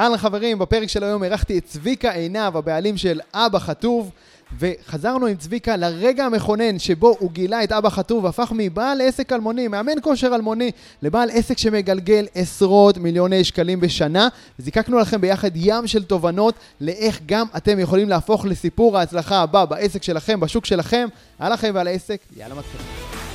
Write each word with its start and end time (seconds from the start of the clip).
אהלן 0.00 0.16
חברים, 0.16 0.58
בפרק 0.58 0.88
של 0.88 1.04
היום 1.04 1.24
אירחתי 1.24 1.58
את 1.58 1.64
צביקה 1.64 2.10
עינב, 2.10 2.56
הבעלים 2.56 2.96
של 2.96 3.20
אבא 3.34 3.58
חטוב, 3.58 4.10
וחזרנו 4.58 5.26
עם 5.26 5.36
צביקה 5.36 5.76
לרגע 5.76 6.24
המכונן 6.24 6.78
שבו 6.78 7.16
הוא 7.18 7.30
גילה 7.30 7.64
את 7.64 7.72
אבא 7.72 7.88
חטוב 7.88 8.24
והפך 8.24 8.52
מבעל 8.56 9.00
עסק 9.00 9.32
אלמוני, 9.32 9.68
מאמן 9.68 9.92
כושר 10.02 10.34
אלמוני, 10.34 10.70
לבעל 11.02 11.30
עסק 11.32 11.58
שמגלגל 11.58 12.26
עשרות 12.34 12.98
מיליוני 12.98 13.44
שקלים 13.44 13.80
בשנה. 13.80 14.28
זיקקנו 14.58 14.98
לכם 14.98 15.20
ביחד 15.20 15.50
ים 15.54 15.86
של 15.86 16.04
תובנות 16.04 16.54
לאיך 16.80 17.20
גם 17.26 17.46
אתם 17.56 17.78
יכולים 17.78 18.08
להפוך 18.08 18.46
לסיפור 18.46 18.98
ההצלחה 18.98 19.38
הבא 19.38 19.64
בעסק 19.64 20.02
שלכם, 20.02 20.40
בשוק 20.40 20.66
שלכם, 20.66 21.08
על 21.38 21.52
החיים 21.52 21.74
ועל 21.74 21.86
העסק. 21.86 22.20
יאללה 22.36 22.54
מתחילים. 22.54 23.27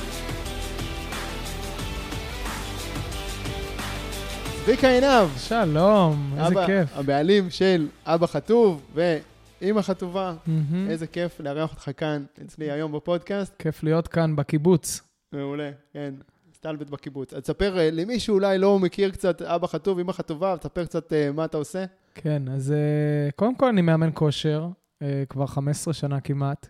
צביקה 4.66 4.88
עינב, 4.88 5.28
שלום, 5.36 6.32
איזה 6.32 6.46
אבא, 6.46 6.66
כיף. 6.66 6.96
הבעלים 6.96 7.50
של 7.50 7.88
אבא 8.04 8.26
חטוב 8.26 8.82
ואימא 8.94 9.82
חטובה. 9.82 10.34
מהמם. 10.46 10.90
איזה 10.90 11.06
כיף 11.06 11.40
לארח 11.40 11.70
אותך 11.70 11.90
כאן 11.96 12.24
אצלי 12.44 12.70
היום 12.70 12.92
בפודקאסט. 12.92 13.54
כיף 13.58 13.82
להיות 13.82 14.08
כאן 14.08 14.36
בקיבוץ. 14.36 15.00
מעולה, 15.32 15.70
כן. 15.92 16.14
סטלבט 16.54 16.90
בקיבוץ. 16.90 17.34
אז 17.34 17.42
תספר 17.42 17.78
אה, 17.78 17.90
למי 17.90 18.20
שאולי 18.20 18.58
לא 18.58 18.78
מכיר 18.78 19.10
קצת 19.10 19.42
אבא 19.42 19.66
חטוב, 19.66 19.98
אמא 19.98 20.12
חטובה, 20.12 20.56
תספר 20.56 20.84
קצת 20.84 21.12
אה, 21.12 21.30
מה 21.32 21.44
אתה 21.44 21.56
עושה. 21.56 21.84
כן, 22.14 22.42
אז 22.48 22.72
אה, 22.72 23.30
קודם 23.36 23.54
כל 23.54 23.68
אני 23.68 23.82
מאמן 23.82 24.10
כושר, 24.14 24.68
אה, 25.02 25.22
כבר 25.28 25.46
15 25.46 25.94
שנה 25.94 26.20
כמעט. 26.20 26.68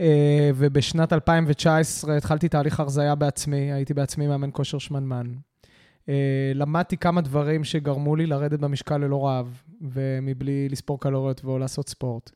אה, 0.00 0.50
ובשנת 0.54 1.12
2019 1.12 2.16
התחלתי 2.16 2.48
תהליך 2.48 2.80
הרזייה 2.80 3.14
בעצמי, 3.14 3.72
הייתי 3.72 3.94
בעצמי 3.94 4.26
מאמן 4.26 4.50
כושר 4.52 4.78
שמנמן. 4.78 5.26
אה, 6.08 6.52
למדתי 6.54 6.96
כמה 6.96 7.20
דברים 7.20 7.64
שגרמו 7.64 8.16
לי 8.16 8.26
לרדת 8.26 8.60
במשקל 8.60 8.96
ללא 8.96 9.26
רעב, 9.26 9.62
ומבלי 9.82 10.68
לספור 10.68 11.00
קלוריות 11.00 11.44
או 11.44 11.58
לעשות 11.58 11.88
ספורט. 11.88 12.30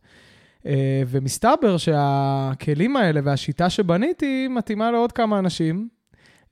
אה, 0.66 1.02
ומסתבר 1.06 1.76
שהכלים 1.76 2.96
האלה 2.96 3.20
והשיטה 3.24 3.70
שבניתי 3.70 4.48
מתאימה 4.48 4.90
לעוד 4.90 5.12
כמה 5.12 5.38
אנשים 5.38 5.88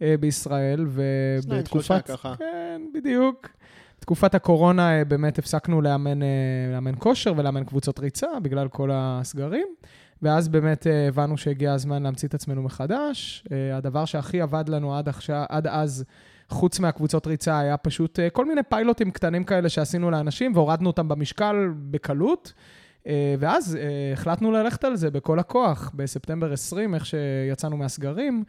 אה, 0.02 0.14
בישראל, 0.20 0.86
שניים, 1.42 1.66
שלושה 1.66 1.94
ובתקופת... 1.94 2.06
ככה. 2.10 2.36
כן, 2.36 2.82
בדיוק. 2.94 3.48
בתקופת 3.98 4.34
הקורונה 4.34 5.04
באמת 5.04 5.38
הפסקנו 5.38 5.80
לאמן, 5.80 6.18
לאמן 6.72 6.94
כושר 6.98 7.32
ולאמן 7.36 7.64
קבוצות 7.64 7.98
ריצה 7.98 8.26
בגלל 8.42 8.68
כל 8.68 8.90
הסגרים, 8.92 9.66
ואז 10.22 10.48
באמת 10.48 10.86
הבנו 11.08 11.36
שהגיע 11.36 11.72
הזמן 11.72 12.02
להמציא 12.02 12.28
את 12.28 12.34
עצמנו 12.34 12.62
מחדש. 12.62 13.44
הדבר 13.72 14.04
שהכי 14.04 14.40
עבד 14.40 14.68
לנו 14.68 14.96
עד, 14.96 15.08
עכשיו, 15.08 15.44
עד 15.48 15.66
אז, 15.66 16.04
חוץ 16.48 16.80
מהקבוצות 16.80 17.26
ריצה, 17.26 17.58
היה 17.58 17.76
פשוט 17.76 18.20
אה, 18.20 18.30
כל 18.30 18.44
מיני 18.44 18.62
פיילוטים 18.62 19.10
קטנים 19.10 19.44
כאלה 19.44 19.68
שעשינו 19.68 20.10
לאנשים 20.10 20.52
והורדנו 20.54 20.86
אותם 20.86 21.08
במשקל 21.08 21.70
בקלות. 21.90 22.52
אה, 23.06 23.34
ואז 23.38 23.76
אה, 23.76 24.12
החלטנו 24.12 24.52
ללכת 24.52 24.84
על 24.84 24.96
זה 24.96 25.10
בכל 25.10 25.38
הכוח. 25.38 25.92
בספטמבר 25.94 26.52
20, 26.52 26.94
איך 26.94 27.06
שיצאנו 27.06 27.76
מהסגרים, 27.76 28.44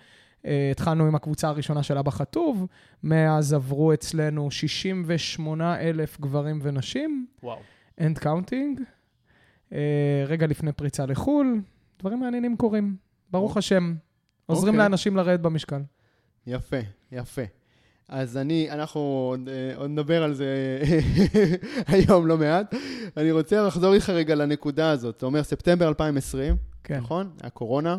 התחלנו 0.72 1.08
עם 1.08 1.16
הקבוצה 1.16 1.48
הראשונה 1.48 1.84
של 1.84 1.98
אבא 1.98 2.12
חטוב, 2.12 2.68
מאז 3.04 3.54
עברו 3.54 3.94
אצלנו 3.94 4.52
68 4.52 5.80
אלף 5.80 6.22
גברים 6.22 6.60
ונשים, 6.64 7.28
וואו. 7.44 7.60
counting. 8.00 8.82
אה, 9.74 10.24
רגע 10.28 10.48
לפני 10.48 10.72
פריצה 10.72 11.06
לחו"ל, 11.06 11.62
דברים 12.00 12.20
מעניינים 12.20 12.58
קורים, 12.58 12.96
ברוך 13.32 13.50
אוקיי. 13.50 13.60
השם. 13.60 13.96
עוזרים 14.46 14.74
אוקיי. 14.74 14.90
לאנשים 14.90 15.16
לרדת 15.16 15.40
במשקל. 15.40 15.82
יפה, 16.48 16.78
יפה. 17.12 17.42
אז 18.10 18.38
אני, 18.38 18.72
אנחנו 18.72 19.00
עוד, 19.00 19.50
אה, 19.50 19.78
עוד 19.78 19.90
נדבר 19.90 20.24
על 20.24 20.34
זה 20.34 20.80
היום 21.88 22.28
לא 22.28 22.38
מעט. 22.38 22.76
אני 23.18 23.32
רוצה 23.32 23.62
לחזור 23.62 23.94
איתך 23.94 24.10
רגע 24.10 24.36
לנקודה 24.36 24.92
הזאת. 24.92 25.18
אתה 25.18 25.26
אומר 25.26 25.44
ספטמבר 25.44 25.88
2020, 25.88 26.56
כן. 26.84 26.98
נכון? 26.98 27.30
הקורונה. 27.42 27.98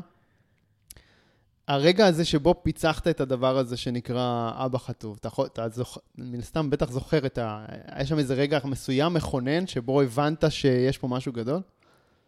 הרגע 1.68 2.06
הזה 2.06 2.24
שבו 2.24 2.54
פיצחת 2.62 3.08
את 3.08 3.20
הדבר 3.20 3.58
הזה 3.58 3.76
שנקרא 3.76 4.50
אבא 4.54 4.78
חטוב, 4.78 5.18
אתה, 5.20 5.28
אתה 5.46 5.68
זוכ... 5.68 5.98
מן 6.18 6.38
הסתם 6.38 6.70
בטח 6.70 6.90
זוכר 6.90 7.26
את 7.26 7.38
ה... 7.38 7.64
היה 7.86 8.06
שם 8.06 8.18
איזה 8.18 8.34
רגע 8.34 8.58
מסוים 8.64 9.14
מכונן 9.14 9.66
שבו 9.66 10.00
הבנת 10.00 10.44
שיש 10.48 10.98
פה 10.98 11.08
משהו 11.08 11.32
גדול? 11.32 11.60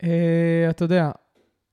אה, 0.03 0.67
אתה 0.71 0.85
יודע, 0.85 1.11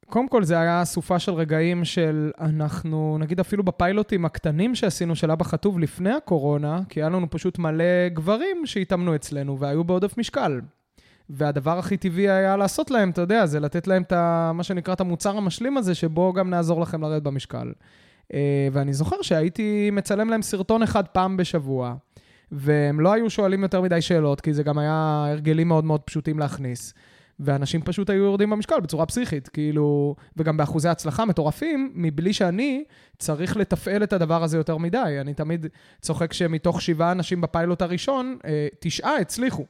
קודם 0.09 0.27
כל 0.27 0.43
זה 0.43 0.59
היה 0.59 0.81
אסופה 0.81 1.19
של 1.19 1.31
רגעים 1.31 1.85
של 1.85 2.31
אנחנו, 2.39 3.17
נגיד 3.19 3.39
אפילו 3.39 3.63
בפיילוטים 3.63 4.25
הקטנים 4.25 4.75
שעשינו 4.75 5.15
של 5.15 5.31
אבא 5.31 5.43
חטוב 5.43 5.79
לפני 5.79 6.11
הקורונה, 6.11 6.79
כי 6.89 6.99
היה 6.99 7.09
לנו 7.09 7.29
פשוט 7.29 7.59
מלא 7.59 8.09
גברים 8.13 8.65
שהתאמנו 8.65 9.15
אצלנו 9.15 9.59
והיו 9.59 9.83
בעודף 9.83 10.17
משקל. 10.17 10.61
והדבר 11.29 11.79
הכי 11.79 11.97
טבעי 11.97 12.29
היה 12.29 12.57
לעשות 12.57 12.91
להם, 12.91 13.09
אתה 13.09 13.21
יודע, 13.21 13.45
זה 13.45 13.59
לתת 13.59 13.87
להם 13.87 14.01
את 14.01 14.11
ה, 14.11 14.51
מה 14.53 14.63
שנקרא 14.63 14.93
את 14.93 15.01
המוצר 15.01 15.37
המשלים 15.37 15.77
הזה, 15.77 15.95
שבו 15.95 16.33
גם 16.33 16.49
נעזור 16.49 16.81
לכם 16.81 17.01
לרדת 17.01 17.23
במשקל. 17.23 17.71
אה, 18.33 18.67
ואני 18.71 18.93
זוכר 18.93 19.21
שהייתי 19.21 19.89
מצלם 19.91 20.29
להם 20.29 20.41
סרטון 20.41 20.83
אחד 20.83 21.07
פעם 21.07 21.37
בשבוע, 21.37 21.95
והם 22.51 22.99
לא 22.99 23.13
היו 23.13 23.29
שואלים 23.29 23.63
יותר 23.63 23.81
מדי 23.81 24.01
שאלות, 24.01 24.41
כי 24.41 24.53
זה 24.53 24.63
גם 24.63 24.77
היה 24.77 25.25
הרגלים 25.29 25.67
מאוד 25.67 25.85
מאוד 25.85 26.01
פשוטים 26.01 26.39
להכניס. 26.39 26.93
ואנשים 27.39 27.81
פשוט 27.81 28.09
היו 28.09 28.23
יורדים 28.23 28.49
במשקל 28.49 28.79
בצורה 28.79 29.05
פסיכית, 29.05 29.47
כאילו, 29.47 30.15
וגם 30.37 30.57
באחוזי 30.57 30.89
הצלחה 30.89 31.25
מטורפים, 31.25 31.91
מבלי 31.95 32.33
שאני 32.33 32.83
צריך 33.17 33.57
לתפעל 33.57 34.03
את 34.03 34.13
הדבר 34.13 34.43
הזה 34.43 34.57
יותר 34.57 34.77
מדי. 34.77 35.17
אני 35.21 35.33
תמיד 35.33 35.65
צוחק 36.01 36.33
שמתוך 36.33 36.81
שבעה 36.81 37.11
אנשים 37.11 37.41
בפיילוט 37.41 37.81
הראשון, 37.81 38.37
אה, 38.45 38.67
תשעה 38.79 39.17
הצליחו. 39.17 39.65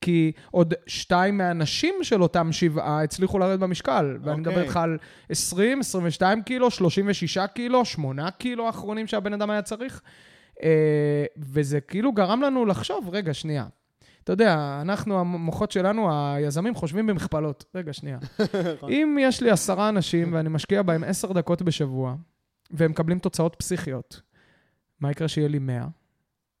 כי 0.00 0.32
עוד 0.50 0.74
שתיים 0.86 1.38
מהנשים 1.38 1.94
של 2.02 2.22
אותם 2.22 2.52
שבעה 2.52 3.02
הצליחו 3.02 3.38
לרדת 3.38 3.60
במשקל. 3.60 4.16
ואני 4.22 4.40
מדבר 4.40 4.50
אוקיי. 4.50 4.64
איתך 4.64 4.76
על 4.76 4.98
20, 5.28 5.80
22 5.80 6.42
קילו, 6.42 6.70
36 6.70 7.38
קילו, 7.54 7.84
8 7.84 8.30
קילו 8.30 8.66
האחרונים 8.66 9.06
שהבן 9.06 9.32
אדם 9.32 9.50
היה 9.50 9.62
צריך. 9.62 10.00
אה, 10.62 11.24
וזה 11.38 11.80
כאילו 11.80 12.12
גרם 12.12 12.42
לנו 12.42 12.66
לחשוב, 12.66 13.08
רגע, 13.12 13.34
שנייה. 13.34 13.66
אתה 14.24 14.32
יודע, 14.32 14.78
אנחנו, 14.82 15.20
המוחות 15.20 15.70
שלנו, 15.70 16.08
היזמים, 16.34 16.74
חושבים 16.74 17.06
במכפלות. 17.06 17.64
רגע, 17.74 17.92
שנייה. 17.92 18.18
אם 18.88 19.18
יש 19.20 19.42
לי 19.42 19.50
עשרה 19.50 19.88
אנשים 19.88 20.32
ואני 20.32 20.48
משקיע 20.48 20.82
בהם 20.82 21.04
עשר 21.04 21.32
דקות 21.32 21.62
בשבוע, 21.62 22.14
והם 22.70 22.90
מקבלים 22.90 23.18
תוצאות 23.18 23.56
פסיכיות, 23.58 24.20
מה 25.00 25.10
יקרה 25.10 25.28
שיהיה 25.28 25.48
לי 25.48 25.58
100 25.58 25.86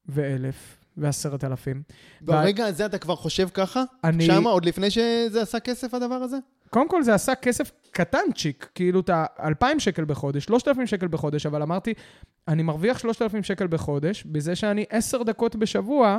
ואלף 0.06 0.78
ועשרת 0.96 1.44
אלפים? 1.44 1.82
ברגע 2.20 2.66
הזה 2.66 2.86
אתה 2.86 2.98
כבר 2.98 3.16
חושב 3.16 3.48
ככה? 3.54 3.82
אני- 4.04 4.26
שמה, 4.26 4.50
עוד 4.50 4.64
לפני 4.64 4.90
שזה 4.90 5.42
עשה 5.42 5.60
כסף 5.60 5.94
הדבר 5.94 6.14
הזה? 6.14 6.36
קודם 6.70 6.88
כל 6.88 7.02
זה 7.02 7.14
עשה 7.14 7.34
כסף 7.34 7.70
קטנצ'יק, 7.90 8.70
כאילו 8.74 9.00
את 9.00 9.10
ה-2,000 9.10 9.78
שקל 9.78 10.04
בחודש, 10.04 10.44
3,000 10.44 10.86
שקל 10.86 11.08
בחודש, 11.08 11.46
אבל 11.46 11.62
אמרתי, 11.62 11.94
אני 12.48 12.62
מרוויח 12.62 12.98
3,000 12.98 13.42
שקל 13.42 13.66
בחודש, 13.66 14.24
בזה 14.24 14.56
שאני 14.56 14.84
10 14.90 15.22
דקות 15.22 15.56
בשבוע 15.56 16.18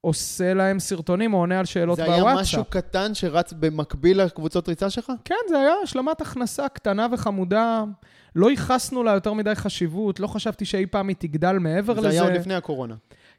עושה 0.00 0.54
להם 0.54 0.78
סרטונים 0.78 1.34
או 1.34 1.38
עונה 1.38 1.58
על 1.58 1.64
שאלות 1.64 1.96
זה 1.96 2.04
בוואטסאפ. 2.04 2.26
היה 2.26 2.40
משהו 2.40 2.64
קטן 2.64 3.14
שרץ 3.14 3.52
במקביל 3.52 4.22
לקבוצות 4.22 4.68
ריצה 4.68 4.90
שלך? 4.90 5.12
כן, 5.24 5.34
זה 5.48 5.58
היה 5.58 5.72
השלמת 5.82 6.20
הכנסה 6.20 6.68
קטנה 6.68 7.06
וחמודה. 7.12 7.84
לא 8.36 8.50
ייחסנו 8.50 9.02
לה 9.02 9.12
יותר 9.12 9.32
מדי 9.32 9.54
חשיבות, 9.54 10.20
לא 10.20 10.26
חשבתי 10.26 10.64
שאי 10.64 10.86
פעם 10.86 11.08
היא 11.08 11.16
תגדל 11.18 11.58
מעבר 11.58 11.94
זה 11.94 12.00
לזה. 12.00 12.08
היה 12.10 12.22
עוד 12.22 12.32
לפני 12.32 12.54
הקורונה. 12.54 12.94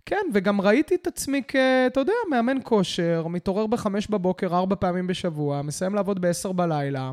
כן, 0.06 0.26
וגם 0.34 0.62
ראיתי 0.62 0.96
את 0.96 1.08
עצמי 1.08 1.42
כ... 1.48 1.56
אתה 1.88 2.00
יודע, 2.00 2.14
מאמן 2.32 2.58
כושר, 2.64 3.28
מתעורר 3.28 3.68
בחמש 3.68 4.08
בבוקר 4.08 4.56
ארבע 4.56 4.76
פעמים 4.76 5.08
בשבוע, 5.08 5.62
מסיים 5.62 5.96
לעבוד 5.96 6.22
בעשר 6.22 6.52
בלילה. 6.52 7.12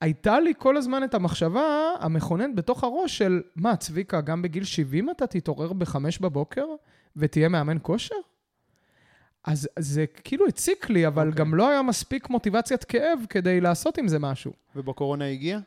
הייתה 0.00 0.40
לי 0.40 0.52
כל 0.58 0.76
הזמן 0.76 1.04
את 1.04 1.14
המחשבה 1.14 1.90
המכוננת 2.00 2.54
בתוך 2.54 2.84
הראש 2.84 3.18
של, 3.18 3.42
מה, 3.56 3.76
צביקה, 3.76 4.20
גם 4.20 4.42
בגיל 4.42 4.64
70 4.64 5.10
אתה 5.10 5.26
תתעורר 5.26 5.72
בחמש 5.72 6.18
בבוקר 6.18 6.64
ותהיה 7.16 7.48
מאמן 7.48 7.76
כושר? 7.82 8.14
אז 9.44 9.68
זה 9.78 10.04
כאילו 10.24 10.46
הציק 10.46 10.90
לי, 10.90 11.06
אבל 11.06 11.28
אוקיי. 11.28 11.38
גם 11.38 11.54
לא 11.54 11.68
היה 11.68 11.82
מספיק 11.82 12.30
מוטיבציית 12.30 12.84
כאב 12.84 13.18
כדי 13.28 13.60
לעשות 13.60 13.98
עם 13.98 14.08
זה 14.08 14.18
משהו. 14.18 14.52
ובקורונה 14.76 15.24
הגיע? 15.24 15.58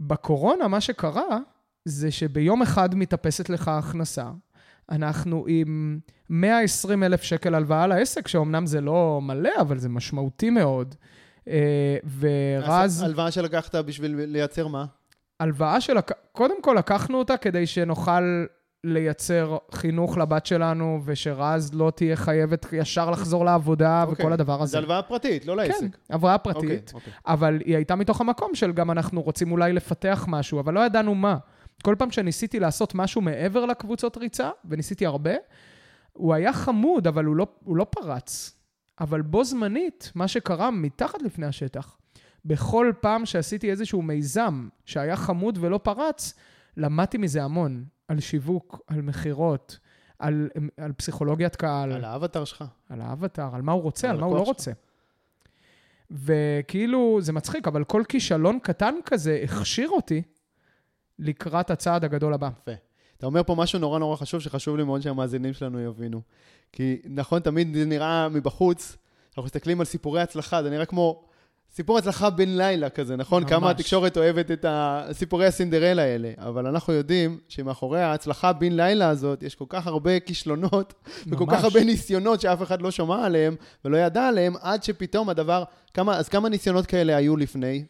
בקורונה, 0.00 0.68
מה 0.68 0.80
שקרה, 0.80 1.38
זה 1.84 2.10
שביום 2.10 2.62
אחד 2.62 2.94
מתאפסת 2.94 3.50
לך 3.50 3.68
ההכנסה. 3.68 4.30
אנחנו 4.90 5.44
עם 5.48 5.98
120 6.30 7.02
אלף 7.02 7.22
שקל 7.22 7.54
הלוואה 7.54 7.86
לעסק, 7.86 8.28
שאומנם 8.28 8.66
זה 8.66 8.80
לא 8.80 9.20
מלא, 9.22 9.50
אבל 9.60 9.78
זה 9.78 9.88
משמעותי 9.88 10.50
מאוד. 10.50 10.94
אה, 11.48 11.96
ורז, 12.18 13.02
הלוואה 13.02 13.30
שלקחת 13.30 13.74
בשביל 13.74 14.16
לייצר 14.16 14.68
מה? 14.68 14.84
הלוואה 15.40 15.80
של... 15.80 15.94
קודם 16.32 16.62
כל 16.62 16.74
לקחנו 16.78 17.18
אותה 17.18 17.36
כדי 17.36 17.66
שנוכל 17.66 18.44
לייצר 18.84 19.56
חינוך 19.72 20.18
לבת 20.18 20.46
שלנו, 20.46 21.00
ושרז 21.04 21.74
לא 21.74 21.92
תהיה 21.94 22.16
חייבת 22.16 22.66
ישר 22.72 23.10
לחזור 23.10 23.44
לעבודה 23.44 24.02
אוקיי. 24.02 24.24
וכל 24.24 24.32
הדבר 24.32 24.62
הזה. 24.62 24.72
זה 24.72 24.78
הלוואה 24.78 25.02
פרטית, 25.02 25.46
לא 25.46 25.52
כן, 25.52 25.56
לעסק. 25.58 25.98
הבראה 26.10 26.38
פרטית. 26.38 26.62
אוקיי, 26.62 26.94
אוקיי. 26.94 27.12
אבל 27.26 27.58
היא 27.64 27.76
הייתה 27.76 27.96
מתוך 27.96 28.20
המקום 28.20 28.54
של 28.54 28.72
גם 28.72 28.90
אנחנו 28.90 29.22
רוצים 29.22 29.52
אולי 29.52 29.72
לפתח 29.72 30.24
משהו, 30.28 30.60
אבל 30.60 30.74
לא 30.74 30.80
ידענו 30.80 31.14
מה. 31.14 31.36
כל 31.82 31.94
פעם 31.98 32.10
שניסיתי 32.10 32.60
לעשות 32.60 32.94
משהו 32.94 33.20
מעבר 33.20 33.66
לקבוצות 33.66 34.16
ריצה, 34.16 34.50
וניסיתי 34.68 35.06
הרבה, 35.06 35.32
הוא 36.12 36.34
היה 36.34 36.52
חמוד, 36.52 37.06
אבל 37.06 37.24
הוא 37.24 37.36
לא, 37.36 37.46
הוא 37.64 37.76
לא 37.76 37.86
פרץ. 37.90 38.54
אבל 39.00 39.22
בו 39.22 39.44
זמנית, 39.44 40.12
מה 40.14 40.28
שקרה 40.28 40.70
מתחת 40.70 41.22
לפני 41.22 41.46
השטח, 41.46 41.96
בכל 42.44 42.92
פעם 43.00 43.26
שעשיתי 43.26 43.70
איזשהו 43.70 44.02
מיזם 44.02 44.68
שהיה 44.84 45.16
חמוד 45.16 45.58
ולא 45.60 45.80
פרץ, 45.82 46.34
למדתי 46.78 47.18
מזה 47.18 47.44
המון. 47.44 47.84
על 48.08 48.20
שיווק, 48.20 48.80
על 48.86 49.02
מכירות, 49.02 49.78
על, 50.18 50.48
על 50.76 50.92
פסיכולוגיית 50.92 51.56
קהל. 51.56 51.92
על 51.92 52.04
האבטר 52.04 52.44
שלך. 52.44 52.64
על 52.88 53.00
האבטר, 53.00 53.48
על 53.54 53.62
מה 53.62 53.72
הוא 53.72 53.82
רוצה, 53.82 54.08
על 54.08 54.14
על 54.14 54.20
מה 54.20 54.26
הוא 54.26 54.34
לא 54.34 54.38
הלקוח 54.38 54.48
רוצה. 54.56 54.72
וכאילו, 56.10 57.18
זה 57.20 57.32
מצחיק, 57.32 57.68
אבל 57.68 57.84
כל 57.84 58.02
כישלון 58.08 58.58
קטן 58.62 58.94
כזה 59.04 59.40
הכשיר 59.44 59.90
אותי 59.90 60.22
לקראת 61.18 61.70
הצעד 61.70 62.04
הגדול 62.04 62.34
הבא. 62.34 62.50
יפה. 62.62 62.72
אתה 63.18 63.26
אומר 63.26 63.42
פה 63.42 63.54
משהו 63.54 63.78
נורא 63.78 63.98
נורא 63.98 64.16
חשוב, 64.16 64.40
שחשוב 64.40 64.76
לי 64.76 64.84
מאוד 64.84 65.00
שהמאזינים 65.00 65.52
שלנו 65.52 65.80
יבינו. 65.80 66.20
כי 66.72 67.02
נכון, 67.04 67.40
תמיד 67.40 67.74
זה 67.74 67.84
נראה 67.84 68.28
מבחוץ, 68.28 68.96
אנחנו 69.28 69.42
מסתכלים 69.42 69.80
על 69.80 69.86
סיפורי 69.86 70.20
הצלחה, 70.20 70.62
זה 70.62 70.70
נראה 70.70 70.86
כמו 70.86 71.27
סיפור 71.74 71.98
הצלחה 71.98 72.30
בן 72.30 72.48
לילה 72.48 72.88
כזה, 72.88 73.16
נכון? 73.16 73.42
ממש. 73.42 73.52
כמה 73.52 73.70
התקשורת 73.70 74.16
אוהבת 74.16 74.50
את 74.50 74.64
סיפורי 75.12 75.46
הסינדרלה 75.46 76.02
האלה. 76.02 76.32
אבל 76.38 76.66
אנחנו 76.66 76.92
יודעים 76.92 77.38
שמאחורי 77.48 78.02
ההצלחה 78.02 78.52
בן 78.52 78.72
לילה 78.72 79.08
הזאת, 79.08 79.42
יש 79.42 79.54
כל 79.54 79.64
כך 79.68 79.86
הרבה 79.86 80.20
כישלונות, 80.20 80.94
וכל 81.26 81.44
ממש. 81.44 81.58
כך 81.58 81.64
הרבה 81.64 81.84
ניסיונות 81.84 82.40
שאף 82.40 82.62
אחד 82.62 82.82
לא 82.82 82.90
שמע 82.90 83.24
עליהם 83.24 83.56
ולא 83.84 83.96
ידע 83.96 84.28
עליהם, 84.28 84.54
עד 84.60 84.82
שפתאום 84.82 85.28
הדבר... 85.28 85.64
כמה, 85.94 86.16
אז 86.16 86.28
כמה 86.28 86.48
ניסיונות 86.48 86.86
כאלה 86.86 87.16
היו 87.16 87.36
לפני? 87.36 87.84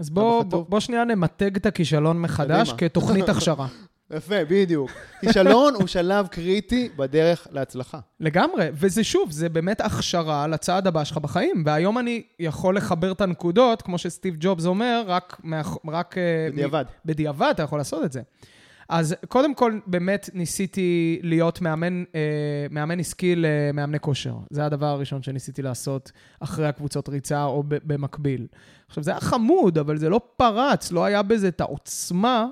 אז 0.00 0.10
בוא, 0.10 0.40
אבא 0.40 0.48
בוא. 0.48 0.64
בוא 0.68 0.80
שנייה 0.80 1.04
נמתג 1.04 1.56
את 1.56 1.66
הכישלון 1.66 2.20
מחדש. 2.20 2.72
כתוכנית 2.78 3.28
הכשרה. 3.28 3.66
יפה, 4.10 4.44
בדיוק. 4.48 4.90
כישלון 5.20 5.74
הוא 5.74 5.86
שלב 5.86 6.26
קריטי 6.26 6.88
בדרך 6.96 7.48
להצלחה. 7.50 7.98
לגמרי, 8.20 8.68
וזה 8.72 9.04
שוב, 9.04 9.30
זה 9.30 9.48
באמת 9.48 9.80
הכשרה 9.80 10.46
לצעד 10.46 10.86
הבא 10.86 11.04
שלך 11.04 11.18
בחיים. 11.18 11.62
והיום 11.66 11.98
אני 11.98 12.22
יכול 12.38 12.76
לחבר 12.76 13.12
את 13.12 13.20
הנקודות, 13.20 13.82
כמו 13.82 13.98
שסטיב 13.98 14.36
ג'ובס 14.40 14.66
אומר, 14.66 15.02
רק. 15.06 15.40
רק 15.88 16.18
אה, 16.18 16.48
בדיעבד. 16.52 16.84
מ... 16.88 17.08
בדיעבד 17.08 17.50
אתה 17.54 17.62
יכול 17.62 17.78
לעשות 17.78 18.04
את 18.04 18.12
זה. 18.12 18.22
אז 18.88 19.14
קודם 19.28 19.54
כל, 19.54 19.78
באמת 19.86 20.30
ניסיתי 20.34 21.20
להיות 21.22 21.60
מאמן, 21.60 22.04
אה, 22.14 22.66
מאמן 22.70 23.00
עסקי 23.00 23.34
למאמני 23.36 24.00
כושר. 24.00 24.34
זה 24.50 24.64
הדבר 24.64 24.86
הראשון 24.86 25.22
שניסיתי 25.22 25.62
לעשות 25.62 26.12
אחרי 26.40 26.66
הקבוצות 26.66 27.08
ריצה 27.08 27.44
או 27.44 27.62
במקביל. 27.66 28.46
עכשיו, 28.88 29.02
זה 29.04 29.10
היה 29.10 29.20
חמוד, 29.20 29.78
אבל 29.78 29.96
זה 29.96 30.08
לא 30.08 30.20
פרץ, 30.36 30.92
לא 30.92 31.04
היה 31.04 31.22
בזה 31.22 31.48
את 31.48 31.60
העוצמה 31.60 32.46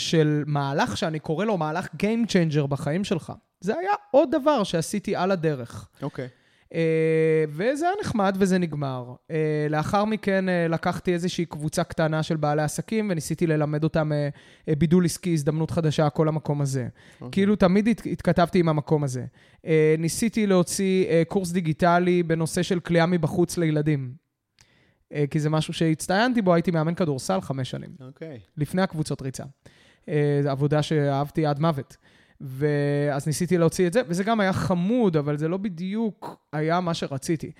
של 0.00 0.42
מהלך 0.46 0.96
שאני 0.96 1.18
קורא 1.18 1.44
לו 1.44 1.56
מהלך 1.58 1.86
Game 1.86 2.26
Changer 2.26 2.66
בחיים 2.66 3.04
שלך. 3.04 3.32
זה 3.60 3.78
היה 3.78 3.90
עוד 4.10 4.28
דבר 4.40 4.62
שעשיתי 4.64 5.16
על 5.16 5.30
הדרך. 5.30 5.88
אוקיי. 6.02 6.28
אה, 6.74 6.80
וזה 7.48 7.86
היה 7.86 7.94
נחמד 8.00 8.36
וזה 8.38 8.58
נגמר. 8.58 9.04
אה, 9.30 9.36
לאחר 9.70 10.04
מכן 10.04 10.48
אה, 10.48 10.66
לקחתי 10.68 11.12
איזושהי 11.12 11.44
קבוצה 11.44 11.84
קטנה 11.84 12.22
של 12.22 12.36
בעלי 12.36 12.62
עסקים 12.62 13.08
וניסיתי 13.10 13.46
ללמד 13.46 13.84
אותם 13.84 14.12
אה, 14.12 14.28
בידול 14.78 15.04
עסקי, 15.04 15.32
הזדמנות 15.32 15.70
חדשה, 15.70 16.10
כל 16.10 16.28
המקום 16.28 16.60
הזה. 16.60 16.88
אוקיי. 17.20 17.30
כאילו 17.32 17.56
תמיד 17.56 17.88
הת- 17.88 18.06
התכתבתי 18.06 18.58
עם 18.58 18.68
המקום 18.68 19.04
הזה. 19.04 19.24
אה, 19.66 19.94
ניסיתי 19.98 20.46
להוציא 20.46 21.06
אה, 21.06 21.22
קורס 21.28 21.50
דיגיטלי 21.52 22.22
בנושא 22.22 22.62
של 22.62 22.80
כליאה 22.80 23.06
מבחוץ 23.06 23.58
לילדים. 23.58 24.12
אה, 25.12 25.24
כי 25.30 25.40
זה 25.40 25.50
משהו 25.50 25.74
שהצטיינתי 25.74 26.42
בו, 26.42 26.54
הייתי 26.54 26.70
מאמן 26.70 26.94
כדורסל 26.94 27.40
חמש 27.40 27.70
שנים. 27.70 27.90
אוקיי. 28.06 28.38
לפני 28.56 28.82
הקבוצות 28.82 29.22
ריצה. 29.22 29.44
אה, 30.08 30.40
עבודה 30.46 30.82
שאהבתי 30.82 31.46
עד 31.46 31.58
מוות. 31.58 31.96
ואז 32.40 33.26
ניסיתי 33.26 33.58
להוציא 33.58 33.86
את 33.86 33.92
זה, 33.92 34.02
וזה 34.08 34.24
גם 34.24 34.40
היה 34.40 34.52
חמוד, 34.52 35.16
אבל 35.16 35.38
זה 35.38 35.48
לא 35.48 35.56
בדיוק 35.56 36.36
היה 36.52 36.80
מה 36.80 36.94
שרציתי. 36.94 37.52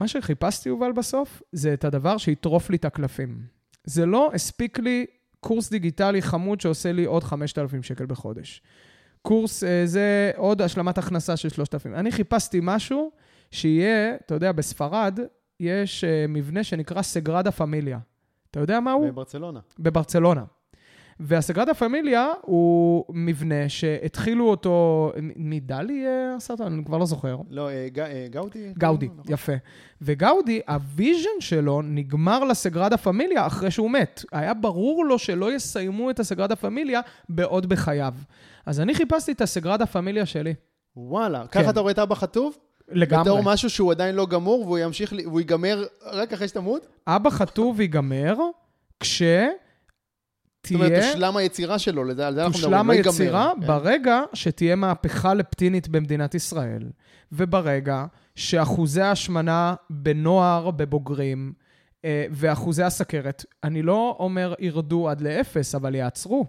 מה 0.00 0.08
שחיפשתי, 0.08 0.68
יובל, 0.68 0.92
בסוף, 0.92 1.42
זה 1.52 1.74
את 1.74 1.84
הדבר 1.84 2.18
שיטרוף 2.18 2.70
לי 2.70 2.76
את 2.76 2.84
הקלפים. 2.84 3.42
זה 3.84 4.06
לא 4.06 4.30
הספיק 4.34 4.78
לי 4.78 5.06
קורס 5.40 5.70
דיגיטלי 5.70 6.22
חמוד 6.22 6.60
שעושה 6.60 6.92
לי 6.92 7.04
עוד 7.04 7.24
5,000 7.24 7.82
שקל 7.82 8.06
בחודש. 8.06 8.62
קורס 9.22 9.64
אה, 9.64 9.82
זה 9.84 10.30
עוד 10.36 10.62
השלמת 10.62 10.98
הכנסה 10.98 11.36
של 11.36 11.48
3,000. 11.48 11.94
אני 11.94 12.12
חיפשתי 12.12 12.58
משהו 12.62 13.10
שיהיה, 13.50 14.14
אתה 14.14 14.34
יודע, 14.34 14.52
בספרד 14.52 15.18
יש 15.60 16.04
אה, 16.04 16.24
מבנה 16.28 16.64
שנקרא 16.64 17.02
סגרדה 17.02 17.50
פמיליה. 17.50 17.98
אתה 18.50 18.60
יודע 18.60 18.80
מה 18.80 18.92
הוא? 18.92 19.08
בברצלונה. 19.08 19.60
בברצלונה. 19.78 20.44
והסגרדה 21.20 21.74
פמיליה 21.74 22.28
הוא 22.42 23.04
מבנה 23.08 23.68
שהתחילו 23.68 24.50
אותו, 24.50 25.12
מדלי 25.36 26.06
אה, 26.06 26.36
עשה 26.36 26.52
אותו? 26.52 26.66
אני 26.66 26.84
כבר 26.84 26.98
לא 26.98 27.06
זוכר. 27.06 27.36
לא, 27.50 27.68
אה, 27.68 27.88
אה, 27.98 28.26
גאודי? 28.30 28.72
גאודי, 28.78 29.08
נכון. 29.16 29.32
יפה. 29.32 29.52
וגאודי, 30.02 30.60
ה 30.68 30.78
vision 30.78 31.40
שלו 31.40 31.82
נגמר 31.82 32.44
לסגרדה 32.44 32.96
פמיליה 32.96 33.46
אחרי 33.46 33.70
שהוא 33.70 33.90
מת. 33.90 34.24
היה 34.32 34.54
ברור 34.54 35.04
לו 35.04 35.18
שלא 35.18 35.54
יסיימו 35.54 36.10
את 36.10 36.20
הסגרדה 36.20 36.56
פמיליה 36.56 37.00
בעוד 37.28 37.66
בחייו. 37.66 38.14
אז 38.66 38.80
אני 38.80 38.94
חיפשתי 38.94 39.32
את 39.32 39.40
הסגרדה 39.40 39.86
פמיליה 39.86 40.26
שלי. 40.26 40.54
וואלה, 40.96 41.46
כן. 41.50 41.60
ככה 41.60 41.70
אתה 41.70 41.80
רואה 41.80 41.92
את 41.92 41.98
אבא 41.98 42.14
חטוב? 42.14 42.56
לגמרי. 42.88 43.24
בתור 43.24 43.42
משהו 43.42 43.70
שהוא 43.70 43.90
עדיין 43.90 44.14
לא 44.14 44.26
גמור, 44.26 44.62
והוא 44.62 44.78
ימשיך, 44.78 45.12
והוא 45.24 45.40
ייגמר 45.40 45.84
רק 46.02 46.32
אחרי 46.32 46.48
שתמות? 46.48 46.86
אבא 47.06 47.30
חטוב 47.30 47.80
ייגמר 47.80 48.36
כש... 49.00 49.22
זאת 50.68 50.74
אומרת, 50.74 50.92
תהיה... 50.92 51.12
תושלם 51.12 51.36
היצירה 51.36 51.78
שלו, 51.78 52.02
על 52.02 52.14
זה 52.14 52.28
אנחנו 52.28 52.40
מדברים, 52.40 52.52
תושלם 52.52 52.90
לא. 52.90 52.92
היצירה 52.92 53.52
כן. 53.60 53.66
ברגע 53.66 54.20
שתהיה 54.34 54.76
מהפכה 54.76 55.34
לפטינית 55.34 55.88
במדינת 55.88 56.34
ישראל, 56.34 56.82
וברגע 57.32 58.04
שאחוזי 58.34 59.02
ההשמנה 59.02 59.74
בנוער, 59.90 60.70
בבוגרים, 60.70 61.52
אה, 62.04 62.26
ואחוזי 62.30 62.82
הסכרת, 62.82 63.44
אני 63.64 63.82
לא 63.82 64.16
אומר 64.18 64.54
ירדו 64.58 65.08
עד 65.08 65.20
לאפס, 65.20 65.74
אבל 65.74 65.94
יעצרו. 65.94 66.46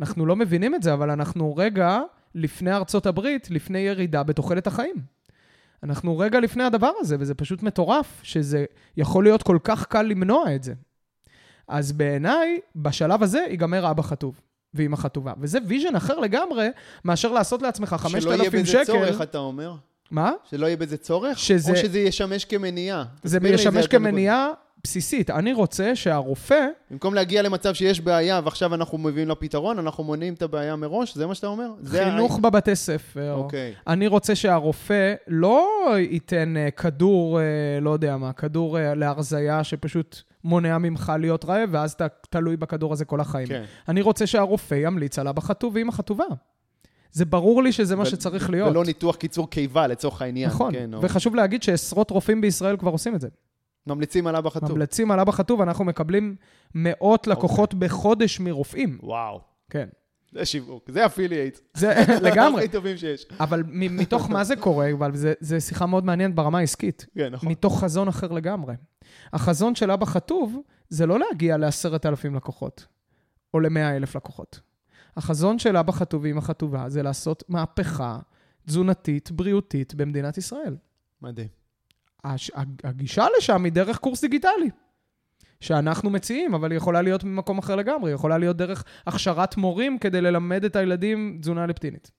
אנחנו 0.00 0.26
לא 0.26 0.36
מבינים 0.36 0.74
את 0.74 0.82
זה, 0.82 0.92
אבל 0.92 1.10
אנחנו 1.10 1.56
רגע 1.56 2.00
לפני 2.34 2.72
ארצות 2.72 3.06
הברית, 3.06 3.50
לפני 3.50 3.78
ירידה 3.78 4.22
בתוחלת 4.22 4.66
החיים. 4.66 4.96
אנחנו 5.82 6.18
רגע 6.18 6.40
לפני 6.40 6.64
הדבר 6.64 6.90
הזה, 7.00 7.16
וזה 7.20 7.34
פשוט 7.34 7.62
מטורף, 7.62 8.20
שזה 8.22 8.64
יכול 8.96 9.24
להיות 9.24 9.42
כל 9.42 9.58
כך 9.64 9.86
קל 9.86 10.02
למנוע 10.02 10.54
את 10.54 10.62
זה. 10.62 10.74
אז 11.68 11.92
בעיניי, 11.92 12.60
בשלב 12.76 13.22
הזה 13.22 13.44
ייגמר 13.50 13.90
אבא 13.90 14.02
חטוב 14.02 14.40
ואימא 14.74 14.96
חטובה. 14.96 15.32
וזה 15.40 15.58
vision 15.66 15.96
אחר 15.96 16.18
לגמרי, 16.18 16.68
מאשר 17.04 17.32
לעשות 17.32 17.62
לעצמך 17.62 17.96
5,000 17.98 18.20
שלא 18.22 18.42
יהיה 18.42 18.50
בזה 18.50 18.66
שקל. 18.66 18.84
צורך, 18.84 19.20
אתה 19.22 19.38
אומר? 19.38 19.72
מה? 20.10 20.32
שלא 20.50 20.66
יהיה 20.66 20.76
בזה 20.76 20.96
צורך? 20.96 21.38
שזה- 21.38 21.72
או 21.72 21.76
שזה 21.76 21.98
ישמש 21.98 22.44
כמניעה? 22.44 23.04
זה 23.24 23.38
ישמש. 23.42 23.86
כמניעה 23.86 24.48
בסיסית. 24.84 25.30
אני 25.30 25.52
רוצה 25.52 25.96
שהרופא, 25.96 26.66
במקום 26.90 27.14
להגיע 27.14 27.42
למצב 27.42 27.74
שיש 27.74 28.00
בעיה 28.00 28.40
ועכשיו 28.44 28.74
אנחנו 28.74 28.98
מביאים 28.98 29.28
לה 29.28 29.34
פתרון, 29.34 29.78
אנחנו 29.78 30.04
מונעים 30.04 30.34
את 30.34 30.42
הבעיה 30.42 30.76
מראש? 30.76 31.14
זה 31.14 31.26
מה 31.26 31.34
שאתה 31.34 31.46
אומר? 31.46 31.70
חינוך 31.90 32.38
בבתי 32.38 32.76
ספר, 32.76 33.32
אוקיי. 33.32 33.74
אני 33.86 34.06
רוצה 34.06 34.34
שהרופא 34.34 35.14
לא 35.28 35.68
ייתן 35.98 36.54
אה, 36.56 36.70
כדור, 36.70 37.40
אה, 37.40 37.44
לא 37.80 37.90
יודע 37.90 38.16
מה, 38.16 38.32
כדור 38.32 38.78
אה, 38.78 38.94
להרזייה 38.94 39.64
שפשוט 39.64 40.22
מונע 40.46 40.78
ממך 40.78 41.12
להיות 41.20 41.44
רעב, 41.44 41.68
ואז 41.72 41.92
אתה 41.92 42.06
תלוי 42.30 42.56
בכדור 42.56 42.92
הזה 42.92 43.04
כל 43.04 43.20
החיים. 43.20 43.46
כן. 43.48 43.64
אני 43.88 44.02
רוצה 44.02 44.26
שהרופא 44.26 44.74
ימליץ 44.74 45.18
על 45.18 45.28
אבא 45.28 45.40
חטוב 45.40 45.74
ואמא 45.76 45.92
חטובה. 45.92 46.24
זה 47.12 47.24
ברור 47.24 47.62
לי 47.62 47.72
שזה 47.72 47.96
מה 47.96 48.04
שצריך 48.06 48.50
להיות. 48.50 48.70
ולא 48.70 48.84
ניתוח 48.84 49.16
קיצור 49.16 49.50
קיבה 49.50 49.86
לצורך 49.86 50.22
העניין. 50.22 50.48
נכון, 50.48 50.72
כן, 50.72 50.94
או- 50.94 51.02
וחשוב 51.02 51.34
להגיד 51.34 51.62
שעשרות 51.62 52.10
רופאים 52.10 52.40
בישראל 52.40 52.76
כבר 52.76 52.90
עושים 52.90 53.14
את 53.14 53.20
זה. 53.20 53.28
ממליצים 53.86 54.26
על 54.26 54.36
אבא 54.36 54.50
חטוב. 54.50 54.72
ממליצים 54.72 55.10
על 55.10 55.20
אבא 55.20 55.32
חטוב, 55.32 55.60
אנחנו 55.60 55.84
מקבלים 55.84 56.36
מאות 56.74 57.26
לקוחות 57.26 57.72
אוקיי. 57.72 57.88
בחודש 57.88 58.40
מרופאים. 58.40 58.98
וואו. 59.02 59.40
כן. 59.70 59.88
זה 60.32 60.44
שיווק, 60.44 60.90
זה 60.90 61.06
אפילייט. 61.06 61.58
זה 61.74 61.94
לגמרי. 62.28 62.62
הכי 62.64 62.72
טובים 62.72 62.96
שיש. 62.96 63.26
אבל 63.40 63.62
מתוך 63.68 64.30
מה 64.30 64.44
זה 64.44 64.56
קורה, 64.56 64.90
אבל 64.92 65.10
זה 65.40 65.60
שיחה 65.60 65.86
מאוד 65.86 66.04
מעניינת 66.04 66.34
ברמה 66.34 66.58
העסקית. 66.58 67.06
כן, 67.18 67.28
נכון. 67.32 67.48
מתוך 67.48 67.80
חזון 67.80 68.08
אחר 68.08 68.32
לגמרי. 68.32 68.74
החזון 69.32 69.74
של 69.74 69.90
אבא 69.90 70.06
חטוב 70.06 70.60
זה 70.88 71.06
לא 71.06 71.18
להגיע 71.18 71.56
לעשרת 71.56 72.06
אלפים 72.06 72.34
לקוחות, 72.34 72.86
או 73.54 73.60
למאה 73.60 73.96
אלף 73.96 74.16
לקוחות. 74.16 74.60
החזון 75.16 75.58
של 75.58 75.76
אבא 75.76 75.92
חטוב 75.92 76.22
ואמא 76.24 76.40
חטובה 76.40 76.88
זה 76.88 77.02
לעשות 77.02 77.42
מהפכה 77.48 78.18
תזונתית, 78.66 79.30
בריאותית 79.30 79.94
במדינת 79.94 80.38
ישראל. 80.38 80.76
מדהים. 81.22 81.48
הש- 82.24 82.50
הגישה 82.84 83.26
לשם 83.38 83.64
היא 83.64 83.72
דרך 83.72 83.98
קורס 83.98 84.20
דיגיטלי. 84.20 84.70
שאנחנו 85.60 86.10
מציעים, 86.10 86.54
אבל 86.54 86.70
היא 86.70 86.76
יכולה 86.76 87.02
להיות 87.02 87.24
ממקום 87.24 87.58
אחר 87.58 87.76
לגמרי, 87.76 88.10
היא 88.10 88.14
יכולה 88.14 88.38
להיות 88.38 88.56
דרך 88.56 88.84
הכשרת 89.06 89.56
מורים 89.56 89.98
כדי 89.98 90.20
ללמד 90.20 90.64
את 90.64 90.76
הילדים 90.76 91.38
תזונה 91.40 91.66
לפטינית. 91.66 92.10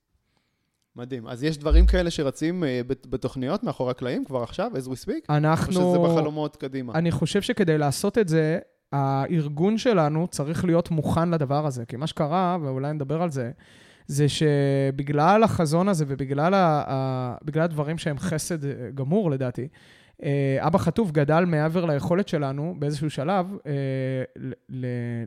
מדהים. 0.97 1.27
אז 1.27 1.43
יש 1.43 1.57
דברים 1.57 1.85
כאלה 1.85 2.11
שרצים 2.11 2.63
אה, 2.63 2.81
בת- 2.87 3.07
בתוכניות 3.07 3.63
מאחורי 3.63 3.91
הקלעים 3.91 4.25
כבר 4.25 4.43
עכשיו, 4.43 4.71
as 4.75 4.87
we 4.87 5.05
speak? 5.05 5.25
אנחנו... 5.29 5.81
או 5.81 5.95
שזה 5.95 5.99
בחלומות 5.99 6.55
קדימה? 6.55 6.93
אני 6.93 7.11
חושב 7.11 7.41
שכדי 7.41 7.77
לעשות 7.77 8.17
את 8.17 8.27
זה, 8.27 8.59
הארגון 8.91 9.77
שלנו 9.77 10.27
צריך 10.27 10.65
להיות 10.65 10.91
מוכן 10.91 11.29
לדבר 11.29 11.65
הזה. 11.65 11.85
כי 11.85 11.95
מה 11.95 12.07
שקרה, 12.07 12.57
ואולי 12.61 12.93
נדבר 12.93 13.21
על 13.21 13.29
זה, 13.31 13.51
זה 14.07 14.25
שבגלל 14.29 15.43
החזון 15.43 15.89
הזה 15.89 16.05
ובגלל 16.07 16.53
ה, 16.53 16.83
ה, 16.87 17.63
הדברים 17.63 17.97
שהם 17.97 18.17
חסד 18.19 18.91
גמור, 18.95 19.31
לדעתי, 19.31 19.67
אה, 20.23 20.57
אבא 20.59 20.77
חטוב 20.77 21.11
גדל 21.11 21.43
מעבר 21.45 21.85
ליכולת 21.85 22.27
שלנו 22.27 22.75
באיזשהו 22.79 23.09
שלב 23.09 23.57
אה, 23.65 23.71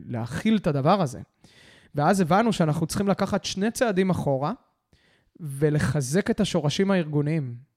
להכיל 0.05 0.57
את 0.57 0.67
הדבר 0.67 1.01
הזה. 1.01 1.19
ואז 1.95 2.21
הבנו 2.21 2.53
שאנחנו 2.53 2.87
צריכים 2.87 3.07
לקחת 3.07 3.45
שני 3.45 3.71
צעדים 3.71 4.09
אחורה 4.09 4.51
ולחזק 5.41 6.31
את 6.31 6.39
השורשים 6.39 6.91
הארגוניים. 6.91 7.71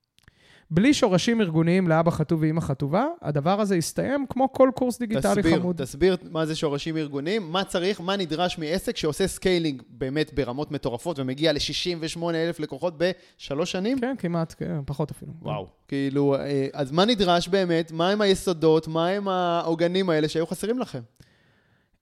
בלי 0.70 0.94
שורשים 0.94 1.40
ארגוניים 1.40 1.88
לאבא 1.88 2.10
חטוב 2.10 2.42
ואימא 2.42 2.60
חטובה, 2.60 3.06
הדבר 3.22 3.60
הזה 3.60 3.76
יסתיים 3.76 4.26
כמו 4.28 4.52
כל 4.52 4.70
קורס 4.74 4.98
דיגיטלי 4.98 5.22
תסביר, 5.22 5.60
חמוד. 5.60 5.82
תסביר 5.82 6.16
מה 6.30 6.46
זה 6.46 6.56
שורשים 6.56 6.96
ארגוניים, 6.96 7.52
מה 7.52 7.64
צריך, 7.64 8.00
מה 8.00 8.16
נדרש 8.16 8.58
מעסק 8.58 8.96
שעושה 8.96 9.26
scaling 9.26 9.82
באמת 9.88 10.34
ברמות 10.34 10.70
מטורפות 10.70 11.18
ומגיע 11.18 11.52
ל-68 11.52 12.22
אלף 12.34 12.60
לקוחות 12.60 12.94
בשלוש 12.98 13.72
שנים? 13.72 14.00
כן, 14.00 14.14
כמעט, 14.18 14.54
כן, 14.58 14.80
פחות 14.86 15.10
אפילו. 15.10 15.32
וואו. 15.42 15.66
כאילו, 15.88 16.34
אה, 16.34 16.66
אז 16.72 16.92
מה 16.92 17.04
נדרש 17.04 17.48
באמת? 17.48 17.92
מה 17.92 18.10
הם 18.10 18.20
היסודות? 18.20 18.88
מה 18.88 19.08
הם 19.08 19.28
העוגנים 19.28 20.10
האלה 20.10 20.28
שהיו 20.28 20.46
חסרים 20.46 20.78
לכם? 20.78 21.00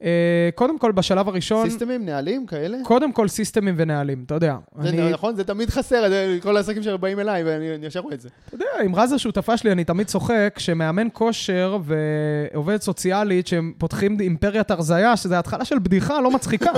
אה, 0.02 0.48
קודם 0.54 0.78
כל, 0.78 0.92
בשלב 0.92 1.28
הראשון... 1.28 1.70
סיסטמים, 1.70 2.04
נהלים, 2.04 2.46
כאלה? 2.46 2.78
קודם 2.84 3.12
כל, 3.12 3.28
סיסטמים 3.28 3.74
ונהלים, 3.78 4.22
אתה 4.26 4.34
יודע. 4.34 4.56
זה 4.80 4.88
אני... 4.88 5.10
נכון, 5.10 5.36
זה 5.36 5.44
תמיד 5.44 5.70
חסר, 5.70 6.04
כל 6.42 6.56
העסקים 6.56 6.82
שבאים 6.82 7.20
אליי, 7.20 7.44
ואני 7.44 7.86
ישר 7.86 8.00
רואה 8.00 8.14
את 8.14 8.20
זה. 8.20 8.28
אתה 8.46 8.54
יודע, 8.54 8.66
עם 8.84 8.94
רז 8.94 9.12
השותפה 9.12 9.56
שלי, 9.56 9.72
אני 9.72 9.84
תמיד 9.84 10.06
צוחק 10.06 10.54
שמאמן 10.58 11.08
כושר 11.12 11.78
ועובדת 11.84 12.82
סוציאלית, 12.82 13.46
שהם 13.46 13.72
פותחים 13.78 14.20
אימפריית 14.20 14.70
הרזייה, 14.70 15.16
שזה 15.16 15.38
התחלה 15.38 15.64
של 15.64 15.78
בדיחה 15.78 16.20
לא 16.20 16.30
מצחיקה. 16.30 16.70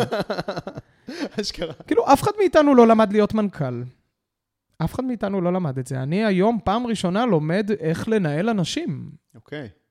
אשכרה. 1.40 1.73
כאילו, 1.87 2.12
אף 2.12 2.23
אחד 2.23 2.33
מאיתנו 2.38 2.75
לא 2.75 2.87
למד 2.87 3.12
להיות 3.12 3.35
מנכ"ל. 3.35 3.83
אף 4.85 4.95
אחד 4.95 5.04
מאיתנו 5.04 5.40
לא 5.40 5.52
למד 5.52 5.78
את 5.78 5.87
זה. 5.87 6.02
אני 6.02 6.25
היום, 6.25 6.59
פעם 6.64 6.87
ראשונה, 6.87 7.26
לומד 7.26 7.71
איך 7.81 8.09
לנהל 8.09 8.49
אנשים. 8.49 9.11
אוקיי. 9.35 9.69
Okay. 9.73 9.83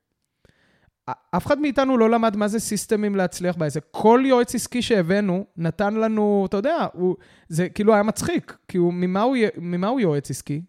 אף 1.10 1.46
אחד 1.46 1.60
מאיתנו 1.60 1.98
לא 1.98 2.10
למד 2.10 2.38
מה 2.38 2.48
זה 2.48 2.60
סיסטמים 2.60 3.16
להצליח 3.16 3.56
בעסק. 3.56 3.84
כל 3.92 4.24
יועץ 4.26 4.56
עסקי 4.56 4.82
שהבאנו 4.82 5.46
נתן 5.58 5.94
לנו, 5.94 6.46
אתה 6.50 6.58
יודע, 6.58 6.88
הוא, 6.94 7.16
זה 7.50 7.70
כאילו 7.70 7.94
היה 7.94 8.04
מצחיק, 8.04 8.58
כי 8.68 8.78
הוא, 8.78 8.94
ממה, 8.94 9.22
הוא, 9.22 9.38
ממה 9.58 9.88
הוא 9.88 10.00
יועץ 10.00 10.30
עסקי? 10.30 10.62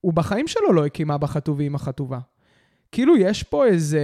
הוא 0.00 0.12
בחיים 0.12 0.48
שלו 0.48 0.72
לא 0.72 0.86
הקים 0.86 1.10
אבא 1.10 1.26
חטוב 1.26 1.58
ואמא 1.58 1.78
חטובה. 1.78 2.18
כאילו 2.92 3.16
יש 3.16 3.42
פה 3.42 3.66
איזה, 3.66 4.00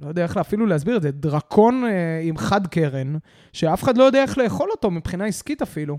לא 0.00 0.08
יודע 0.08 0.22
איך 0.22 0.36
אפילו 0.36 0.66
להסביר 0.66 0.96
את 0.96 1.02
זה, 1.02 1.10
דרקון 1.10 1.84
אה, 1.84 2.20
עם 2.22 2.36
חד 2.36 2.66
קרן, 2.66 3.16
שאף 3.52 3.82
אחד 3.82 3.98
לא 3.98 4.04
יודע 4.04 4.22
איך 4.22 4.38
לאכול 4.38 4.70
אותו 4.70 4.90
מבחינה 4.90 5.24
עסקית 5.24 5.62
אפילו. 5.62 5.98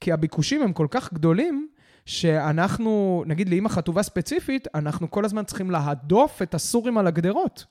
כי 0.00 0.12
הביקושים 0.12 0.62
הם 0.62 0.72
כל 0.72 0.86
כך 0.90 1.12
גדולים, 1.12 1.68
שאנחנו, 2.08 3.22
נגיד 3.26 3.48
לאמא 3.48 3.68
חטובה 3.68 4.02
ספציפית, 4.02 4.68
אנחנו 4.74 5.10
כל 5.10 5.24
הזמן 5.24 5.44
צריכים 5.44 5.70
להדוף 5.70 6.42
את 6.42 6.54
הסורים 6.54 6.98
על 6.98 7.06
הגדרות. 7.06 7.64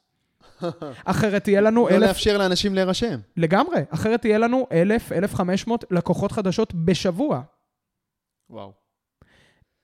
אחרת 1.06 1.48
יהיה 1.48 1.62
לנו 1.62 1.82
לא 1.82 1.90
אלף... 1.90 2.02
לא 2.02 2.08
לאפשר 2.08 2.38
לאנשים 2.38 2.76
להירשם. 2.76 3.20
לגמרי. 3.38 3.82
אחרת 3.90 4.26
יהיה 4.26 4.38
לנו 4.38 4.68
אלף, 4.72 5.12
אלף 5.12 5.36
חמש 5.36 5.68
מאות 5.68 5.86
לקוחות 5.92 6.32
חדשות 6.32 6.74
בשבוע. 6.74 7.42
וואו. 8.50 8.74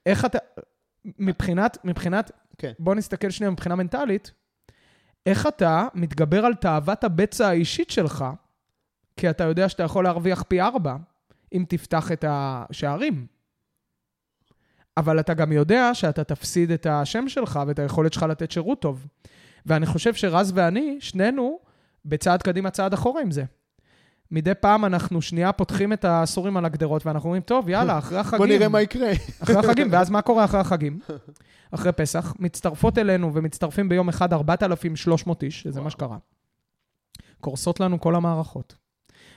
איך 0.05 0.25
אתה... 0.25 0.37
מבחינת, 1.05 1.77
מבחינת... 1.83 2.31
כן. 2.57 2.71
בוא 2.79 2.95
נסתכל 2.95 3.29
שנייה 3.29 3.51
מבחינה 3.51 3.75
מנטלית. 3.75 4.31
איך 5.25 5.47
אתה 5.47 5.87
מתגבר 5.93 6.45
על 6.45 6.53
תאוות 6.53 7.03
הבצע 7.03 7.47
האישית 7.47 7.89
שלך, 7.89 8.25
כי 9.17 9.29
אתה 9.29 9.43
יודע 9.43 9.69
שאתה 9.69 9.83
יכול 9.83 10.03
להרוויח 10.03 10.43
פי 10.47 10.61
ארבע, 10.61 10.95
אם 11.53 11.65
תפתח 11.69 12.11
את 12.11 12.25
השערים. 12.27 13.32
אבל 14.97 15.19
אתה 15.19 15.33
גם 15.33 15.51
יודע 15.51 15.93
שאתה 15.93 16.23
תפסיד 16.23 16.71
את 16.71 16.85
השם 16.85 17.29
שלך 17.29 17.59
ואת 17.67 17.79
היכולת 17.79 18.13
שלך 18.13 18.23
לתת 18.23 18.51
שירות 18.51 18.81
טוב. 18.81 19.07
ואני 19.65 19.85
חושב 19.85 20.13
שרז 20.13 20.51
ואני, 20.55 20.97
שנינו, 20.99 21.59
בצעד 22.05 22.41
קדימה, 22.41 22.69
צעד 22.69 22.93
אחורה 22.93 23.21
עם 23.21 23.31
זה. 23.31 23.43
מדי 24.31 24.53
פעם 24.53 24.85
אנחנו 24.85 25.21
שנייה 25.21 25.51
פותחים 25.51 25.93
את 25.93 26.05
הסורים 26.07 26.57
על 26.57 26.65
הגדרות, 26.65 27.05
ואנחנו 27.05 27.27
אומרים, 27.27 27.41
טוב, 27.41 27.69
יאללה, 27.69 27.97
אחרי 27.97 28.17
החגים... 28.17 28.37
בוא 28.37 28.47
נראה 28.47 28.67
מה 28.67 28.81
יקרה. 28.81 29.11
אחרי 29.43 29.55
החגים, 29.55 29.87
ואז 29.91 30.09
מה 30.09 30.21
קורה 30.21 30.45
אחרי 30.45 30.59
החגים? 30.59 30.99
אחרי 31.71 31.91
פסח, 31.91 32.33
מצטרפות 32.39 32.97
אלינו 32.97 33.33
ומצטרפים 33.33 33.89
ביום 33.89 34.09
אחד 34.09 34.33
4,300 34.33 35.43
איש, 35.43 35.61
שזה 35.61 35.81
מה 35.81 35.89
שקרה. 35.89 36.17
קורסות 37.39 37.79
לנו 37.79 38.01
כל 38.01 38.15
המערכות. 38.15 38.75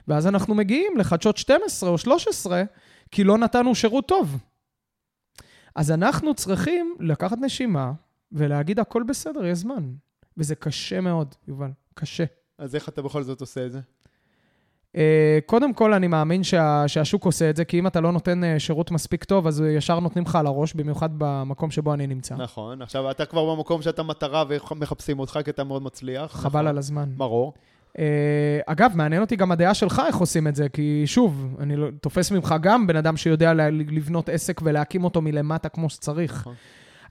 ואז 0.09 0.27
אנחנו 0.27 0.55
מגיעים 0.55 0.93
לחדשות 0.97 1.37
12 1.37 1.91
או 1.91 1.99
13, 1.99 2.63
כי 3.11 3.25
לא 3.25 3.39
נתנו 3.39 3.75
שירות 3.75 4.09
טוב. 4.09 4.39
אז 5.77 5.91
אנחנו 5.91 6.35
צריכים 6.35 6.97
לקחת 7.01 7.39
נשימה 7.41 7.93
ולהגיד, 8.33 8.81
הכל 8.81 9.03
בסדר, 9.03 9.47
יש 9.47 9.59
זמן. 9.59 9.93
וזה 10.37 10.55
קשה 10.55 11.01
מאוד, 11.01 11.35
יובל, 11.49 11.71
קשה. 11.95 12.25
אז 12.59 12.75
איך 12.75 12.89
אתה 12.89 13.03
בכל 13.03 13.23
זאת 13.23 13.41
עושה 13.41 13.67
את 13.67 13.73
זה? 13.73 13.81
Uh, 14.93 14.99
קודם 15.47 15.75
כל, 15.75 15.93
אני 15.93 16.07
מאמין 16.07 16.45
שה, 16.45 16.85
שהשוק 16.87 17.25
עושה 17.25 17.51
את 17.51 17.57
זה, 17.57 17.65
כי 17.65 17.79
אם 17.79 17.87
אתה 17.87 18.01
לא 18.01 18.13
נותן 18.13 18.43
uh, 18.43 18.59
שירות 18.59 18.91
מספיק 18.91 19.25
טוב, 19.25 19.47
אז 19.47 19.61
ישר 19.61 20.01
נותנים 20.01 20.25
לך 20.25 20.37
על 20.37 20.47
הראש, 20.47 20.75
במיוחד 20.75 21.11
במקום 21.19 21.71
שבו 21.71 21.95
אני 21.95 22.07
נמצא. 22.07 22.35
נכון. 22.35 22.83
עכשיו, 22.83 23.11
אתה 23.11 23.27
כבר 23.27 23.55
במקום 23.55 23.83
שאתה 23.83 24.03
מטרה 24.03 24.45
ומחפשים 24.49 25.19
אותך, 25.19 25.39
כי 25.45 25.51
אתה 25.51 25.65
מאוד 25.65 25.83
מצליח. 25.83 26.33
חבל 26.33 26.49
נכון. 26.49 26.67
על 26.67 26.79
הזמן. 26.79 27.13
ברור. 27.17 27.53
Uh, 27.97 27.99
אגב, 28.67 28.93
מעניין 28.95 29.23
אותי 29.23 29.37
גם 29.37 29.53
הדעה 29.53 29.75
שלך, 29.75 30.03
איך 30.07 30.17
עושים 30.17 30.49
את 30.49 30.57
זה, 30.57 30.69
כי 30.69 31.03
שוב, 31.07 31.57
אני 31.61 31.77
לא, 31.77 31.89
תופס 32.01 32.31
ממך 32.31 32.55
גם 32.61 32.87
בן 32.87 32.97
אדם 32.97 33.17
שיודע 33.17 33.53
לבנות 33.73 34.29
עסק 34.29 34.61
ולהקים 34.65 35.05
אותו 35.05 35.23
מלמטה 35.23 35.69
כמו 35.69 35.91
שצריך. 35.91 36.41
נכון. 36.41 36.55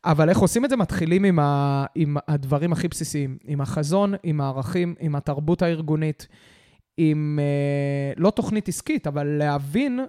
אבל 0.05 0.29
איך 0.29 0.37
עושים 0.37 0.65
את 0.65 0.69
זה? 0.69 0.75
מתחילים 0.75 1.23
עם, 1.23 1.39
ה, 1.39 1.85
עם 1.95 2.17
הדברים 2.27 2.73
הכי 2.73 2.87
בסיסיים, 2.87 3.37
עם 3.45 3.61
החזון, 3.61 4.13
עם 4.23 4.41
הערכים, 4.41 4.95
עם 4.99 5.15
התרבות 5.15 5.61
הארגונית, 5.61 6.27
עם, 6.97 7.39
uh, 7.41 8.19
לא 8.19 8.29
תוכנית 8.29 8.67
עסקית, 8.67 9.07
אבל 9.07 9.27
להבין 9.27 9.99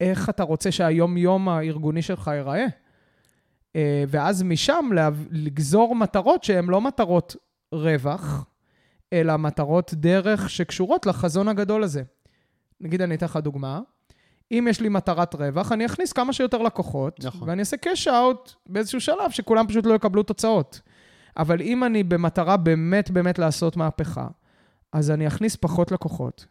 איך 0.00 0.28
אתה 0.28 0.42
רוצה 0.42 0.72
שהיום-יום 0.72 1.48
הארגוני 1.48 2.02
שלך 2.02 2.30
ייראה. 2.34 2.66
Uh, 2.66 3.80
ואז 4.08 4.42
משם 4.42 4.90
לגזור 5.30 5.96
מטרות 5.96 6.44
שהן 6.44 6.64
לא 6.64 6.80
מטרות 6.80 7.36
רווח, 7.72 8.46
אלא 9.12 9.36
מטרות 9.36 9.94
דרך 9.94 10.50
שקשורות 10.50 11.06
לחזון 11.06 11.48
הגדול 11.48 11.82
הזה. 11.82 12.02
נגיד, 12.80 13.02
אני 13.02 13.14
אתן 13.14 13.26
לך 13.26 13.36
דוגמה. 13.36 13.80
אם 14.52 14.66
יש 14.70 14.80
לי 14.80 14.88
מטרת 14.88 15.34
רווח, 15.34 15.72
אני 15.72 15.86
אכניס 15.86 16.12
כמה 16.12 16.32
שיותר 16.32 16.58
לקוחות, 16.58 17.24
נכון. 17.24 17.48
ואני 17.48 17.60
אעשה 17.60 17.76
קאש 17.76 18.08
אאוט 18.08 18.52
באיזשהו 18.68 19.00
שלב 19.00 19.30
שכולם 19.30 19.66
פשוט 19.66 19.86
לא 19.86 19.94
יקבלו 19.94 20.22
תוצאות. 20.22 20.80
אבל 21.36 21.60
אם 21.60 21.84
אני 21.84 22.02
במטרה 22.02 22.56
באמת 22.56 23.10
באמת 23.10 23.38
לעשות 23.38 23.76
מהפכה, 23.76 24.28
אז 24.92 25.10
אני 25.10 25.26
אכניס 25.26 25.56
פחות 25.56 25.92
לקוחות. 25.92 26.46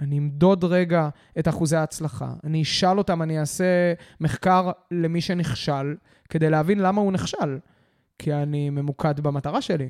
אני 0.00 0.18
אמדוד 0.18 0.64
רגע 0.64 1.08
את 1.38 1.48
אחוזי 1.48 1.76
ההצלחה, 1.76 2.32
אני 2.44 2.62
אשאל 2.62 2.98
אותם, 2.98 3.22
אני 3.22 3.40
אעשה 3.40 3.92
מחקר 4.20 4.70
למי 4.90 5.20
שנכשל, 5.20 5.94
כדי 6.28 6.50
להבין 6.50 6.78
למה 6.78 7.00
הוא 7.00 7.12
נכשל. 7.12 7.58
כי 8.18 8.34
אני 8.34 8.70
ממוקד 8.70 9.20
במטרה 9.20 9.60
שלי. 9.60 9.88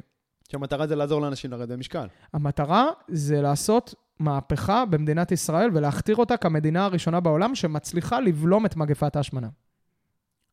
שהמטרה 0.52 0.87
זה 0.87 0.97
לעזור 0.97 1.21
לאנשים 1.21 1.50
לרדת 1.50 1.68
במשקל. 1.68 2.06
המטרה 2.32 2.87
זה 3.09 3.42
לעשות 3.42 3.94
מהפכה 4.18 4.85
במדינת 4.85 5.32
ישראל 5.32 5.71
ולהכתיר 5.75 6.16
אותה 6.16 6.37
כמדינה 6.37 6.85
הראשונה 6.85 7.21
בעולם 7.21 7.54
שמצליחה 7.54 8.21
לבלום 8.21 8.66
את 8.66 8.76
מגפת 8.76 9.16
ההשמנה. 9.16 9.49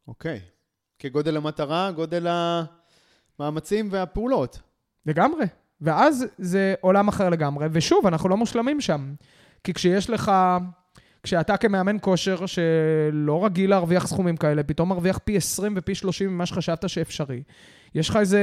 אוקיי. 0.07 0.39
כגודל 0.99 1.37
המטרה, 1.37 1.91
גודל 1.91 2.27
המאמצים 3.39 3.87
והפעולות. 3.91 4.59
לגמרי. 5.05 5.45
ואז 5.81 6.25
זה 6.37 6.75
עולם 6.81 7.07
אחר 7.07 7.29
לגמרי, 7.29 7.67
ושוב, 7.71 8.07
אנחנו 8.07 8.29
לא 8.29 8.37
מושלמים 8.37 8.81
שם. 8.81 9.13
כי 9.63 9.73
כשיש 9.73 10.09
לך, 10.09 10.31
כשאתה 11.23 11.57
כמאמן 11.57 11.97
כושר 12.01 12.45
שלא 12.45 13.45
רגיל 13.45 13.69
להרוויח 13.69 14.07
סכומים 14.07 14.37
כאלה, 14.37 14.63
פתאום 14.63 14.89
מרוויח 14.89 15.17
פי 15.23 15.37
20 15.37 15.73
ופי 15.77 15.95
30 15.95 16.29
ממה 16.29 16.45
שחשבת 16.45 16.89
שאפשרי, 16.89 17.43
יש 17.95 18.09
לך 18.09 18.15
איזה 18.15 18.41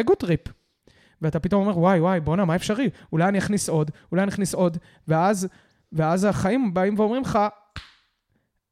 ego 0.00 0.14
trip. 0.14 0.55
ואתה 1.22 1.40
פתאום 1.40 1.66
אומר, 1.66 1.78
וואי, 1.78 2.00
וואי, 2.00 2.20
בואנה, 2.20 2.44
מה 2.44 2.56
אפשרי? 2.56 2.90
אולי 3.12 3.28
אני 3.28 3.38
אכניס 3.38 3.68
עוד, 3.68 3.90
אולי 4.12 4.22
אני 4.22 4.30
אכניס 4.30 4.54
עוד, 4.54 4.78
ואז, 5.08 5.48
ואז 5.92 6.24
החיים 6.24 6.74
באים 6.74 6.98
ואומרים 6.98 7.22
לך, 7.22 7.38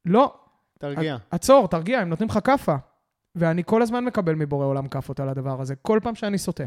לא. 0.05 0.33
תרגיע. 0.79 1.17
עצור, 1.31 1.67
תרגיע, 1.67 1.99
הם 1.99 2.09
נותנים 2.09 2.29
לך 2.29 2.39
כאפה. 2.43 2.75
ואני 3.35 3.63
כל 3.65 3.81
הזמן 3.81 4.05
מקבל 4.05 4.35
מבורא 4.35 4.65
עולם 4.65 4.87
כאפות 4.87 5.19
על 5.19 5.29
הדבר 5.29 5.61
הזה, 5.61 5.75
כל 5.75 5.99
פעם 6.03 6.15
שאני 6.15 6.37
סוטה. 6.37 6.63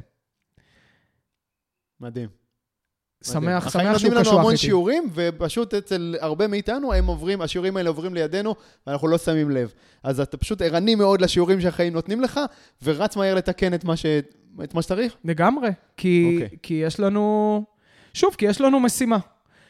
מדהים. 2.00 2.28
שמח, 3.24 3.70
שמח 3.70 3.70
שהוא 3.70 3.70
קשוח 3.70 3.74
איתי. 3.74 3.76
החיים 3.78 3.92
נותנים 3.92 4.12
לנו 4.12 4.38
המון 4.38 4.56
שיעורים, 4.56 5.10
ופשוט 5.14 5.74
אצל 5.74 6.16
הרבה 6.20 6.46
מאיתנו, 6.46 6.92
הם 6.92 7.06
עוברים, 7.06 7.40
השיעורים 7.42 7.76
האלה 7.76 7.88
עוברים 7.88 8.14
לידינו, 8.14 8.54
ואנחנו 8.86 9.08
לא 9.08 9.18
שמים 9.18 9.50
לב. 9.50 9.72
אז 10.02 10.20
אתה 10.20 10.36
פשוט 10.36 10.62
ערני 10.62 10.94
מאוד 10.94 11.20
לשיעורים 11.20 11.60
שהחיים 11.60 11.92
נותנים 11.92 12.20
לך, 12.20 12.40
ורץ 12.82 13.16
מהר 13.16 13.34
לתקן 13.34 13.74
את 13.74 13.84
מה, 13.84 13.96
ש... 13.96 14.06
את 14.64 14.74
מה 14.74 14.82
שצריך? 14.82 15.16
לגמרי. 15.24 15.70
כי, 15.96 16.38
okay. 16.40 16.42
אוקיי. 16.42 16.58
כי 16.62 16.74
יש 16.74 17.00
לנו... 17.00 17.64
שוב, 18.14 18.34
כי 18.34 18.46
יש 18.46 18.60
לנו 18.60 18.80
משימה. 18.80 19.18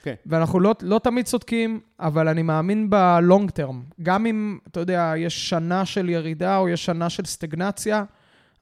כן. 0.02 0.14
ואנחנו 0.26 0.61
לא, 0.61 0.75
לא 0.82 0.99
תמיד 0.99 1.26
צודקים, 1.26 1.80
אבל 2.00 2.28
אני 2.28 2.42
מאמין 2.42 2.90
בלונג 2.90 3.50
טרם. 3.50 3.82
גם 4.02 4.26
אם, 4.26 4.58
אתה 4.68 4.80
יודע, 4.80 5.12
יש 5.16 5.49
שנה 5.49 5.85
של 5.85 6.08
ירידה 6.08 6.56
או 6.56 6.68
יש 6.68 6.85
שנה 6.85 7.11
של 7.11 7.25
סטגנציה, 7.25 8.04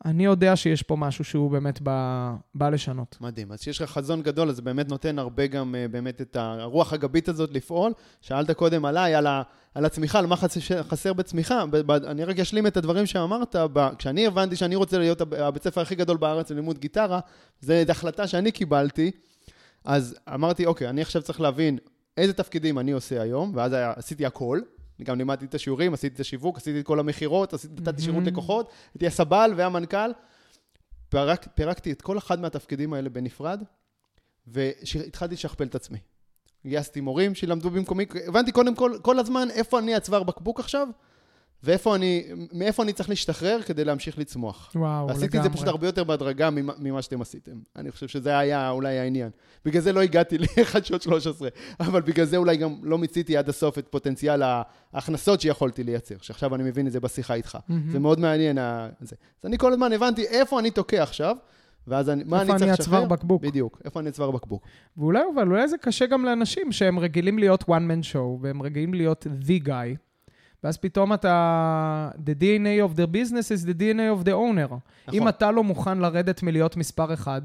אני 0.04 0.24
יודע 0.24 0.56
שיש 0.56 0.82
פה 0.82 0.96
משהו 0.96 1.24
שהוא 1.24 1.50
באמת 1.50 1.80
בא, 1.80 2.32
בא 2.54 2.68
לשנות. 2.68 3.16
מדהים. 3.20 3.52
אז 3.52 3.60
כשיש 3.60 3.82
לך 3.82 3.90
חזון 3.90 4.22
גדול, 4.22 4.48
אז 4.48 4.56
זה 4.56 4.62
באמת 4.62 4.88
נותן 4.88 5.18
הרבה 5.18 5.46
גם 5.46 5.74
אה, 5.74 5.88
באמת 5.88 6.20
את 6.20 6.36
הרוח 6.36 6.92
הגבית 6.92 7.28
הזאת 7.28 7.50
לפעול. 7.52 7.92
שאלת 8.20 8.50
קודם 8.50 8.84
עליי, 8.84 9.14
על, 9.14 9.26
ה, 9.26 9.42
על 9.74 9.84
הצמיחה, 9.84 10.18
על 10.18 10.26
מה 10.26 10.36
חסר, 10.36 10.82
חסר 10.82 11.12
בצמיחה. 11.12 11.66
ב, 11.70 11.76
ב, 11.76 11.90
אני 11.90 12.24
רק 12.24 12.38
אשלים 12.38 12.66
את 12.66 12.76
הדברים 12.76 13.06
שאמרת. 13.06 13.56
ב, 13.72 13.88
כשאני 13.98 14.26
הבנתי 14.26 14.56
שאני 14.56 14.76
רוצה 14.76 14.98
להיות 14.98 15.20
הב- 15.20 15.34
הבית 15.34 15.62
ספר 15.62 15.80
הכי 15.80 15.94
גדול 15.94 16.16
בארץ 16.16 16.50
ללימוד 16.50 16.78
גיטרה, 16.78 17.20
זו 17.60 17.74
החלטה 17.88 18.26
שאני 18.26 18.52
קיבלתי. 18.52 19.10
אז 19.84 20.16
אמרתי, 20.34 20.66
אוקיי, 20.66 20.88
אני 20.88 21.02
עכשיו 21.02 21.22
צריך 21.22 21.40
להבין 21.40 21.78
איזה 22.16 22.32
תפקידים 22.32 22.78
אני 22.78 22.92
עושה 22.92 23.22
היום, 23.22 23.52
ואז 23.54 23.72
עשיתי 23.96 24.26
הכל. 24.26 24.60
אני 24.98 25.04
גם 25.04 25.18
לימדתי 25.18 25.44
את 25.44 25.54
השיעורים, 25.54 25.94
עשיתי 25.94 26.14
את 26.14 26.20
השיווק, 26.20 26.56
עשיתי 26.56 26.80
את 26.80 26.86
כל 26.86 27.00
המכירות, 27.00 27.54
נתתי 27.80 28.02
שירות 28.02 28.24
Mhm. 28.24 28.26
לקוחות, 28.26 28.70
הייתי 28.94 29.06
הסבל 29.06 29.52
והמנכ"ל. 29.56 30.10
פירק, 31.08 31.46
פירקתי 31.54 31.92
את 31.92 32.02
כל 32.02 32.18
אחד 32.18 32.40
מהתפקידים 32.40 32.92
האלה 32.92 33.08
בנפרד, 33.08 33.62
והתחלתי 34.46 35.34
לשכפל 35.34 35.64
את 35.64 35.74
עצמי. 35.74 35.98
גייסתי 36.66 37.00
מורים 37.00 37.34
שילמדו 37.34 37.70
במקומי, 37.70 38.06
הבנתי 38.26 38.52
קודם 38.52 38.74
כל, 38.74 38.92
כל 39.02 39.18
הזמן 39.18 39.48
איפה 39.50 39.78
אני 39.78 39.94
הצוואר 39.94 40.22
בקבוק 40.22 40.60
עכשיו, 40.60 40.88
ואיפה 41.62 41.94
אני, 41.96 42.24
מאיפה 42.52 42.82
אני 42.82 42.92
צריך 42.92 43.08
להשתחרר 43.08 43.62
כדי 43.66 43.84
להמשיך 43.84 44.18
לצמוח. 44.18 44.72
וואו, 44.74 44.84
לגמרי. 45.06 45.12
עשיתי 45.16 45.38
את 45.38 45.42
זה 45.42 45.50
פשוט 45.50 45.68
הרבה 45.68 45.86
יותר 45.88 46.04
בהדרגה 46.04 46.50
ממה, 46.50 47.02
שאתם 47.02 47.20
עשיתם. 47.20 47.52
אני 47.76 47.90
חושב 47.90 48.08
שזה 48.08 48.38
היה 48.38 48.70
אולי 48.70 48.98
העניין. 48.98 49.30
בגלל 49.64 49.82
זה 49.82 49.92
לא 49.92 50.00
הגעתי 50.00 50.38
לחדשות 50.58 51.02
13, 51.02 51.48
אבל 51.80 52.00
בגלל 52.00 52.26
זה 52.26 52.36
אולי 52.36 52.56
גם 52.56 52.74
לא 52.82 52.98
מיציתי 52.98 53.36
עד 53.36 53.48
הסוף 53.48 53.78
את 53.78 53.86
פוטנציאל 53.90 54.42
ההכנסות 54.92 55.40
שיכולתי 55.40 55.84
לייצר, 55.84 56.14
שעכשיו 56.20 56.54
אני 56.54 56.62
מבין 56.62 56.86
את 56.86 56.92
זה 56.92 57.00
בשיחה 57.00 57.34
איתך. 57.34 57.58
מהמם. 57.68 57.90
זה 57.92 57.98
מאוד 57.98 58.20
מעניין. 58.20 58.58
ה- 58.58 58.88
זה. 59.00 59.16
אז 59.42 59.46
אני 59.48 59.58
כל 59.58 59.72
הזמן 59.72 59.92
הבנתי 59.92 60.26
איפה 60.26 60.60
אני 60.60 60.70
תוקע 60.70 61.02
עכשיו, 61.02 61.36
ואז 61.86 62.10
אני, 62.10 62.24
מה 62.24 62.36
אני 62.36 62.42
איפה 62.48 62.58
צריך 62.58 62.62
אני 62.62 62.70
הצוואר 62.72 63.00
לשחרר. 63.00 63.16
בקבוק. 63.16 63.42
בדיוק, 63.42 63.80
איפה 63.84 64.00
אני 64.00 64.10
צוואר 64.12 64.30
בקבוק. 64.30 64.62
ואולי, 64.96 65.20
אבל 65.34 65.48
אולי 65.48 65.68
זה 65.68 65.78
קשה 65.78 66.06
גם 66.06 66.24
לאנשים 66.24 66.72
שהם 66.72 66.98
רגילים 66.98 67.38
להיות 67.38 67.62
one 67.62 67.66
man 67.90 68.12
show, 68.12 68.18
והם 68.40 68.62
רגילים 68.62 68.94
להיות 68.94 69.26
the 69.42 69.66
guy, 69.66 69.96
ואז 70.64 70.76
פתאום 70.76 71.12
אתה... 71.12 72.10
The 72.16 72.42
DNA 72.42 72.92
of 72.92 72.96
the 72.96 73.06
business 73.06 73.48
is 73.50 73.66
the 73.66 73.74
DNA 73.74 74.22
of 74.22 74.26
the 74.26 74.32
owner. 74.32 74.74
נכון. 74.74 74.80
אם 75.12 75.28
אתה 75.28 75.50
לא 75.50 75.64
מוכן 75.64 75.98
לרדת 75.98 76.42
מלהיות 76.42 76.76
מספר 76.76 77.14
אחד, 77.14 77.42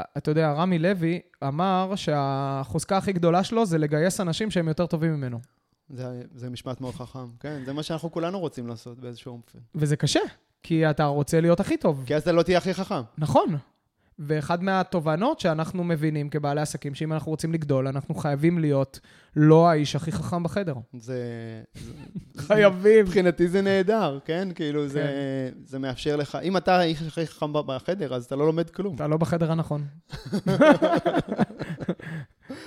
אתה 0.00 0.30
יודע, 0.30 0.52
רמי 0.52 0.78
לוי 0.78 1.20
אמר 1.44 1.92
שהחוזקה 1.96 2.96
הכי 2.96 3.12
גדולה 3.12 3.44
שלו 3.44 3.66
זה 3.66 3.78
לגייס 3.78 4.20
אנשים 4.20 4.50
שהם 4.50 4.68
יותר 4.68 4.86
טובים 4.86 5.14
ממנו. 5.14 5.40
זה, 5.88 6.22
זה 6.34 6.50
משפט 6.50 6.80
מאוד 6.80 6.94
חכם. 6.94 7.26
כן, 7.40 7.62
זה 7.66 7.72
מה 7.72 7.82
שאנחנו 7.82 8.12
כולנו 8.12 8.40
רוצים 8.40 8.66
לעשות 8.66 8.98
באיזשהו 8.98 9.32
אופן. 9.32 9.58
וזה 9.74 9.96
קשה, 9.96 10.20
כי 10.62 10.90
אתה 10.90 11.04
רוצה 11.04 11.40
להיות 11.40 11.60
הכי 11.60 11.76
טוב. 11.76 12.04
כי 12.06 12.14
אז 12.14 12.22
אתה 12.22 12.32
לא 12.32 12.42
תהיה 12.42 12.58
הכי 12.58 12.74
חכם. 12.74 13.02
נכון. 13.18 13.56
ואחד 14.18 14.62
מהתובנות 14.62 15.40
שאנחנו 15.40 15.84
מבינים 15.84 16.28
כבעלי 16.28 16.60
עסקים, 16.60 16.94
שאם 16.94 17.12
אנחנו 17.12 17.30
רוצים 17.30 17.52
לגדול, 17.52 17.88
אנחנו 17.88 18.14
חייבים 18.14 18.58
להיות 18.58 19.00
לא 19.36 19.68
האיש 19.68 19.96
הכי 19.96 20.12
חכם 20.12 20.42
בחדר. 20.42 20.74
זה... 20.98 21.22
חייבים. 22.46 23.04
מבחינתי 23.04 23.48
זה 23.48 23.62
נהדר, 23.62 24.18
כן? 24.24 24.48
כאילו, 24.54 24.88
זה, 24.88 25.06
זה 25.66 25.78
מאפשר 25.78 26.16
לך... 26.16 26.38
אם 26.42 26.56
אתה 26.56 26.76
האיש 26.76 27.02
הכי 27.02 27.26
חכם 27.26 27.52
בחדר, 27.52 28.14
אז 28.14 28.24
אתה 28.24 28.36
לא 28.36 28.46
לומד 28.46 28.70
כלום. 28.70 28.94
אתה 28.94 29.06
לא 29.06 29.16
בחדר 29.16 29.52
הנכון. 29.52 29.86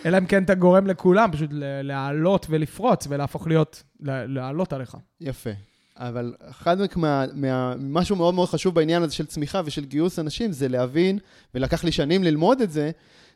אלא 0.06 0.18
אם 0.18 0.26
כן 0.26 0.44
אתה 0.44 0.56
גורם 0.56 0.88
לכולם 0.88 1.32
פשוט 1.32 1.50
להעלות 1.84 2.46
ולפרוץ 2.50 3.08
ולהפוך 3.10 3.48
להיות, 3.48 3.84
להעלות 4.02 4.74
עליך. 4.74 4.98
יפה. 5.22 5.50
אבל 5.98 6.34
אחד 6.50 6.78
מה, 6.96 7.26
מה, 7.34 7.74
משהו 7.80 8.16
מאוד 8.16 8.34
מאוד 8.34 8.50
חשוב 8.50 8.76
בעניין 8.76 9.04
הזה 9.04 9.14
של 9.14 9.26
צמיחה 9.26 9.62
ושל 9.66 9.86
גיוס 9.86 10.20
אנשים, 10.20 10.52
זה 10.52 10.68
להבין, 10.68 11.20
ולקח 11.56 11.84
לי 11.84 11.92
שנים 11.92 12.24
ללמוד 12.24 12.62
את 12.62 12.72
זה, 12.72 12.92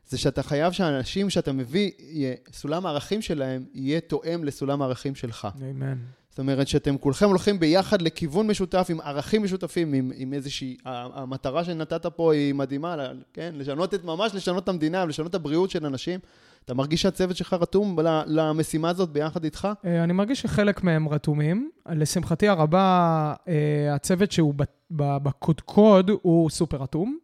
זה 0.09 0.17
שאתה 0.17 0.43
חייב 0.43 0.73
שהאנשים 0.73 1.29
שאתה 1.29 1.51
מביא, 1.51 1.91
יהיה, 1.99 2.35
סולם 2.53 2.85
הערכים 2.85 3.21
שלהם 3.21 3.65
יהיה 3.73 3.99
תואם 3.99 4.43
לסולם 4.43 4.81
הערכים 4.81 5.15
שלך. 5.15 5.47
אמן. 5.61 5.97
זאת 6.29 6.39
אומרת 6.39 6.67
שאתם 6.67 6.97
כולכם 6.97 7.27
הולכים 7.27 7.59
ביחד 7.59 8.01
לכיוון 8.01 8.47
משותף, 8.47 8.87
עם 8.89 9.01
ערכים 9.01 9.43
משותפים, 9.43 9.93
עם, 9.93 10.11
עם 10.15 10.33
איזושהי... 10.33 10.77
המטרה 10.85 11.63
שנתת 11.63 12.05
פה 12.05 12.33
היא 12.33 12.53
מדהימה, 12.53 13.07
כן? 13.33 13.53
לשנות 13.55 13.93
את, 13.93 14.03
ממש 14.03 14.35
לשנות 14.35 14.63
את 14.63 14.69
המדינה, 14.69 15.05
לשנות 15.05 15.29
את 15.29 15.35
הבריאות 15.35 15.69
של 15.69 15.85
אנשים. 15.85 16.19
אתה 16.65 16.73
מרגיש 16.73 17.01
שהצוות 17.01 17.37
שלך 17.37 17.53
רתום 17.53 17.99
למשימה 18.25 18.89
הזאת 18.89 19.09
ביחד 19.09 19.43
איתך? 19.43 19.67
אה, 19.85 20.03
אני 20.03 20.13
מרגיש 20.13 20.41
שחלק 20.41 20.83
מהם 20.83 21.09
רתומים. 21.09 21.69
לשמחתי 21.89 22.47
הרבה, 22.47 23.33
אה, 23.47 23.93
הצוות 23.95 24.31
שהוא 24.31 24.53
בקודקוד 24.91 26.11
הוא 26.21 26.49
סופר 26.49 26.77
רתום. 26.77 27.17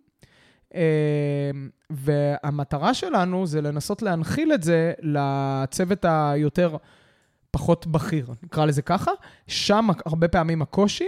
אה, 0.76 0.82
והמטרה 1.90 2.94
שלנו 2.94 3.48
זה 3.48 3.62
לנסות 3.62 4.02
להנחיל 4.02 4.54
את 4.54 4.64
זה 4.64 4.94
לצוות 5.02 6.06
היותר 6.10 6.78
פחות 7.52 7.88
בכיר, 7.88 8.28
נקרא 8.44 8.66
לזה 8.66 8.82
ככה. 8.82 9.12
שם 9.48 9.88
הרבה 10.06 10.28
פעמים 10.28 10.62
הקושי, 10.62 11.08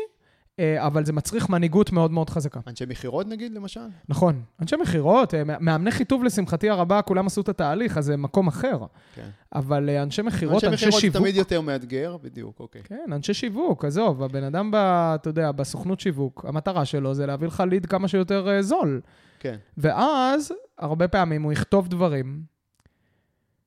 אבל 0.78 1.06
זה 1.06 1.14
מצריך 1.14 1.50
מנהיגות 1.50 1.92
מאוד 1.92 2.12
מאוד 2.12 2.30
חזקה. 2.30 2.60
אנשי 2.68 2.86
מכירות 2.88 3.28
נגיד, 3.28 3.54
למשל? 3.54 3.80
נכון. 4.10 4.42
אנשי 4.62 4.76
מכירות, 4.76 5.34
אה, 5.34 5.44
מאמני 5.44 5.92
חיטוב, 5.92 6.24
לשמחתי 6.24 6.70
הרבה, 6.70 7.02
כולם 7.02 7.28
עשו 7.28 7.42
את 7.42 7.50
התהליך, 7.50 7.98
אז 7.98 8.06
זה 8.06 8.18
מקום 8.18 8.48
אחר. 8.48 8.80
כן. 9.16 9.30
אבל 9.56 9.90
אה, 9.90 10.04
אנשי 10.04 10.22
מכירות, 10.22 10.64
אנשי 10.64 10.76
מכירות 10.76 11.02
שיווק... 11.02 11.14
זה 11.18 11.20
תמיד 11.20 11.36
יותר 11.36 11.62
מאתגר, 11.62 12.18
בדיוק, 12.22 12.60
אוקיי. 12.60 12.82
כן, 12.84 13.10
אנשי 13.12 13.34
שיווק, 13.34 13.86
עזוב, 13.86 14.24
הבן 14.24 14.44
אדם, 14.44 14.72
ב, 14.72 14.76
אתה 14.76 15.30
יודע, 15.30 15.52
בסוכנות 15.52 16.00
שיווק, 16.00 16.46
המטרה 16.48 16.86
שלו 16.86 17.14
זה 17.14 17.26
להביא 17.26 17.48
לך 17.48 17.64
ליד 17.70 17.86
כמה 17.86 18.08
שיותר 18.08 18.50
אה, 18.50 18.62
זול. 18.62 19.02
כן. 19.40 19.56
ואז, 19.78 20.54
הרבה 20.78 21.08
פעמים 21.08 21.44
הוא 21.44 21.52
יכתוב 21.52 21.88
דברים 21.88 22.44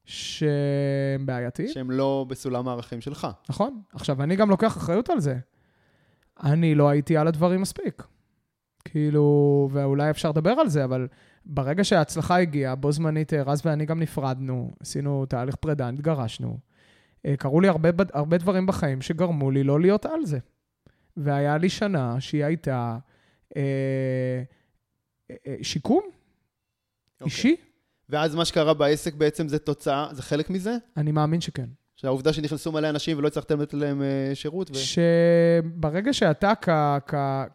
שהם 0.05 1.27
בעייתיים, 1.27 1.69
שהם 1.69 1.91
לא 1.91 2.27
בסולם 2.29 2.69
הערכים 2.69 3.01
שלך. 3.01 3.29
נכון? 3.49 3.81
עכשיו, 3.93 4.23
אני 4.23 4.37
גם 4.37 4.51
לוקח 4.51 4.77
אחריות 4.77 5.11
על 5.11 5.21
זה. 5.21 5.39
אני 6.43 6.75
לא 6.75 6.89
הייתי 6.89 7.17
על 7.17 7.29
הדברים 7.29 7.61
מספיק. 7.61 8.03
כאילו, 8.85 9.69
ואולי 9.73 10.11
אפשר 10.11 10.29
לדבר 10.29 10.51
על 10.51 10.69
זה, 10.69 10.85
אבל 10.85 11.09
ברגע 11.45 11.85
שההצלחה 11.85 12.41
הגיעה, 12.41 12.75
בו 12.75 12.93
זמנית 12.93 13.33
רז 13.33 13.63
ואני 13.65 13.87
גם 13.87 14.01
נפרדנו, 14.01 14.71
עשינו 14.81 15.27
תהליך 15.27 15.57
פרידה, 15.57 15.89
התגרשנו. 15.89 16.59
אה, 17.27 17.37
קרו 17.37 17.61
לי 17.61 17.69
הרבה, 17.69 17.89
הרבה 18.13 18.39
דברים 18.39 18.67
בחיים 18.67 19.03
שגרמו 19.03 19.51
לי 19.51 19.65
לא 19.65 19.81
להיות 19.81 20.07
על 20.07 20.25
זה. 20.25 20.39
והיה 21.17 21.59
לי 21.59 21.69
שנה 21.69 22.21
שהיא 22.21 22.45
הייתה 22.45 22.99
אה, 23.57 24.43
אה, 25.31 25.57
שיקום 25.63 26.03
אוקיי. 27.15 27.25
אישי. 27.25 27.57
ואז 28.09 28.35
מה 28.35 28.45
שקרה 28.45 28.75
בעסק 28.75 29.15
בעצם 29.15 29.49
זה 29.49 29.59
תוצאה, 29.59 30.09
זה 30.13 30.23
חלק 30.23 30.51
מזה? 30.51 30.77
אני 30.97 31.13
מאמין 31.13 31.41
שכן. 31.41 31.69
שהעובדה 32.03 32.33
שנכנסו 32.33 32.73
מלא 32.73 32.89
אנשים 32.89 33.19
ולא 33.19 33.29
הצלחתם 33.29 33.61
לתת 33.61 33.75
להם 33.75 34.03
אה, 34.03 34.35
שירות? 34.35 34.71
ו... 34.71 34.75
שברגע 34.75 36.13
שאתה 36.13 36.53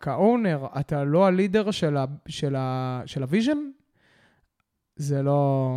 כ 0.01 0.17
owner, 0.17 0.65
אתה 0.79 1.03
לא 1.03 1.25
ה 1.25 1.32
leader 1.32 1.71
של, 1.71 1.97
ה, 1.97 2.05
של, 2.27 2.55
ה, 2.55 3.01
של 3.05 3.21
ה 3.23 3.27
vision, 3.27 3.57
זה 4.95 5.21
לא, 5.21 5.71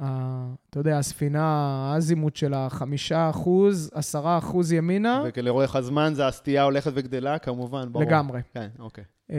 ה, 0.00 0.46
אתה 0.70 0.80
יודע, 0.80 0.98
הספינה, 0.98 1.44
האזימוט 1.92 2.36
שלה, 2.36 2.68
חמישה 2.70 3.30
אחוז, 3.30 3.90
עשרה 3.94 4.38
אחוז 4.38 4.72
ימינה, 4.72 5.22
ולאורך 5.36 5.76
הזמן 5.76 6.12
זה 6.14 6.26
הסטייה 6.26 6.62
הולכת 6.62 6.92
וגדלה, 6.94 7.38
כמובן, 7.38 7.92
ברור. 7.92 8.04
לגמרי. 8.04 8.40
כן, 8.54 8.68
אוקיי. 8.78 9.04
אה, 9.30 9.36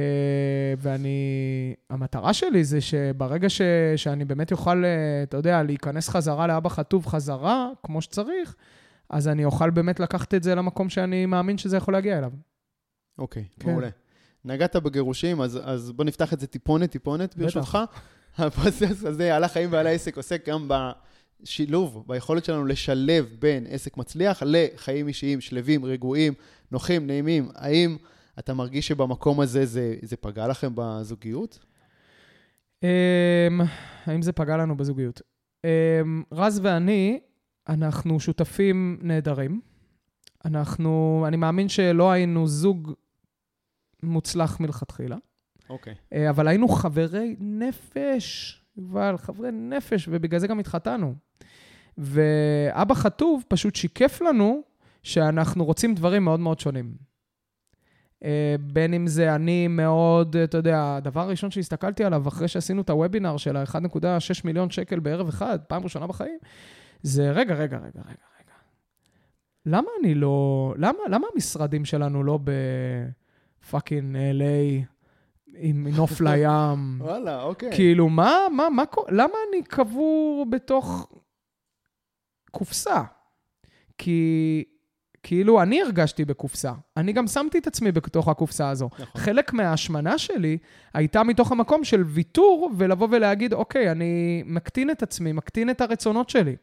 ואני, 0.77 1.73
המטרה 1.89 2.33
שלי 2.33 2.63
זה 2.63 2.81
שברגע 2.81 3.49
ש, 3.49 3.61
שאני 3.95 4.25
באמת 4.25 4.51
אוכל, 4.51 4.85
אה, 4.85 5.23
אתה 5.23 5.37
יודע, 5.37 5.63
להיכנס 5.63 6.09
חזרה 6.09 6.47
לאבא 6.47 6.69
חטוב 6.69 7.05
חזרה, 7.05 7.69
כמו 7.83 8.01
שצריך, 8.01 8.55
אז 9.09 9.27
אני 9.27 9.45
אוכל 9.45 9.69
באמת 9.69 9.99
לקחת 9.99 10.33
את 10.33 10.43
זה 10.43 10.55
למקום 10.55 10.89
שאני 10.89 11.25
מאמין 11.25 11.57
שזה 11.57 11.77
יכול 11.77 11.93
להגיע 11.93 12.17
אליו. 12.17 12.31
אוקיי, 13.17 13.43
כן. 13.59 13.69
מעולה. 13.71 13.89
נגעת 14.45 14.75
בגירושים, 14.75 15.41
אז, 15.41 15.59
אז 15.63 15.91
בוא 15.91 16.05
נפתח 16.05 16.33
את 16.33 16.39
זה 16.39 16.47
טיפונת, 16.47 16.91
טיפונת, 16.91 17.37
ברשותך. 17.37 17.77
הפרוסס 18.37 19.03
הזה 19.03 19.35
על 19.35 19.43
החיים 19.43 19.71
ועל 19.71 19.87
העסק 19.87 20.17
עוסק 20.17 20.49
גם 20.49 20.69
בשילוב, 21.41 22.03
ביכולת 22.07 22.45
שלנו 22.45 22.65
לשלב 22.65 23.25
בין 23.39 23.65
עסק 23.69 23.97
מצליח 23.97 24.43
לחיים 24.45 25.07
אישיים 25.07 25.41
שלווים, 25.41 25.85
רגועים, 25.85 26.33
נוחים, 26.71 27.07
נעימים. 27.07 27.49
האם 27.55 27.97
אתה 28.39 28.53
מרגיש 28.53 28.87
שבמקום 28.87 29.41
הזה 29.41 29.65
זה, 29.65 29.95
זה 30.01 30.15
פגע 30.17 30.47
לכם 30.47 30.71
בזוגיות? 30.75 31.59
Um, 32.81 33.63
האם 34.05 34.21
זה 34.21 34.31
פגע 34.31 34.57
לנו 34.57 34.77
בזוגיות? 34.77 35.21
Um, 35.65 35.67
רז 36.31 36.59
ואני, 36.63 37.19
אנחנו 37.69 38.19
שותפים 38.19 38.99
נהדרים. 39.01 39.61
אנחנו, 40.45 41.23
אני 41.27 41.37
מאמין 41.37 41.69
שלא 41.69 42.11
היינו 42.11 42.47
זוג 42.47 42.93
מוצלח 44.03 44.59
מלכתחילה, 44.59 45.17
אוקיי. 45.69 45.93
uh, 45.93 46.17
אבל 46.29 46.47
היינו 46.47 46.67
חברי 46.67 47.35
נפש, 47.39 48.61
יובל, 48.77 49.17
חברי 49.17 49.51
נפש, 49.51 50.07
ובגלל 50.11 50.39
זה 50.39 50.47
גם 50.47 50.59
התחתנו. 50.59 51.15
ואבא 51.97 52.93
חטוב 52.93 53.43
פשוט 53.47 53.75
שיקף 53.75 54.21
לנו 54.21 54.61
שאנחנו 55.03 55.65
רוצים 55.65 55.95
דברים 55.95 56.23
מאוד 56.23 56.39
מאוד 56.39 56.59
שונים. 56.59 56.95
אה, 58.23 58.55
בין 58.59 58.93
אם 58.93 59.07
זה 59.07 59.35
אני 59.35 59.67
מאוד, 59.67 60.35
אתה 60.37 60.57
יודע, 60.57 60.95
הדבר 60.95 61.21
הראשון 61.21 61.51
שהסתכלתי 61.51 62.03
עליו 62.03 62.27
אחרי 62.27 62.47
שעשינו 62.47 62.81
את 62.81 62.89
הוובינר 62.89 63.37
של 63.37 63.55
ה-1.6 63.57 64.41
מיליון 64.43 64.69
שקל 64.69 64.99
בערב 64.99 65.27
אחד, 65.27 65.59
פעם 65.67 65.83
ראשונה 65.83 66.07
בחיים, 66.07 66.37
זה 67.01 67.31
רגע, 67.31 67.55
רגע, 67.55 67.77
רגע, 67.77 67.99
רגע, 67.99 68.25
רגע. 68.39 68.53
למה 69.65 69.87
אני 69.99 70.15
לא... 70.15 70.73
למה, 70.77 70.99
למה 71.09 71.27
המשרדים 71.33 71.85
שלנו 71.85 72.23
לא 72.23 72.39
בפאקינג 73.63 74.15
LA 74.15 74.85
עם 75.57 75.87
נוף 75.87 76.21
לים? 76.25 77.01
וואלה, 77.01 77.43
אוקיי. 77.43 77.71
כאילו, 77.71 78.09
מה, 78.09 78.37
מה, 78.51 78.69
מה? 78.69 78.83
למה 79.09 79.33
אני 79.49 79.63
קבור 79.63 80.45
בתוך 80.49 81.11
קופסה? 82.51 83.03
כי 83.97 84.63
כאילו, 85.27 85.61
אני 85.61 85.81
הרגשתי 85.81 86.25
בקופסה. 86.25 86.73
אני 86.97 87.13
גם 87.13 87.27
שמתי 87.27 87.57
את 87.57 87.67
עצמי 87.67 87.91
בתוך 87.91 88.27
הקופסה 88.27 88.69
הזו. 88.69 88.89
נכון. 88.93 89.21
חלק 89.21 89.53
מההשמנה 89.53 90.17
שלי 90.17 90.57
הייתה 90.93 91.23
מתוך 91.23 91.51
המקום 91.51 91.83
של 91.83 92.03
ויתור, 92.05 92.71
ולבוא 92.77 93.07
ולהגיד, 93.11 93.53
אוקיי, 93.53 93.91
אני 93.91 94.43
מקטין 94.45 94.91
את 94.91 95.03
עצמי, 95.03 95.31
מקטין 95.31 95.69
את 95.69 95.81
הרצונות 95.81 96.29
שלי. 96.29 96.55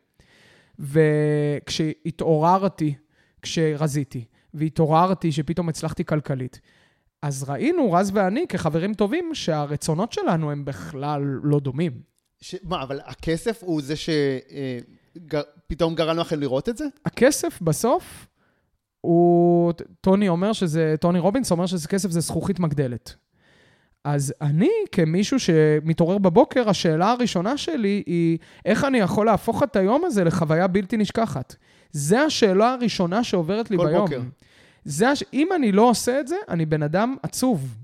וכשהתעוררתי, 0.79 2.94
כשרזיתי, 3.42 4.25
והתעוררתי 4.55 5.33
שפתאום 5.33 5.68
הצלחתי 5.68 6.05
כלכלית, 6.05 6.61
אז 7.22 7.44
ראינו, 7.48 7.92
רז 7.92 8.11
ואני, 8.14 8.46
כחברים 8.48 8.94
טובים, 8.94 9.35
שהרצונות 9.35 10.12
שלנו 10.12 10.51
הם 10.51 10.64
בכלל 10.64 11.22
לא 11.42 11.61
דומים. 11.61 11.92
ש... 12.40 12.55
מה, 12.62 12.83
אבל 12.83 13.01
הכסף 13.05 13.62
הוא 13.62 13.83
זה 13.83 13.94
שפתאום 15.16 15.94
גרם 15.94 16.16
לכם 16.16 16.40
לראות 16.40 16.68
את 16.68 16.77
זה? 16.77 16.85
הכסף 17.05 17.62
בסוף, 17.62 18.27
הוא, 19.07 19.73
טוני 20.01 20.29
אומר 20.29 20.53
שזה, 20.53 20.95
טוני 21.01 21.19
רובינס 21.19 21.51
אומר 21.51 21.67
שזה 21.67 21.88
כסף 21.88 22.11
זה 22.11 22.21
זכוכית 22.21 22.61
מגדלת. 22.61 23.15
אז 24.05 24.35
אני, 24.41 24.71
כמישהו 24.93 25.41
שמתעורר 25.41 26.19
בבוקר, 26.19 26.69
השאלה 26.69 27.11
הראשונה 27.11 27.57
שלי 27.57 28.03
היא, 28.07 28.38
איך 28.65 28.85
אני 28.85 28.99
יכול 28.99 29.27
להפוך 29.27 29.62
את 29.62 29.77
היום 29.77 30.05
הזה 30.05 30.25
לחוויה 30.25 30.67
בלתי 30.67 30.97
נשכחת? 30.97 31.55
זו 31.93 32.17
השאלה 32.17 32.73
הראשונה 32.73 33.25
שעוברת 33.25 33.71
לי 33.71 33.77
כל 33.77 33.87
ביום. 33.87 34.01
בוקר. 34.05 34.21
זה 34.85 35.09
הש... 35.11 35.25
אם 35.33 35.49
אני 35.55 35.73
לא 35.73 35.91
עושה 35.91 36.21
את 36.21 36.29
זה, 36.29 36.37
אני 36.49 36.67
בן 36.67 36.83
אדם 36.83 37.17
עצוב. 37.23 37.77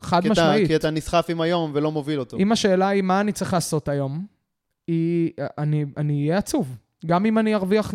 חד 0.00 0.20
כי 0.22 0.26
אתה- 0.26 0.32
משמעית. 0.32 0.66
כי 0.68 0.76
אתה 0.76 0.90
נסחף 0.90 1.26
עם 1.28 1.40
היום 1.40 1.70
ולא 1.74 1.92
מוביל 1.92 2.20
אותו. 2.20 2.36
אם 2.36 2.52
השאלה 2.52 2.88
היא 2.88 3.02
מה 3.02 3.20
אני 3.20 3.32
צריך 3.32 3.52
לעשות 3.54 3.88
היום, 3.88 4.26
היא, 4.86 5.30
אני, 5.58 5.84
אני 5.96 6.22
אהיה 6.28 6.38
עצוב. 6.38 6.76
גם 7.06 7.26
אם 7.26 7.38
אני 7.38 7.54
ארוויח 7.54 7.94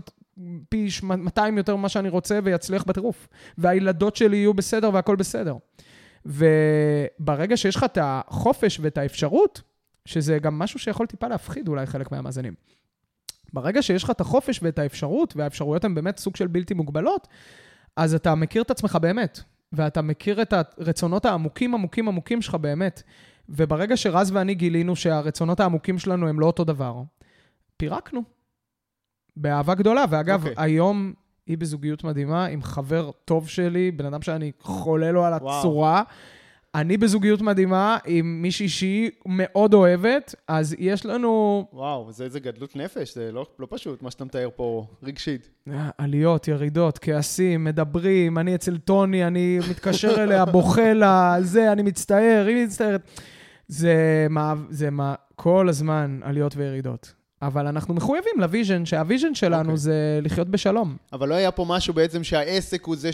פי 0.70 0.92
ש- 0.92 1.04
200 1.04 1.58
יותר 1.58 1.76
ממה 1.76 1.90
שאני 1.90 2.10
רוצה 2.10 2.40
ויצליח 2.44 2.84
בטירוף. 2.84 3.28
והילדות 3.58 4.16
שלי 4.16 4.38
יהיו 4.38 4.54
בסדר 4.54 4.90
והכל 4.94 5.16
בסדר. 5.16 5.56
וברגע 6.26 7.58
שיש 7.58 7.76
לך 7.76 7.84
את 7.84 7.98
החופש 8.02 8.80
ואת 8.82 8.98
האפשרות, 8.98 9.62
שזה 10.06 10.40
גם 10.40 10.60
משהו 10.60 10.80
שיכול 10.80 11.08
טיפה 11.08 11.28
להפחיד 11.28 11.68
אולי 11.68 11.86
חלק 11.86 12.12
מהמאזינים. 12.12 12.54
ברגע 13.54 13.82
שיש 13.82 14.04
לך 14.04 14.10
את 14.10 14.22
החופש 14.22 14.60
ואת 14.64 14.80
האפשרות, 14.80 15.34
והאפשרויות 15.36 15.86
הן 15.86 15.96
באמת 15.96 16.18
סוג 16.18 16.36
של 16.36 16.48
בלתי 16.48 16.74
מוגבלות, 16.74 17.28
אז 17.96 18.14
אתה 18.14 18.36
מכיר 18.36 18.62
את 18.62 18.72
עצמך 18.72 18.98
באמת, 19.02 19.40
ואתה 19.74 20.02
מכיר 20.02 20.42
את 20.42 20.54
הרצונות 20.54 21.26
העמוקים, 21.26 21.74
עמוקים, 21.74 22.08
עמוקים 22.08 22.42
שלך 22.42 22.56
באמת. 22.56 23.04
וברגע 23.50 23.98
שרז 23.98 24.32
ואני 24.32 24.56
גילינו 24.56 24.96
שהרצונות 24.96 25.60
העמוקים 25.60 26.00
שלנו 26.00 26.28
הם 26.28 26.40
לא 26.40 26.46
אותו 26.46 26.64
דבר, 26.64 27.02
פירקנו. 27.78 28.24
באהבה 29.42 29.74
גדולה. 29.76 30.06
ואגב, 30.10 30.40
אוקיי. 30.40 30.54
okay. 30.56 30.62
היום 30.62 31.14
היא 31.48 31.58
בזוגיות 31.58 32.04
מדהימה 32.04 32.46
עם 32.46 32.62
חבר 32.64 33.12
טוב 33.26 33.50
שלי, 33.50 33.92
בן 33.92 34.06
אדם 34.06 34.22
שאני 34.22 34.52
חולה 34.60 35.12
לו 35.12 35.26
על 35.26 35.34
וואו. 35.34 35.60
הצורה. 35.60 36.04
אני 36.76 36.98
בזוגיות 36.98 37.42
מדהימה 37.42 37.98
עם 38.06 38.42
מישהי 38.42 38.70
שהיא 38.70 39.12
מאוד 39.26 39.74
אוהבת, 39.74 40.36
אז 40.48 40.76
יש 40.80 41.06
לנו 41.06 41.66
וואו, 41.74 42.12
זה 42.12 42.24
איזה 42.24 42.40
גדלות 42.40 42.76
נפש, 42.76 43.16
זה 43.16 43.32
לא, 43.32 43.46
לא 43.60 43.68
פשוט, 43.70 44.02
מה 44.04 44.12
שאתה 44.12 44.26
מתאר 44.26 44.50
פה 44.56 44.86
רגשית. 45.04 45.50
אה, 45.70 45.90
עליות, 45.98 46.48
ירידות, 46.48 47.00
כעסים, 47.02 47.64
מדברים, 47.64 48.38
אני 48.38 48.56
אצל 48.56 48.78
טוני, 48.78 49.28
אני 49.28 49.60
מתקשר 49.70 50.24
אליה, 50.24 50.46
בוכה 50.46 50.94
לה, 50.94 51.36
זה, 51.40 51.72
אני 51.72 51.82
מצטער, 51.82 52.46
היא 52.48 52.66
מצטערת. 52.66 53.02
זה, 53.68 54.28
מה, 54.30 54.54
זה 54.70 54.90
מה, 54.90 55.16
כל 55.36 55.70
הזמן 55.70 56.20
עליות 56.24 56.54
וירידות. 56.58 57.14
אבל 57.42 57.68
אנחנו 57.68 57.94
מחויבים 57.94 58.34
ל 58.38 58.44
vision, 58.44 58.86
שה 58.86 59.03
vision 59.03 59.36
שלנו 59.36 59.60
אוקיי. 59.60 59.78
זה 59.78 60.20
לחיות 60.22 60.50
בשלום. 60.50 60.98
אבל 61.14 61.30
לא 61.30 61.36
היה 61.36 61.52
פה 61.52 61.66
משהו 61.68 61.94
בעצם 61.94 62.24
שהעסק 62.24 62.86
הוא 62.86 62.96
זה 62.96 63.10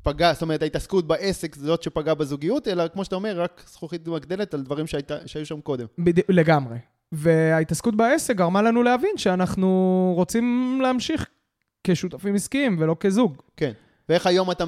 שפגע, 0.00 0.32
זאת 0.32 0.42
אומרת, 0.42 0.62
ההתעסקות 0.62 1.06
בעסק 1.06 1.56
זאת 1.56 1.82
שפגעה 1.82 2.14
בזוגיות, 2.14 2.68
אלא 2.68 2.88
כמו 2.88 3.04
שאתה 3.04 3.16
אומר, 3.16 3.40
רק 3.40 3.62
זכוכית 3.66 4.08
מגדלת 4.08 4.54
על 4.54 4.62
דברים 4.62 4.86
שהייתה, 4.86 5.16
שהיו 5.26 5.46
שם 5.46 5.60
קודם. 5.60 5.86
בדי, 5.98 6.22
לגמרי. 6.28 6.76
וההתעסקות 7.12 7.94
בעסק 7.94 8.36
גרמה 8.36 8.62
לנו 8.62 8.82
להבין 8.82 9.16
שאנחנו 9.16 10.12
רוצים 10.16 10.78
להמשיך 10.82 11.26
כשותפים 11.84 12.34
עסקיים 12.34 12.76
ולא 12.78 12.96
כזוג. 13.00 13.42
כן. 13.56 13.72
ואיך 14.08 14.26
היום 14.26 14.50
אתה 14.50 14.64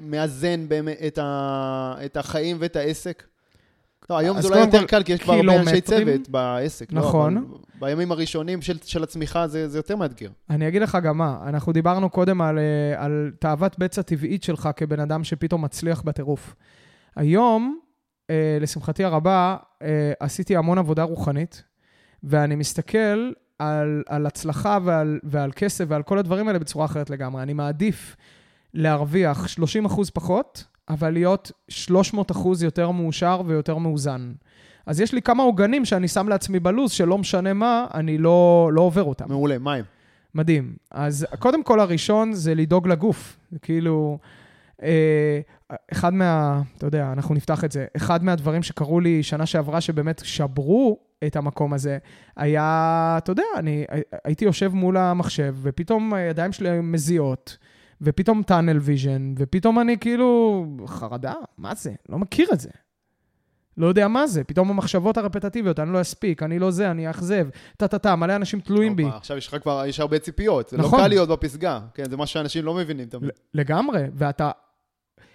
מאזן 0.00 0.68
באמת 0.68 0.98
את, 1.06 1.18
ה, 1.18 1.94
את 2.04 2.16
החיים 2.16 2.56
ואת 2.60 2.76
העסק? 2.76 3.24
לא, 4.10 4.18
היום 4.18 4.40
זה 4.40 4.48
אולי 4.48 4.60
יותר 4.60 4.80
כל, 4.80 4.86
קל, 4.86 5.02
כי 5.02 5.12
יש 5.12 5.20
כבר 5.22 5.34
הרבה 5.34 5.60
אנשי. 5.60 5.80
צוות 5.80 6.28
בעסק. 6.28 6.92
נכון. 6.92 7.34
לא, 7.34 7.58
בימים 7.80 8.12
הראשונים 8.12 8.62
של, 8.62 8.78
של 8.84 9.02
הצמיחה 9.02 9.48
זה, 9.48 9.68
זה 9.68 9.78
יותר 9.78 9.96
מאתגר. 9.96 10.30
אני 10.50 10.68
אגיד 10.68 10.82
לך 10.82 10.98
גם 11.02 11.18
מה, 11.18 11.38
אנחנו 11.46 11.72
דיברנו 11.72 12.10
קודם 12.10 12.40
על, 12.40 12.58
אה, 12.58 13.04
על 13.04 13.30
תאוות 13.38 13.78
בצע 13.78 14.02
טבעית 14.02 14.42
שלך 14.42 14.68
כבן 14.76 15.00
אדם 15.00 15.24
שפתאום 15.24 15.64
מצליח 15.64 16.02
בטירוף. 16.02 16.54
היום, 17.16 17.78
אה, 18.30 18.58
לשמחתי 18.60 19.04
הרבה, 19.04 19.56
אה, 19.82 20.12
עשיתי 20.20 20.56
המון 20.56 20.78
עבודה 20.78 21.02
רוחנית, 21.02 21.62
ואני 22.22 22.54
מסתכל 22.54 23.30
על, 23.58 24.02
על 24.08 24.26
הצלחה 24.26 24.78
ועל, 24.84 25.20
ועל 25.22 25.52
כסף 25.56 25.84
ועל 25.88 26.02
כל 26.02 26.18
הדברים 26.18 26.48
האלה 26.48 26.58
בצורה 26.58 26.84
אחרת 26.84 27.10
לגמרי. 27.10 27.42
אני 27.42 27.52
מעדיף 27.52 28.16
להרוויח 28.74 29.48
30 29.48 29.84
אחוז 29.84 30.10
פחות, 30.10 30.64
אבל 30.88 31.10
להיות 31.10 31.52
300 31.68 32.30
אחוז 32.30 32.62
יותר 32.62 32.90
מאושר 32.90 33.42
ויותר 33.46 33.76
מאוזן. 33.76 34.32
אז 34.86 35.00
יש 35.00 35.14
לי 35.14 35.22
כמה 35.22 35.42
עוגנים 35.42 35.84
שאני 35.84 36.08
שם 36.08 36.28
לעצמי 36.28 36.60
בלוז, 36.60 36.90
שלא 36.90 37.18
משנה 37.18 37.52
מה, 37.52 37.86
אני 37.94 38.18
לא, 38.18 38.70
לא 38.72 38.80
עובר 38.80 39.04
אותם. 39.04 39.24
מעולה, 39.28 39.58
מים. 39.58 39.84
מדהים. 40.34 40.76
אז 40.90 41.26
קודם 41.38 41.62
כל 41.62 41.80
הראשון 41.80 42.32
זה 42.32 42.54
לדאוג 42.54 42.88
לגוף. 42.88 43.38
כאילו, 43.62 44.18
אה, 44.82 45.40
אחד 45.92 46.14
מה, 46.14 46.62
אתה 46.78 46.86
יודע, 46.86 47.12
אנחנו 47.12 47.34
נפתח 47.34 47.64
את 47.64 47.72
זה. 47.72 47.86
אחד 47.96 48.24
מהדברים 48.24 48.62
שקרו 48.62 49.00
לי 49.00 49.22
שנה 49.22 49.46
שעברה, 49.46 49.80
שבאמת 49.80 50.22
שברו 50.24 50.98
את 51.26 51.36
המקום 51.36 51.72
הזה, 51.72 51.98
היה, 52.36 53.14
אתה 53.18 53.32
יודע, 53.32 53.42
אני 53.56 53.84
הייתי 54.24 54.44
יושב 54.44 54.74
מול 54.74 54.96
המחשב, 54.96 55.56
ופתאום 55.62 56.14
הידיים 56.14 56.52
שלי 56.52 56.68
היו 56.68 56.82
מזיעות, 56.82 57.56
ופתאום 58.02 58.42
tunnel 58.42 58.78
vision, 58.78 59.34
ופתאום 59.38 59.80
אני 59.80 59.98
כאילו, 59.98 60.66
חרדה, 60.86 61.34
מה 61.58 61.74
זה? 61.74 61.92
לא 62.08 62.18
מכיר 62.18 62.48
את 62.52 62.60
זה. 62.60 62.70
לא 63.76 63.86
יודע 63.86 64.08
מה 64.08 64.26
זה, 64.26 64.44
פתאום 64.44 64.70
המחשבות 64.70 65.16
הרפטטיביות, 65.16 65.80
אני 65.80 65.92
לא 65.92 66.00
אספיק, 66.00 66.42
אני 66.42 66.58
לא 66.58 66.70
זה, 66.70 66.90
אני 66.90 67.08
אאכזב, 67.08 67.48
טה-טה-טה, 67.76 68.16
מלא 68.16 68.36
אנשים 68.36 68.60
תלויים 68.60 68.96
בי. 68.96 69.04
עכשיו 69.04 69.36
יש 69.36 69.48
לך 69.48 69.56
כבר, 69.62 69.82
יש 69.86 70.00
הרבה 70.00 70.18
ציפיות. 70.18 70.68
זה 70.68 70.76
נכון. 70.76 70.98
לא 70.98 71.04
קל 71.04 71.08
להיות 71.08 71.28
בפסגה. 71.28 71.80
כן, 71.94 72.10
זה 72.10 72.16
מה 72.16 72.26
שאנשים 72.26 72.64
לא 72.64 72.74
מבינים 72.74 73.06
תמיד. 73.06 73.30
לגמרי, 73.54 74.02
ואתה 74.14 74.50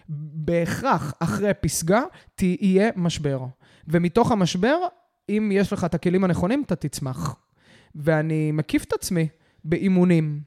בהכרח 0.09 1.13
אחרי 1.19 1.51
פסגה 1.61 2.01
תהיה 2.35 2.89
משבר. 2.95 3.39
ומתוך 3.87 4.31
המשבר, 4.31 4.77
אם 5.29 5.49
יש 5.53 5.73
לך 5.73 5.83
את 5.83 5.93
הכלים 5.93 6.23
הנכונים, 6.23 6.63
אתה 6.65 6.75
תצמח. 6.75 7.35
ואני 7.95 8.51
מקיף 8.51 8.83
את 8.83 8.93
עצמי 8.93 9.27
באימונים, 9.63 10.41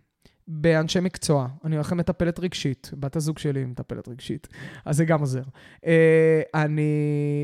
באנשי 0.52 1.00
מקצוע. 1.00 1.48
אני 1.64 1.76
הולך 1.76 1.92
למטפלת 1.92 2.40
רגשית, 2.40 2.90
בת 2.94 3.16
הזוג 3.16 3.38
שלי 3.38 3.64
מטפלת 3.64 4.08
רגשית, 4.08 4.48
אז 4.84 4.96
זה 4.96 5.04
גם 5.04 5.20
עוזר. 5.20 5.42
אה, 5.86 6.42
אני, 6.54 6.92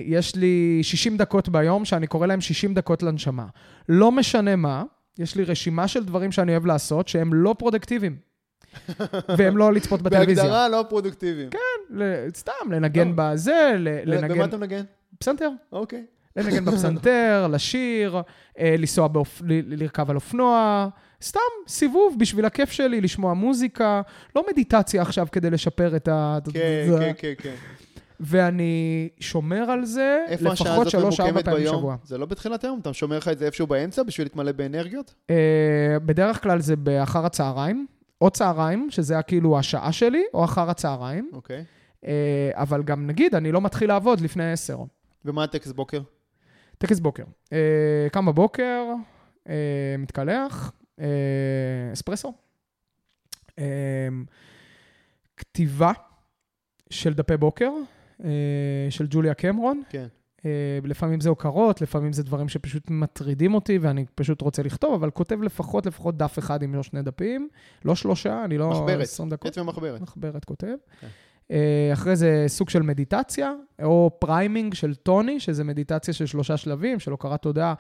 יש 0.07 0.37
לי 0.37 0.79
60 0.83 1.17
דקות 1.17 1.49
ביום, 1.49 1.85
שאני 1.85 2.07
קורא 2.07 2.27
להם 2.27 2.41
60 2.41 2.75
דקות 2.75 3.03
לנשמה. 3.03 3.47
לא 3.89 4.13
משנה 4.13 4.57
מה, 4.57 4.85
יש 5.19 5.37
לי 5.37 5.45
רשימה 5.45 5.89
של 5.89 6.05
דברים 6.05 6.33
שאני 6.33 6.53
אוהב 6.53 6.67
לעשות, 6.67 7.09
שהם 7.09 7.35
לא 7.35 7.55
פרודקטיביים. 7.59 8.17
והם 9.39 9.57
לא 9.57 9.73
לצפות 9.73 10.03
בטלוויזיה. 10.03 10.45
בהגדרה 10.45 10.69
לא 10.69 10.85
פרודוקטיביים. 10.89 11.49
ל- 11.91 12.29
סתם, 12.35 12.53
לנגן 12.71 13.09
לא. 13.09 13.15
בזה, 13.17 13.75
ל- 13.79 13.99
במה 14.07 14.29
לנגן 14.29 14.45
אתה 14.45 14.57
מנגן? 14.57 14.83
פסנתר. 15.19 15.51
אוקיי. 15.73 16.05
לנגן 16.37 16.65
בפסנתר, 16.65 17.47
לשיר, 17.51 18.21
אה, 18.59 18.75
לנסוע, 18.79 19.09
לרכב 19.47 20.11
על 20.11 20.17
אופנוע, 20.17 20.89
סתם 21.23 21.41
סיבוב 21.69 22.17
בשביל 22.19 22.45
הכיף 22.45 22.71
שלי, 22.71 23.01
לשמוע 23.01 23.35
מוזיקה, 23.35 24.03
לא 24.37 24.45
מדיטציה 24.51 25.03
עכשיו 25.03 25.27
כדי 25.33 25.51
לשפר 25.51 25.97
את 25.97 26.09
ה... 26.09 26.39
כן, 26.53 26.87
כן, 26.99 27.13
כן, 27.19 27.33
כן. 27.39 27.55
ואני 28.21 29.09
שומר 29.21 29.71
על 29.71 29.85
זה 29.85 30.25
לפחות 30.41 30.91
שלוש-ארבע 30.91 31.43
פעמים 31.43 31.61
ביום? 31.61 31.77
בשבוע. 31.77 31.97
זה 32.05 32.19
לא 32.19 32.27
בתחילת 32.27 32.65
היום? 32.65 32.81
אתה 32.81 32.93
שומר 32.93 33.19
לך 33.19 33.29
את 33.29 33.39
זה 33.39 33.47
איפשהו 33.47 33.67
באמצע 33.67 34.03
בשביל 34.03 34.25
להתמלא 34.25 34.53
באנרגיות? 34.53 35.15
אה, 35.31 35.97
בדרך 36.05 36.43
כלל 36.43 36.61
זה 36.61 36.77
באחר 36.77 37.27
הצהריים, 37.27 37.87
או 38.21 38.31
צהריים, 38.31 38.91
שזה 38.91 39.15
היה 39.15 39.23
כאילו 39.23 39.59
השעה 39.59 39.93
שלי, 39.93 40.23
או 40.35 40.45
אחר 40.45 40.71
הצהריים. 40.71 41.31
אוקיי. 41.33 41.65
אה, 42.07 42.51
אבל 42.55 42.83
גם 42.83 43.07
נגיד, 43.07 43.35
אני 43.35 43.53
לא 43.53 43.61
מתחיל 43.61 43.89
לעבוד 43.89 44.21
לפני 44.21 44.53
עשר. 44.53 44.79
ומה 45.25 45.45
הטקס 45.45 45.73
בוקר? 45.73 46.01
טקס 46.79 47.01
בוקר. 47.01 47.25
אה, 47.53 47.59
קם 48.13 48.27
בבוקר, 48.27 48.85
מתקלח, 49.99 50.73
אספרסו, 51.93 52.33
אה, 53.59 54.09
כתיבה 55.37 55.93
של 56.91 57.15
דפי 57.15 57.37
בוקר, 57.37 57.71
אה, 58.25 58.31
של 58.91 59.07
ג'וליה 59.11 59.35
קמרון. 59.35 59.83
כן. 59.89 60.07
אה, 60.45 60.79
לפעמים 60.85 61.21
זה 61.21 61.29
הוקרות, 61.29 61.81
לפעמים 61.81 62.13
זה 62.13 62.23
דברים 62.23 62.49
שפשוט 62.49 62.91
מטרידים 62.91 63.55
אותי 63.55 63.79
ואני 63.79 64.05
פשוט 64.15 64.41
רוצה 64.41 64.63
לכתוב, 64.63 64.95
אבל 64.95 65.11
כותב 65.11 65.43
לפחות, 65.43 65.87
לפחות 65.87 66.17
דף 66.17 66.39
אחד 66.39 66.63
עם 66.63 66.75
לא 66.75 66.83
שני 66.83 67.03
דפים. 67.03 67.49
לא 67.85 67.95
שלושה, 67.95 68.45
אני 68.45 68.59
לא... 68.59 68.71
מחברת. 68.71 69.01
20 69.01 69.29
דקות. 69.29 69.51
עץ 69.51 69.59
ומחברת. 69.59 70.01
מחברת 70.01 70.45
כותב. 70.45 70.77
כן. 71.01 71.09
אה, 71.51 71.91
אחרי 71.93 72.17
זה 72.17 72.45
סוג 72.49 72.71
של 72.71 72.83
מדיטציה, 72.83 73.53
או 73.83 74.11
priming 74.19 74.75
של 74.75 74.95
טוני, 74.95 75.41
שזה 75.41 75.65
מדיטציה 75.65 76.15
של 76.15 76.27
שלושה 76.27 76.57
שלבים, 76.57 76.99
של 77.01 77.11
הוקרת 77.11 77.43
תודה. 77.43 77.75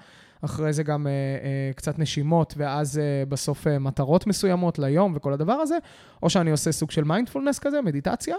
אחרי 0.44 0.72
זה 0.72 0.83
גם 0.83 1.07
אה, 1.07 1.12
אה, 1.12 1.70
קצת 1.76 1.98
נשימות, 1.98 2.55
ואז 2.57 2.98
אה, 2.98 3.02
בסוף 3.29 3.66
אה, 3.66 3.79
מטרות 3.79 4.26
מסוימות 4.26 4.79
ליום 4.79 5.12
וכל 5.16 5.33
הדבר 5.33 5.52
הזה. 5.52 5.76
או 6.22 6.31
שאני 6.31 6.50
עושה 6.50 6.72
סוג 6.72 6.90
של 6.90 7.05
מיינדפולנס 7.05 7.59
כזה, 7.59 7.81
מדיטציה, 7.83 8.37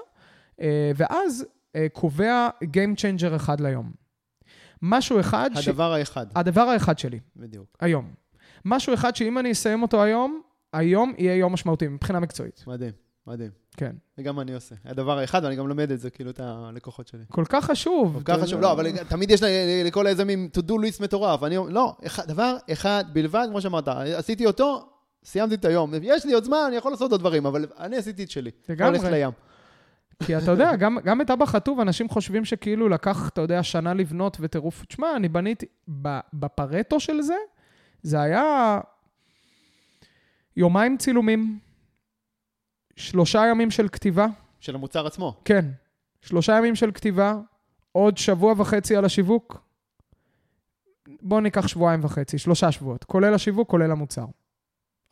אה, 0.61 0.91
ואז 0.95 1.45
אה, 1.75 1.87
קובע 1.93 2.49
Game 2.63 2.95
Changer 2.99 3.35
אחד 3.35 3.59
ליום. 3.61 3.91
משהו 4.81 5.19
אחד... 5.19 5.49
ש- 5.55 5.67
הדבר 5.67 5.93
האחד. 5.93 6.25
הדבר 6.35 6.61
האחד 6.61 6.99
שלי, 6.99 7.19
בדיוק. 7.35 7.77
היום. 7.79 8.11
משהו 8.65 8.93
אחד 8.93 9.15
שאם 9.15 9.37
אני 9.37 9.51
אסיים 9.51 9.81
אותו 9.81 10.03
היום, 10.03 10.41
היום 10.73 11.13
יהיה 11.17 11.35
יום 11.35 11.53
משמעותי 11.53 11.87
מבחינה 11.87 12.19
מקצועית. 12.19 12.63
מדהים, 12.67 12.91
מדהים. 13.27 13.51
כן. 13.77 13.95
וגם 14.17 14.39
אני 14.39 14.53
עושה. 14.53 14.75
הדבר 14.85 15.17
האחד, 15.17 15.43
ואני 15.43 15.55
גם 15.55 15.67
לומד 15.67 15.91
את 15.91 15.99
זה, 15.99 16.09
כאילו, 16.09 16.29
את 16.29 16.39
הלקוחות 16.43 17.07
שלי. 17.07 17.23
כל 17.29 17.45
כך 17.49 17.65
חשוב. 17.65 18.13
כל 18.13 18.21
כך 18.25 18.43
חשוב. 18.43 18.61
לא, 18.61 18.71
אבל 18.71 19.03
תמיד 19.03 19.31
יש 19.31 19.41
לכל 19.85 20.07
איזה 20.07 20.25
מין 20.25 20.49
to 20.57 20.61
do 20.61 20.73
list 20.73 21.03
מטורף. 21.03 21.43
אני 21.43 21.57
אומר, 21.57 21.69
לא, 21.69 21.95
דבר 22.27 22.57
אחד 22.71 23.03
בלבד, 23.13 23.47
כמו 23.49 23.61
שאמרת, 23.61 23.87
עשיתי 23.87 24.45
אותו, 24.45 24.89
סיימתי 25.23 25.55
את 25.55 25.65
היום. 25.65 25.91
יש 26.01 26.25
לי 26.25 26.33
עוד 26.33 26.43
זמן, 26.43 26.57
אני 26.67 26.75
יכול 26.75 26.91
לעשות 26.91 27.11
עוד 27.11 27.19
דברים, 27.19 27.45
אבל 27.45 27.65
אני 27.79 27.97
עשיתי 27.97 28.23
את 28.23 28.31
שלי. 28.31 28.51
לגמרי. 28.69 28.97
הולך 28.97 29.11
לים. 29.11 29.31
כי 30.23 30.37
אתה 30.37 30.51
יודע, 30.51 30.75
גם, 30.75 30.97
גם 31.03 31.21
את 31.21 31.31
אבא 31.31 31.45
חטוב, 31.45 31.79
אנשים 31.79 32.09
חושבים 32.09 32.45
שכאילו 32.45 32.89
לקח, 32.89 33.29
אתה 33.29 33.41
יודע, 33.41 33.63
שנה 33.63 33.93
לבנות 33.93 34.37
וטירוף. 34.39 34.85
תשמע, 34.85 35.15
אני 35.15 35.29
בניתי, 35.29 35.65
בפרטו 36.33 36.99
של 36.99 37.21
זה, 37.21 37.35
זה 38.01 38.21
היה 38.21 38.79
יומיים 40.57 40.97
צילומים, 40.97 41.59
שלושה 42.97 43.43
ימים 43.51 43.71
של 43.71 43.87
כתיבה, 43.87 44.27
של 44.59 44.75
המוצר 44.75 45.07
עצמו. 45.07 45.41
כן, 45.45 45.65
שלושה 46.21 46.57
ימים 46.57 46.75
של 46.75 46.91
כתיבה, 46.91 47.35
עוד 47.91 48.17
שבוע 48.17 48.53
וחצי 48.57 48.95
על 48.95 49.05
השיווק. 49.05 49.63
בואו 51.21 51.39
ניקח 51.39 51.67
שבועיים 51.67 52.03
וחצי, 52.03 52.37
שלושה 52.37 52.71
שבועות, 52.71 53.03
כולל 53.03 53.33
השיווק, 53.33 53.69
כולל 53.69 53.91
המוצר. 53.91 54.25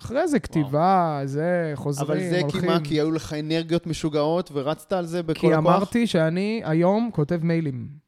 אחרי 0.01 0.27
זה 0.27 0.39
כתיבה, 0.39 1.21
זה, 1.25 1.71
חוזרים, 1.75 2.11
אבל 2.11 2.29
זה 2.29 2.35
כי 2.35 2.41
הולכים. 2.41 2.69
מה? 2.69 2.79
כי 2.83 2.93
היו 2.93 3.11
לך 3.11 3.33
אנרגיות 3.33 3.87
משוגעות 3.87 4.49
ורצת 4.53 4.93
על 4.93 5.05
זה 5.05 5.23
בכל 5.23 5.39
כי 5.39 5.53
הכוח? 5.53 5.57
אמרתי 5.57 6.07
שאני 6.07 6.61
היום 6.65 7.09
כותב 7.13 7.39
מיילים. 7.43 8.04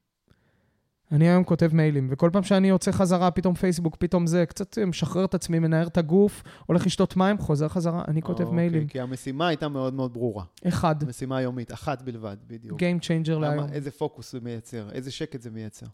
אני 1.11 1.29
היום 1.29 1.43
כותב 1.43 1.69
מיילים, 1.73 2.07
וכל 2.11 2.29
פעם 2.33 2.43
שאני 2.43 2.69
יוצא 2.69 2.91
חזרה, 2.91 3.31
פתאום 3.31 3.53
פייסבוק, 3.55 3.95
פתאום 3.95 4.27
זה, 4.27 4.45
קצת 4.45 4.77
משחרר 4.77 5.25
את 5.25 5.33
עצמי, 5.33 5.59
מנער 5.59 5.87
את 5.87 5.97
הגוף, 5.97 6.43
הולך 6.65 6.85
לשתות 6.85 7.17
מים, 7.17 7.37
חוזר 7.37 7.67
חזרה, 7.67 8.03
אני 8.07 8.21
כותב 8.21 8.41
אוקיי, 8.43 8.55
מיילים. 8.55 8.87
כי 8.87 8.99
המשימה 8.99 9.47
הייתה 9.47 9.67
מאוד 9.67 9.93
מאוד 9.93 10.13
ברורה. 10.13 10.43
אחד, 10.67 10.95
משימה 11.07 11.41
יומית, 11.41 11.73
אחת 11.73 12.01
בלבד, 12.01 12.37
בדיוק. 12.47 12.79
Game 12.81 13.03
Changer 13.03 13.39
להיום. 13.39 13.65
איזה 13.71 13.91
פוקוס 13.91 14.31
זה 14.31 14.39
מייצר, 14.41 14.89
איזה 14.91 15.11
שקט 15.11 15.41
זה 15.41 15.49
מייצר, 15.49 15.85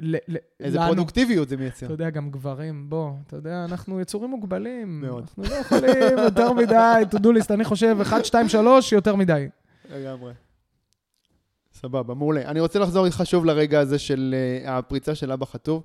ל- 0.00 0.16
ל- 0.28 0.36
איזה 0.60 0.78
לנו, 0.78 0.86
פרודוקטיביות 0.86 1.48
זה 1.48 1.56
מייצר. 1.56 1.86
אתה 1.86 1.94
יודע, 1.94 2.10
גם 2.10 2.30
גברים, 2.30 2.90
בוא, 2.90 3.10
אתה 3.26 3.36
יודע, 3.36 3.64
אנחנו 3.64 4.00
יצורים 4.00 4.30
מוגבלים. 4.30 5.00
מאוד. 5.00 5.22
אנחנו 5.22 5.42
לא 5.42 5.54
יכולים 5.54 6.18
יותר 6.24 6.52
מדי, 6.52 7.02
to 7.14 7.18
do 7.18 7.26
list, 7.26 7.54
אני 7.54 7.64
חושב, 7.64 7.96
1, 8.02 8.24
2, 8.24 8.48
3, 8.48 8.92
יותר 8.92 9.16
מדי. 9.16 9.48
לגמרי. 9.90 10.32
סבבה, 11.74 12.14
מעולה. 12.14 12.42
אני 12.42 12.60
רוצה 12.60 12.78
לחזור 12.78 13.06
איתך 13.06 13.22
שוב 13.24 13.44
לרגע 13.44 13.80
הזה 13.80 13.98
של 13.98 14.34
uh, 14.64 14.70
הפריצה 14.70 15.14
של 15.14 15.32
אבא 15.32 15.46
חטוב. 15.46 15.82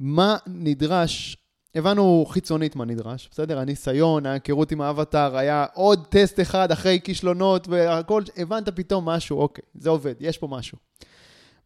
מה 0.00 0.36
נדרש, 0.46 1.36
הבנו 1.74 2.24
חיצונית 2.28 2.76
מה 2.76 2.84
נדרש, 2.84 3.28
בסדר? 3.30 3.58
הניסיון, 3.58 4.26
ההיכרות 4.26 4.72
עם 4.72 4.80
האבטאר, 4.80 5.36
היה 5.36 5.66
עוד 5.74 6.06
טסט 6.06 6.40
אחד 6.40 6.72
אחרי 6.72 7.00
כישלונות 7.04 7.68
והכל, 7.68 8.22
הבנת 8.36 8.68
פתאום 8.68 9.08
משהו, 9.08 9.38
אוקיי, 9.38 9.64
זה 9.74 9.90
עובד, 9.90 10.14
יש 10.20 10.38
פה 10.38 10.46
משהו. 10.46 10.78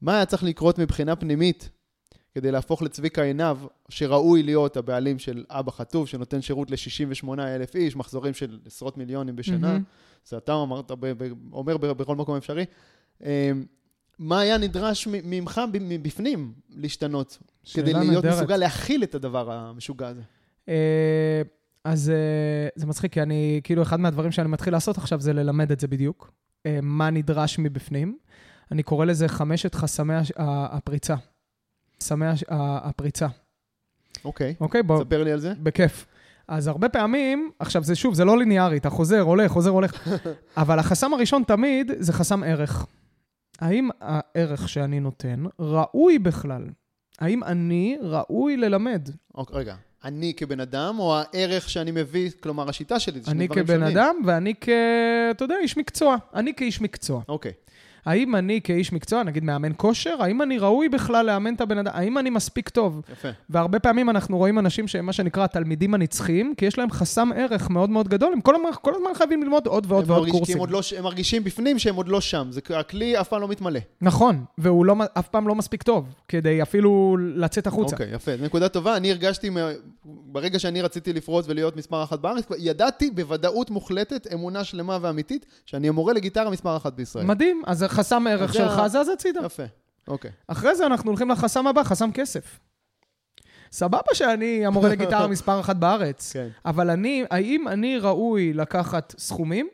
מה 0.03 0.15
היה 0.15 0.27
צריך 0.27 0.45
לקרות 0.45 0.79
מבחינה 0.79 1.17
פנימית 1.17 1.71
כדי 2.35 2.51
להפוך 2.51 2.83
לצביקה 2.83 3.23
עינב, 3.23 3.57
שראוי 3.89 4.43
להיות 4.43 4.77
הבעלים 4.77 5.19
של 5.19 5.45
אבא 5.51 5.71
חטוב, 5.71 6.09
שנותן 6.09 6.43
שירות 6.43 6.71
ל-68 6.71 7.29
אלף 7.39 7.75
איש, 7.75 7.97
מחזורים 7.97 8.35
של 8.35 8.59
עשרות 8.67 8.99
מיליונים 8.99 9.37
בשנה? 9.37 9.59
מהמם. 9.59 9.83
זה 10.25 10.37
אתה 10.37 10.55
אמרת, 10.63 10.91
ב- 10.91 11.25
ב- 11.25 11.33
אומר 11.53 11.77
בכל 11.77 12.17
מקום 12.17 12.37
אפשרי. 12.37 12.65
אה, 13.25 13.53
מה 14.21 14.41
היה 14.41 14.59
נדרש 14.59 15.09
ממך 15.11 15.61
מבפנים 15.73 16.53
להשתנות, 16.71 17.39
כדי 17.75 17.93
להיות 17.93 18.25
נהדרת. 18.25 18.35
מסוגל 18.35 18.57
להכיל 18.57 19.03
את 19.03 19.15
הדבר 19.15 19.53
המשוגע 19.53 20.09
הזה? 20.09 20.21
אה, 20.69 21.43
אז 21.85 22.11
אה, 22.11 22.69
זה 22.75 22.87
מצחיק, 22.87 23.13
כי 23.13 23.23
אני, 23.23 23.61
כאילו, 23.65 23.83
אחד 23.83 24.01
מהדברים 24.01 24.33
שאני 24.33 24.49
מתחיל 24.49 24.73
לעשות 24.73 24.99
עכשיו 24.99 25.21
זה 25.21 25.33
ללמד 25.33 25.73
את 25.73 25.81
זה 25.81 25.89
בדיוק. 25.89 26.33
אה, 26.67 26.79
מה 26.83 27.11
נדרש 27.11 27.59
מבפנים. 27.59 28.19
אני 28.73 28.83
קורא 28.83 29.05
לזה 29.05 29.29
חמשת 29.29 29.75
חסמי 29.75 30.15
הפריצה. 30.37 31.15
חסמי 32.01 32.27
הפריצה. 32.49 33.27
אוקיי, 34.25 34.55
אוקיי, 34.61 34.83
בוא, 34.83 35.05
ספר 35.05 35.23
לי 35.25 35.33
על 35.33 35.41
זה. 35.41 35.53
בכיף. 35.63 36.07
אז 36.49 36.67
הרבה 36.67 36.89
פעמים, 36.89 37.51
עכשיו 37.59 37.85
זה 37.85 37.95
שוב, 37.95 38.15
זה 38.15 38.25
לא 38.25 38.39
ליניארי, 38.39 38.77
אתה 38.77 38.91
חוזר, 38.91 39.21
הולך, 39.21 39.51
חוזר, 39.51 39.71
הולך, 39.71 40.09
אבל 40.57 40.79
החסם 40.79 41.15
הראשון 41.15 41.43
תמיד 41.47 41.93
זה 41.99 42.13
חסם 42.13 42.43
ערך. 42.43 42.87
האם 43.61 43.89
הערך 44.01 44.69
שאני 44.69 45.01
נותן 45.01 45.45
ראוי 45.59 46.19
בכלל? 46.19 46.63
האם 47.19 47.45
אני 47.45 47.97
ראוי 48.03 48.57
ללמד? 48.57 49.09
אוקיי, 49.35 49.57
רגע, 49.57 49.75
אני 50.05 50.35
כבן 50.37 50.61
אדם, 50.61 50.99
או 50.99 51.17
הערך 51.17 51.71
שאני 51.71 51.91
מביא, 51.91 52.31
כלומר, 52.41 52.69
השיטה 52.69 53.01
שלי, 53.01 53.21
זה 53.21 53.27
שני 53.27 53.35
אני 53.39 53.47
דברים 53.47 53.65
כבן 53.65 53.79
שונים. 53.81 53.97
אדם 53.97 54.17
ואני 54.27 54.55
כ... 54.61 54.69
אתה 55.31 55.45
יודע, 55.45 55.55
איש 55.63 55.77
מקצוע. 55.77 56.17
אני 56.35 56.55
כאיש 56.55 56.81
מקצוע. 56.81 57.23
אוקיי, 57.29 57.53
האם 58.07 58.37
אני 58.37 58.61
כאיש 58.65 58.93
מקצוע, 58.93 59.23
נגיד 59.23 59.45
מאמן 59.45 59.73
כושר, 59.77 60.15
האם 60.21 60.43
אני 60.43 60.59
ראוי 60.59 60.89
בכלל 60.89 61.27
לאמן 61.27 61.55
את 61.55 61.61
הבן 61.61 61.79
אדם? 61.79 61.91
האם 61.95 62.19
אני 62.19 62.31
מספיק 62.31 62.69
טוב? 62.69 63.01
יפה. 63.13 63.29
והרבה 63.51 63.79
פעמים 63.79 64.11
אנחנו 64.11 64.37
רואים 64.39 64.59
אנשים 64.59 64.89
שהם 64.89 65.07
מה 65.07 65.13
שנקרא 65.13 65.45
התלמידים 65.45 65.95
הנצחיים, 65.95 66.55
כי 66.57 66.67
יש 66.67 66.79
להם 66.79 66.91
חסם 66.91 67.31
ערך 67.37 67.71
מאוד 67.71 67.91
מאוד 67.91 68.09
גדול, 68.09 68.33
הם 68.33 68.41
כל 68.41 68.55
הזמן, 68.55 68.69
כל 68.83 68.93
הזמן 68.95 69.11
חייבים 69.15 69.43
ללמוד 69.43 69.67
עוד 69.67 69.87
ועוד 69.89 70.05
ועוד 70.11 70.19
מרגיש- 70.21 70.33
קורסים. 70.33 70.55
הם 70.57 70.61
עוד 70.61 70.71
לא 70.71 70.81
הם 70.99 71.05
מרגישים 71.05 71.45
בפנים 71.45 71.79
שהם 71.79 71.95
עוד 71.95 72.09
לא 72.09 72.21
שם, 72.21 72.47
זה 72.51 72.61
הכלי 72.71 73.21
אף 73.21 73.29
פעם 73.29 73.41
לא 73.41 73.49
מתמלא. 73.49 73.81
נכון, 74.01 74.45
והוא 74.59 74.87
לא, 74.87 74.95
אף 75.19 75.29
פעם 75.29 75.49
לא 75.49 75.55
מספיק 75.55 75.83
טוב, 75.83 76.05
כדי 76.29 76.63
אפילו 76.63 77.17
לצאת 77.35 77.67
החוצה. 77.67 77.97
אוקיי, 77.97 78.15
יפה. 78.15 78.37
זו 78.37 78.45
נקודה 78.45 78.69
טובה. 78.69 78.97
אני 78.97 79.11
הרגשתי, 79.11 79.51
מה- 79.51 79.71
ברגע 80.05 80.59
שאני 80.59 80.83
רציתי 80.83 81.13
לפרוץ 81.13 81.45
ולהיות 81.49 81.77
מספר 81.77 82.03
אחת 82.03 82.19
בארץ, 82.19 82.45
ידעתי 82.59 83.11
בוודאות 83.11 83.71
מוחלטת, 83.71 84.27
אמונה 84.35 84.65
שלמה 84.65 84.99
ואמיתית, 85.01 85.47
שאני 85.67 85.89
המורה 85.89 86.13
לגיטרה 86.13 86.51
מספר 86.51 86.77
אחת 86.77 86.93
בישראל. 86.93 87.25
מדהים, 87.27 87.63
אז 87.67 87.83
חסם 87.91 88.27
ערך 88.27 88.43
אז 88.51 88.55
זה 88.57 88.59
שלך 88.59 88.79
ה- 88.79 88.89
זז 88.89 89.09
הצידה. 89.09 89.41
יפה, 89.45 89.63
אוקיי. 90.09 90.31
אחרי 90.49 90.75
זה 90.77 90.87
אנחנו 90.87 91.11
הולכים 91.11 91.31
לחסם 91.31 91.67
הבא, 91.67 91.83
חסם 91.83 92.13
כסף. 92.13 92.59
סבבה 93.73 93.99
שאני 94.13 94.67
המורה 94.67 94.89
לגיטרה 94.89 95.27
מספר 95.35 95.61
אחת 95.61 95.77
בארץ, 95.77 96.33
כן. 96.33 96.49
אבל 96.65 96.91
אני, 96.91 97.25
האם 97.31 97.69
אני 97.69 97.99
ראוי 97.99 98.53
לקחת 98.53 99.15
סכומים? 99.19 99.69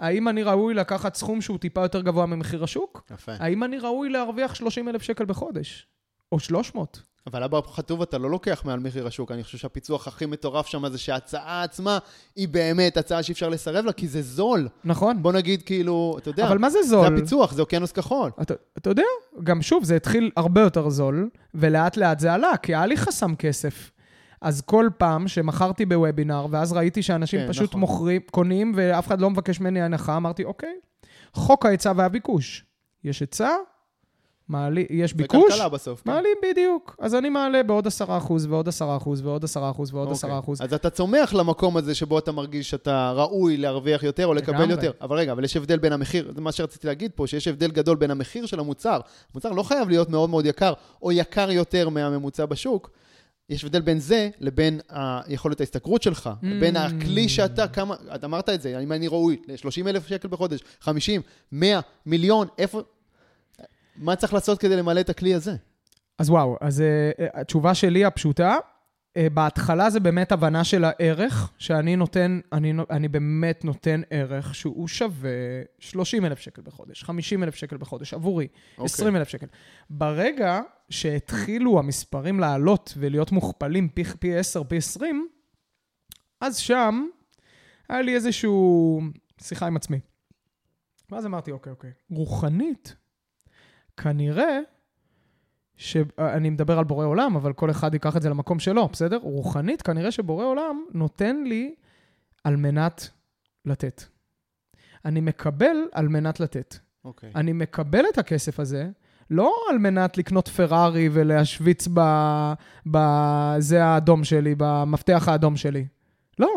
האם 0.00 0.28
אני 0.28 0.42
ראוי 0.42 0.74
לקחת 0.74 1.14
סכום 1.14 1.40
שהוא 1.40 1.58
טיפה 1.58 1.80
יותר 1.82 2.00
גבוה 2.00 2.26
ממחיר 2.26 2.64
השוק? 2.64 3.02
יפה. 3.10 3.32
האם 3.38 3.64
אני 3.64 3.78
ראוי 3.78 4.08
להרוויח 4.08 4.54
30 4.54 4.88
אלף 4.88 5.02
שקל 5.02 5.24
בחודש? 5.24 5.86
או 6.32 6.38
300? 6.40 7.00
אבל 7.26 7.42
אבא 7.42 7.60
חטוב 7.66 8.02
אתה 8.02 8.18
לא 8.18 8.30
לוקח 8.30 8.62
מעל 8.64 8.80
מחיר 8.80 9.06
השוק. 9.06 9.32
אני 9.32 9.44
חושב 9.44 9.58
שהפיצוח 9.58 10.08
הכי 10.08 10.26
מטורף 10.26 10.66
שם 10.66 10.88
זה 10.88 10.98
שההצעה 10.98 11.62
עצמה 11.62 11.98
היא 12.36 12.48
באמת 12.48 12.96
הצעה 12.96 13.22
שאי 13.22 13.32
אפשר 13.32 13.48
לסרב 13.48 13.84
לה, 13.84 13.92
כי 13.92 14.08
זה 14.08 14.22
זול. 14.22 14.68
נכון. 14.84 15.22
בוא 15.22 15.32
נגיד, 15.32 15.62
כאילו, 15.62 16.16
אתה 16.18 16.30
יודע, 16.30 16.46
אבל 16.48 16.58
מה 16.58 16.70
זה 16.70 16.82
זה 16.82 16.88
זול? 16.88 17.06
הפיצוח, 17.06 17.52
זה 17.52 17.62
אוקיינוס 17.62 17.92
כחול. 17.92 18.30
אתה, 18.42 18.54
אתה 18.78 18.90
יודע, 18.90 19.02
גם 19.44 19.62
שוב, 19.62 19.84
זה 19.84 19.96
התחיל 19.96 20.30
הרבה 20.36 20.60
יותר 20.60 20.90
זול, 20.90 21.28
ולאט 21.54 21.96
לאט 21.96 22.20
זה 22.20 22.32
עלה, 22.32 22.56
כי 22.56 22.74
היה 22.74 22.86
לי 22.86 22.96
חסם 22.96 23.34
כסף. 23.34 23.90
אז 24.40 24.60
כל 24.60 24.88
פעם 24.98 25.28
שמכרתי 25.28 25.86
בוובינר, 25.86 26.46
ואז 26.50 26.72
ראיתי 26.72 27.02
שאנשים 27.02 27.40
כן, 27.40 27.48
פשוט 27.48 27.68
נכון. 27.70 27.80
מוכרים, 27.80 28.20
קונים, 28.30 28.72
ואף 28.76 29.06
אחד 29.06 29.20
לא 29.20 29.30
מבקש 29.30 29.60
ממני 29.60 29.82
הנחה, 29.82 30.16
אמרתי, 30.16 30.44
אוקיי, 30.44 30.74
חוק 31.34 31.66
ההיצע 31.66 31.92
והביקוש. 31.96 32.64
יש 33.04 33.20
היצע, 33.20 33.50
מעלי, 34.48 34.86
יש 34.90 35.10
זה 35.10 35.16
ביקוש, 35.16 35.52
כלכלה 35.52 35.68
בסוף. 35.68 36.02
כן. 36.04 36.10
מעלים 36.10 36.36
בדיוק. 36.50 36.96
אז 36.98 37.14
אני 37.14 37.28
מעלה 37.28 37.62
בעוד 37.62 37.86
10% 37.86 37.90
ועוד 38.48 38.68
10% 38.68 38.72
ועוד 39.22 39.44
10% 39.44 39.56
ועוד 39.92 40.08
10%. 40.12 40.24
אוקיי. 40.30 40.54
אז 40.60 40.74
אתה 40.74 40.90
צומח 40.90 41.34
למקום 41.34 41.76
הזה 41.76 41.94
שבו 41.94 42.18
אתה 42.18 42.32
מרגיש 42.32 42.70
שאתה 42.70 43.12
ראוי 43.16 43.56
להרוויח 43.56 44.02
יותר 44.02 44.26
או 44.26 44.34
לקבל. 44.34 44.70
יותר. 44.70 44.92
אבל 45.00 45.16
רגע, 45.16 45.32
אבל 45.32 45.44
יש 45.44 45.56
הבדל 45.56 45.78
בין 45.78 45.92
המחיר, 45.92 46.32
זה 46.34 46.40
מה 46.40 46.52
שרציתי 46.52 46.86
להגיד 46.86 47.10
פה, 47.14 47.26
שיש 47.26 47.48
הבדל 47.48 47.70
גדול 47.70 47.96
בין 47.96 48.10
המחיר 48.10 48.46
של 48.46 48.60
המוצר. 48.60 49.00
המוצר 49.32 49.52
לא 49.52 49.62
חייב 49.62 49.88
להיות 49.88 50.10
מאוד 50.10 50.30
מאוד 50.30 50.46
יקר, 50.46 50.72
או 51.02 51.12
יקר 51.12 51.50
יותר 51.50 51.88
מהממוצע 51.88 52.46
בשוק. 52.46 52.90
יש 53.50 53.64
הבדל 53.64 53.80
בין 53.80 53.98
זה 54.00 54.30
לבין 54.40 54.80
היכולת 54.88 55.60
ההשתכרות 55.60 56.02
שלך, 56.02 56.30
Mm. 56.42 56.46
בין 56.60 56.76
הכלי 56.76 57.28
שאתה, 57.28 57.68
כמה, 57.68 57.94
את 58.14 58.24
אמרת 58.24 58.48
את 58.48 58.62
זה, 58.62 58.78
אם 58.78 58.92
אני 58.92 59.08
ראוי, 59.08 59.36
ל-30 59.48 59.88
אלף 59.88 60.06
שקל 60.08 60.28
בחודש, 60.28 60.60
50, 60.80 61.20
100, 61.52 61.80
מיליון, 62.06 62.46
איפה, 62.58 62.82
מה 63.96 64.16
צריך 64.16 64.34
לעשות 64.34 64.58
כדי 64.58 64.76
למלא 64.76 65.00
את 65.00 65.10
הכלי 65.10 65.34
הזה? 65.34 65.56
אז 66.18 66.30
וואו, 66.30 66.56
אז 66.60 66.80
uh, 66.80 67.22
התשובה 67.34 67.74
שלי 67.74 68.04
הפשוטה, 68.04 68.56
uh, 68.56 69.20
בהתחלה 69.34 69.90
זה 69.90 70.00
באמת 70.00 70.32
הבנה 70.32 70.64
של 70.64 70.84
הערך, 70.84 71.52
שאני 71.58 71.96
נותן, 71.96 72.40
אני, 72.52 72.72
אני 72.90 73.08
באמת 73.08 73.64
נותן 73.64 74.00
ערך 74.10 74.54
שהוא 74.54 74.88
שווה 74.88 75.30
30 75.78 76.24
אלף 76.24 76.38
שקל 76.38 76.62
בחודש, 76.62 77.04
50 77.04 77.42
אלף 77.42 77.54
שקל 77.54 77.76
בחודש, 77.76 78.14
עבורי, 78.14 78.48
אוקיי. 78.72 78.84
20 78.84 79.16
אלף 79.16 79.28
שקל. 79.28 79.46
ברגע 79.90 80.60
שהתחילו 80.90 81.78
המספרים 81.78 82.40
לעלות 82.40 82.94
ולהיות 82.96 83.32
מוכפלים 83.32 83.88
פי, 83.88 84.04
פי 84.04 84.36
10, 84.36 84.64
פי 84.64 84.76
20, 84.76 85.28
אז 86.40 86.56
שם 86.56 87.06
היה 87.88 88.02
לי 88.02 88.14
איזשהו 88.14 89.00
שיחה 89.40 89.66
עם 89.66 89.76
עצמי. 89.76 90.00
ואז 91.10 91.26
אמרתי, 91.26 91.50
אוקיי, 91.50 91.70
אוקיי, 91.70 91.90
רוחנית, 92.10 92.96
כנראה 93.96 94.58
שאני 95.76 96.50
מדבר 96.50 96.78
על 96.78 96.84
בורא 96.84 97.06
עולם, 97.06 97.36
אבל 97.36 97.52
כל 97.52 97.70
אחד 97.70 97.94
ייקח 97.94 98.16
את 98.16 98.22
זה 98.22 98.28
למקום 98.28 98.58
שלו, 98.58 98.88
בסדר? 98.88 99.16
רוחנית, 99.16 99.82
כנראה 99.82 100.10
שבורא 100.10 100.44
עולם 100.44 100.84
נותן 100.92 101.44
לי 101.44 101.74
על 102.44 102.56
מנת 102.56 103.08
לתת. 103.64 104.02
אני 105.04 105.20
מקבל 105.20 105.76
על 105.92 106.08
מנת 106.08 106.40
לתת. 106.40 106.76
אוקיי. 107.04 107.30
אני 107.34 107.52
מקבל 107.52 108.04
את 108.12 108.18
הכסף 108.18 108.60
הזה, 108.60 108.88
לא 109.30 109.54
על 109.70 109.78
מנת 109.78 110.18
לקנות 110.18 110.48
פרארי 110.48 111.08
ולהשוויץ 111.12 111.88
ב... 111.94 112.00
בזה 112.86 113.84
האדום 113.84 114.24
שלי, 114.24 114.54
במפתח 114.58 115.28
האדום 115.28 115.56
שלי. 115.56 115.86
לא. 116.38 116.54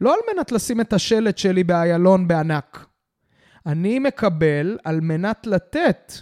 לא 0.00 0.14
על 0.14 0.20
מנת 0.34 0.52
לשים 0.52 0.80
את 0.80 0.92
השלט 0.92 1.38
שלי 1.38 1.64
באיילון 1.64 2.28
בענק. 2.28 2.86
אני 3.66 3.98
מקבל 3.98 4.78
על 4.84 5.00
מנת 5.00 5.46
לתת. 5.46 6.12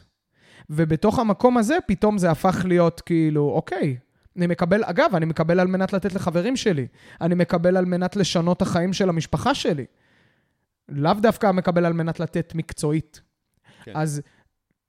ובתוך 0.71 1.19
המקום 1.19 1.59
הזה 1.59 1.77
פתאום 1.87 2.19
זה 2.19 2.31
הפך 2.31 2.65
להיות 2.69 3.01
כאילו, 3.01 3.51
אוקיי, 3.51 3.97
אני 4.37 4.47
מקבל, 4.47 4.85
אגב, 4.85 5.15
אני 5.15 5.27
מקבל 5.27 5.61
על 5.61 5.67
מנת 5.67 5.93
לתת 5.93 6.15
לחברים 6.15 6.57
שלי. 6.57 6.87
אני 7.21 7.35
מקבל 7.35 7.77
על 7.77 7.85
מנת 7.85 8.17
לשנות 8.17 8.63
החיים 8.63 8.93
של 8.93 9.09
המשפחה 9.09 9.55
שלי. 9.55 9.85
לאו 10.89 11.15
דווקא 11.15 11.53
מקבל 11.53 11.87
על 11.87 11.93
מנת 11.93 12.21
לתת 12.21 12.53
מקצועית. 12.55 13.21
כן. 13.85 13.93
אז 13.95 14.23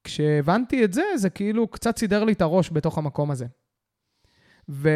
כשהבנתי 0.03 0.83
את 0.83 0.93
זה, 0.93 1.03
זה 1.15 1.29
כאילו 1.29 1.67
קצת 1.67 1.97
סידר 1.97 2.23
לי 2.23 2.33
את 2.33 2.41
הראש 2.41 2.69
בתוך 2.73 2.97
המקום 2.97 3.31
הזה. 3.31 3.45
ו... 4.69 4.89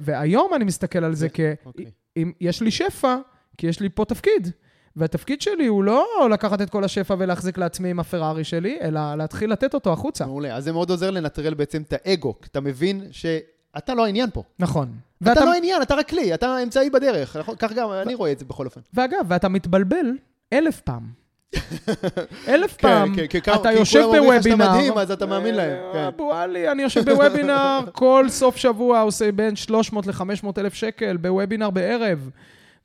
והיום 0.00 0.54
אני 0.54 0.64
מסתכל 0.64 1.04
על 1.04 1.14
זה 1.14 1.18
זה- 1.20 1.28
כ... 1.34 1.40
אוקיי. 1.66 1.90
אם 2.16 2.32
יש 2.40 2.62
לי 2.62 2.70
שפע, 2.70 3.16
כי 3.58 3.66
יש 3.66 3.80
לי 3.80 3.88
פה 3.88 4.04
תפקיד. 4.04 4.50
והתפקיד 4.96 5.42
שלי 5.42 5.66
הוא 5.66 5.84
לא 5.84 6.28
לקחת 6.30 6.60
את 6.62 6.70
כל 6.70 6.84
השפע 6.84 7.14
ולהחזיק 7.18 7.58
לעצמי 7.58 7.90
עם 7.90 8.00
הפרארי 8.00 8.44
שלי, 8.44 8.78
אלא 8.80 9.14
להתחיל 9.14 9.52
לתת 9.52 9.74
אותו 9.74 9.92
החוצה. 9.92 10.26
מעולה. 10.26 10.56
אז 10.56 10.64
זה 10.64 10.72
מאוד 10.72 10.90
עוזר 10.90 11.10
לנטרל 11.10 11.54
בעצם 11.54 11.82
את 11.82 11.94
האגו, 11.96 12.34
כי 12.42 12.48
אתה 12.50 12.60
מבין 12.60 13.04
שאתה 13.10 13.94
לא 13.94 14.04
העניין 14.04 14.30
פה. 14.32 14.42
נכון. 14.58 14.88
אתה 15.22 15.30
ואתה, 15.30 15.44
לא 15.44 15.52
העניין, 15.52 15.82
אתה 15.82 15.94
רק 15.94 16.08
כלי, 16.08 16.34
אתה 16.34 16.62
אמצעי 16.62 16.90
בדרך. 16.90 17.36
נכון? 17.36 17.54
כך 17.58 17.72
גם 17.72 17.92
אני 17.92 18.14
רואה 18.14 18.32
את 18.32 18.38
זה 18.38 18.44
בכל 18.44 18.66
אופן. 18.66 18.80
ואגב, 18.94 19.26
ואתה 19.28 19.48
מתבלבל 19.48 20.06
אלף 20.52 20.80
פעם. 20.80 21.26
אלף 22.48 22.76
פעם, 22.76 23.16
כן, 23.16 23.26
כן, 23.28 23.38
אתה 23.38 23.68
כי 23.68 23.72
יושב 23.72 24.02
כולם 24.02 24.18
אומרים 24.18 24.42
שאתה 24.42 24.56
בוובינר. 24.56 24.72
מדהים, 24.76 24.98
אז 24.98 25.10
אתה 25.10 25.26
מאמין 25.26 25.54
להם, 25.54 25.72
אה, 25.72 25.92
כן. 25.92 25.98
אבו 25.98 26.34
עלי, 26.34 26.70
אני 26.70 26.82
יושב 26.82 27.10
בוובינר, 27.10 27.80
כל 27.92 28.26
סוף 28.28 28.56
שבוע 28.56 29.00
עושה 29.00 29.32
בין 29.32 29.56
300 29.56 30.06
ל-500 30.06 30.46
אלף 30.58 30.74
שקל 30.74 31.16
בוובינר 31.16 31.70
בערב. 31.70 32.30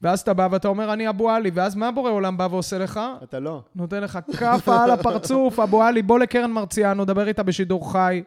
ואז 0.01 0.19
אתה 0.19 0.33
בא 0.33 0.47
ואתה 0.51 0.67
אומר, 0.67 0.93
אני 0.93 1.09
אבו 1.09 1.29
עלי, 1.29 1.51
ואז 1.53 1.75
מה 1.75 1.91
בורא 1.91 2.11
עולם 2.11 2.37
בא 2.37 2.47
ועושה 2.51 2.77
לך? 2.77 2.99
אתה 3.23 3.39
לא. 3.39 3.63
נותן 3.75 4.03
לך 4.03 4.19
כאפה 4.37 4.83
על 4.83 4.91
הפרצוף, 4.91 5.59
אבו 5.59 5.83
עלי, 5.83 6.01
בוא 6.01 6.19
לקרן 6.19 6.51
מרציאנו, 6.51 7.05
דבר 7.05 7.27
איתה 7.27 7.43
בשידור 7.43 7.91
חי, 7.91 8.23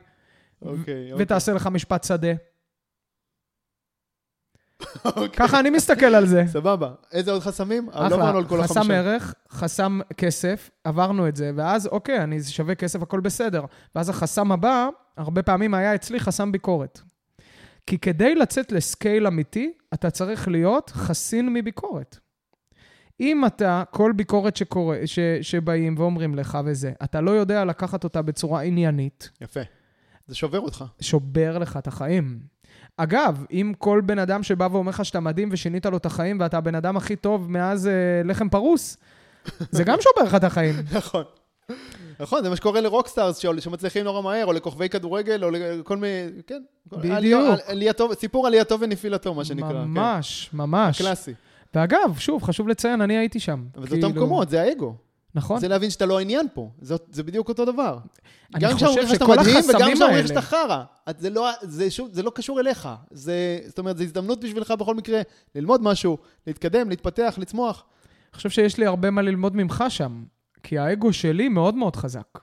אוקיי, 0.63 0.79
אוקיי. 1.13 1.13
ותעשה 1.19 1.53
לך 1.53 1.67
משפט 1.67 2.05
שדה. 2.05 2.33
אוקיי. 5.05 5.29
ככה 5.29 5.61
אני 5.61 5.71
מסתכל 5.71 6.15
על 6.15 6.27
זה. 6.27 6.45
סבבה. 6.47 6.91
איזה 7.13 7.31
עוד 7.33 7.43
חסמים? 7.43 7.89
אה, 7.95 8.01
לא 8.01 8.07
אחלה, 8.07 8.17
עברנו 8.17 8.39
על 8.39 8.45
כל 8.45 8.63
חסם 8.63 8.81
החמישה. 8.81 9.01
ערך, 9.01 9.35
חסם 9.51 10.01
כסף, 10.17 10.71
עברנו 10.85 11.29
את 11.29 11.37
זה, 11.37 11.51
ואז 11.57 11.87
אוקיי, 11.87 12.23
אני 12.23 12.43
שווה 12.43 12.75
כסף, 12.75 13.03
הכל 13.03 13.21
בסדר. 13.21 13.65
ואז 13.95 14.09
החסם 14.09 14.53
הבא, 14.53 14.89
הרבה 15.17 15.43
פעמים 15.43 15.75
היה 15.75 15.95
אצלי 15.95 16.21
חסם 16.21 16.53
ביקורת. 16.53 17.01
כי 17.87 17.99
כדי 17.99 18.35
לצאת 18.35 18.73
לסקייל 18.73 19.27
אמיתי, 19.27 19.73
אתה 19.95 20.11
צריך 20.11 20.49
להיות 20.49 20.91
חסין 20.91 21.55
מביקורת. 21.55 22.19
אם 23.21 23.47
אתה, 23.47 23.83
כל 23.91 24.13
ביקורת 24.17 24.57
שקורה, 24.57 24.99
ש, 25.05 25.19
שבאים 25.43 25.95
ואומרים 25.99 26.35
לך 26.35 26.59
וזה, 26.65 26.93
אתה 27.05 27.21
לא 27.21 27.31
יודע 27.31 27.65
לקחת 27.65 28.05
אותה 28.05 28.23
בצורה 28.23 28.63
עניינית, 28.63 29.31
יפה. 29.41 29.61
זה 30.27 30.35
שובר 30.35 30.61
אותך. 30.61 30.85
שובר 31.01 31.59
לך 31.59 31.77
את 31.77 31.87
החיים. 31.87 32.39
אגב, 32.97 33.45
אם 33.51 33.73
כל 33.79 34.03
בן 34.07 34.19
אדם 34.19 34.43
שבא 34.43 34.69
ואומר 34.73 34.91
לך 34.91 35.05
שאתה 35.05 35.21
מדהים 35.21 35.49
ושינית 35.53 35.87
לו 35.87 35.97
את 35.97 36.07
החיים 36.07 36.41
ואתה 36.41 36.59
הבן 36.59 36.75
אדם 36.75 36.97
הכי 36.97 37.17
טוב 37.17 37.51
מאז 37.51 37.87
אה, 37.87 37.93
לחם 38.25 38.49
פרוס, 38.49 38.97
זה 39.71 39.85
גם 39.85 39.99
שובר 40.05 40.29
לך 40.29 40.35
את 40.35 40.45
החיים. 40.45 40.75
נכון. 40.93 41.25
נכון, 42.21 42.43
זה 42.43 42.51
מה 42.51 42.57
שקורה 42.57 42.81
ל 42.81 42.87
rockstars 42.87 43.39
שמצליחים 43.39 44.05
נורא 44.05 44.23
מהר, 44.23 44.47
או 44.47 44.53
לכוכבי 44.53 44.89
כדורגל, 44.89 45.45
או 45.45 45.51
לכל 45.51 45.97
מיני, 45.97 46.31
כן. 46.47 46.63
בדיוק. 46.87 47.43
סיפור 48.19 48.47
עלייתו 48.47 48.81
ונפילתו, 48.81 49.35
מה 49.35 49.45
שנקרא. 49.45 49.69
כן. 49.69 49.75
ממש, 49.85 50.51
ממש. 50.53 50.99
קלאסי. 51.03 51.33
ואגב, 51.75 52.15
שוב, 52.19 52.43
חשוב 52.43 52.69
לציין, 52.69 53.01
אני 53.01 53.17
הייתי 53.17 53.41
שם. 53.41 53.65
אבל 53.77 53.89
זה 53.89 53.97
אותם 53.97 54.09
מקומות, 54.17 54.49
זה 54.51 54.63
האגו. 54.63 54.95
נכון. 55.35 55.61
זה 55.61 55.69
להבין 55.69 55.91
שאתה 55.91 56.07
לא 56.07 56.19
העניין 56.19 56.47
פה. 56.55 56.69
זאת- 56.83 57.07
זה 57.13 57.23
בדיוק 57.23 57.49
אותו 57.49 57.65
דבר. 57.65 57.99
אני 58.55 58.61
גם 58.65 58.73
חושב 58.73 58.85
כשאומרים 58.87 59.05
לך 59.07 59.13
שאתה 59.13 59.25
שכל 59.25 59.37
מדהים, 59.37 59.57
וגם 59.57 59.75
החסמים 59.75 59.95
כשאומרים 59.97 60.17
האלה- 60.17 60.29
שאתה 60.29 60.41
חרא. 60.43 60.83
זה 61.19 61.31
לא- 61.31 61.49
זה 61.63 61.91
שוב- 61.91 62.09
זה 62.13 62.23
לא 62.23 62.33
קשור 62.35 62.61
אליך. 62.61 62.89
זה- 63.11 63.59
זאת 63.67 63.79
אומרת, 63.79 63.97
זו 63.97 64.03
הזדמנות 64.05 64.41
בשבילך 64.41 64.71
בכל 64.71 64.95
מקרה 64.95 65.21
ללמוד 65.55 65.83
משהו, 65.83 66.19
להתקדם, 66.47 66.89
להתפתח, 66.91 67.35
לצמוח. 67.39 67.85
אני 68.33 68.37
חושב 68.37 68.51
שיש 68.51 68.79
לי 68.79 68.87
הרבה 68.87 69.11
מה 69.11 69.23
ללמוד 69.23 69.57
ממך 69.57 69.85
שם, 69.89 70.23
כי 70.65 70.79
האגו 70.79 71.13
שלי 71.13 71.49
מאוד 71.49 71.75
מאוד 71.75 71.97
חזק. 71.97 72.39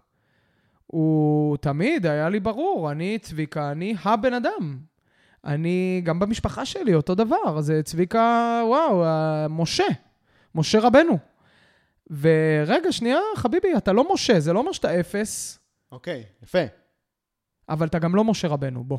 הוא 0.87 1.57
תמיד 1.57 2.05
היה 2.05 2.29
לי 2.29 2.39
ברור, 2.39 2.91
אני 2.91 3.19
צביקה, 3.21 3.71
אני 3.71 3.95
הבן 4.03 4.33
אדם. 4.33 4.77
אני, 5.45 6.01
גם 6.03 6.19
במשפחה 6.19 6.65
שלי, 6.65 6.95
אותו 6.95 7.15
דבר. 7.15 7.61
זה 7.61 7.83
צביקה, 7.83 8.61
וואו, 8.67 9.03
אה, 9.03 9.47
משה, 9.49 9.83
משה 10.55 10.79
רבנו. 10.79 11.17
ורגע, 12.19 12.91
שנייה, 12.91 13.19
חביבי, 13.35 13.77
אתה 13.77 13.93
לא 13.93 14.13
משה, 14.13 14.39
זה 14.39 14.53
לא 14.53 14.59
אומר 14.59 14.71
שאתה 14.71 14.99
אפס, 14.99 15.59
אוקיי, 15.91 16.23
יפה. 16.43 16.63
אבל 17.69 17.87
אתה 17.87 17.99
גם 17.99 18.15
לא 18.15 18.23
משה 18.23 18.47
רבנו, 18.47 18.83
בוא. 18.83 18.97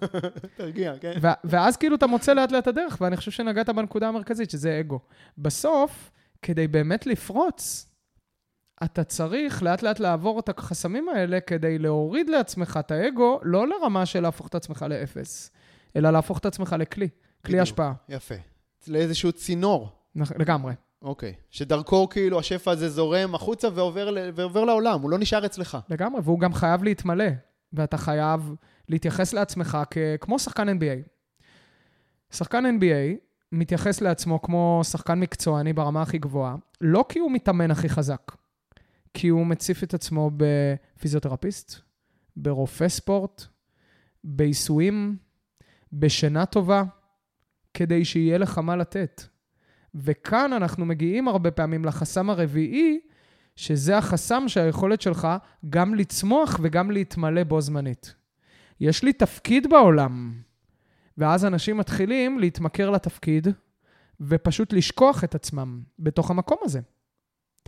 תרגיע, 0.56 0.98
כן. 1.00 1.12
ו- 1.22 1.28
ואז 1.44 1.76
כאילו 1.76 1.96
אתה 1.96 2.06
מוצא 2.06 2.32
לאט 2.32 2.52
לאט 2.52 2.66
הדרך, 2.66 2.96
ואני 3.00 3.16
חושב 3.16 3.30
שנגעת 3.30 3.68
בנקודה 3.68 4.08
המרכזית, 4.08 4.50
שזה 4.50 4.80
אגו. 4.80 5.00
בסוף, 5.38 6.10
כדי 6.42 6.68
באמת 6.68 7.06
לפרוץ, 7.06 7.87
אתה 8.84 9.04
צריך 9.04 9.62
לאט 9.62 9.82
לאט 9.82 10.00
לעבור 10.00 10.38
את 10.38 10.48
החסמים 10.48 11.08
האלה 11.08 11.40
כדי 11.40 11.78
להוריד 11.78 12.28
לעצמך 12.30 12.76
את 12.80 12.90
האגו, 12.90 13.40
לא 13.42 13.66
לרמה 13.68 14.06
של 14.06 14.20
להפוך 14.20 14.46
את 14.46 14.54
עצמך 14.54 14.86
לאפס, 14.88 15.50
אלא 15.96 16.10
להפוך 16.10 16.38
את 16.38 16.46
עצמך 16.46 16.76
לכלי, 16.78 17.08
כלי. 17.46 17.60
השפעה. 17.60 17.92
יפה. 18.08 18.34
לאיזשהו 18.88 19.32
צינור. 19.32 19.88
לגמרי. 20.16 20.72
אוקיי. 21.02 21.34
שדרכו 21.50 22.08
כאילו 22.08 22.38
השפע 22.38 22.70
הזה 22.70 22.88
זורם 22.88 23.34
החוצה 23.34 23.68
ועובר, 23.74 24.16
ועובר 24.34 24.64
לעולם, 24.64 25.00
הוא 25.00 25.10
לא 25.10 25.18
נשאר 25.18 25.46
אצלך. 25.46 25.78
לגמרי, 25.90 26.20
והוא 26.24 26.40
גם 26.40 26.54
חייב 26.54 26.82
להתמלא, 26.84 27.24
ואתה 27.72 27.96
חייב 27.96 28.54
להתייחס 28.88 29.32
לעצמך 29.32 29.78
כ- 29.90 29.98
כמו 30.20 30.38
שחקן 30.38 30.68
NBA. 30.68 31.08
שחקן 32.30 32.64
NBA 32.66 33.16
מתייחס 33.52 34.00
לעצמו 34.00 34.42
כמו 34.42 34.80
שחקן 34.84 35.20
מקצועני 35.20 35.72
ברמה 35.72 36.02
הכי 36.02 36.18
גבוהה, 36.18 36.56
לא 36.80 37.04
כי 37.08 37.18
הוא 37.18 37.32
מתאמן 37.32 37.70
הכי 37.70 37.88
חזק, 37.88 38.32
כי 39.14 39.28
הוא 39.28 39.46
מציף 39.46 39.82
את 39.82 39.94
עצמו 39.94 40.30
בפיזיותרפיסט, 40.36 41.80
ברופא 42.36 42.88
ספורט, 42.88 43.44
בעיסויים, 44.24 45.16
בשינה 45.92 46.46
טובה, 46.46 46.82
כדי 47.74 48.04
שיהיה 48.04 48.38
לך 48.38 48.58
מה 48.58 48.76
לתת. 48.76 49.22
וכאן 49.94 50.52
אנחנו 50.52 50.86
מגיעים 50.86 51.28
הרבה 51.28 51.50
פעמים 51.50 51.84
לחסם 51.84 52.30
הרביעי, 52.30 53.00
שזה 53.56 53.98
החסם 53.98 54.44
שהיכולת 54.46 55.00
שלך 55.00 55.28
גם 55.70 55.94
לצמוח 55.94 56.60
וגם 56.62 56.90
להתמלא 56.90 57.44
בו 57.44 57.60
זמנית. 57.60 58.14
יש 58.80 59.04
לי 59.04 59.12
תפקיד 59.12 59.70
בעולם, 59.70 60.42
ואז 61.18 61.44
אנשים 61.44 61.76
מתחילים 61.76 62.38
להתמכר 62.38 62.90
לתפקיד 62.90 63.48
ופשוט 64.20 64.72
לשכוח 64.72 65.24
את 65.24 65.34
עצמם 65.34 65.82
בתוך 65.98 66.30
המקום 66.30 66.58
הזה. 66.62 66.80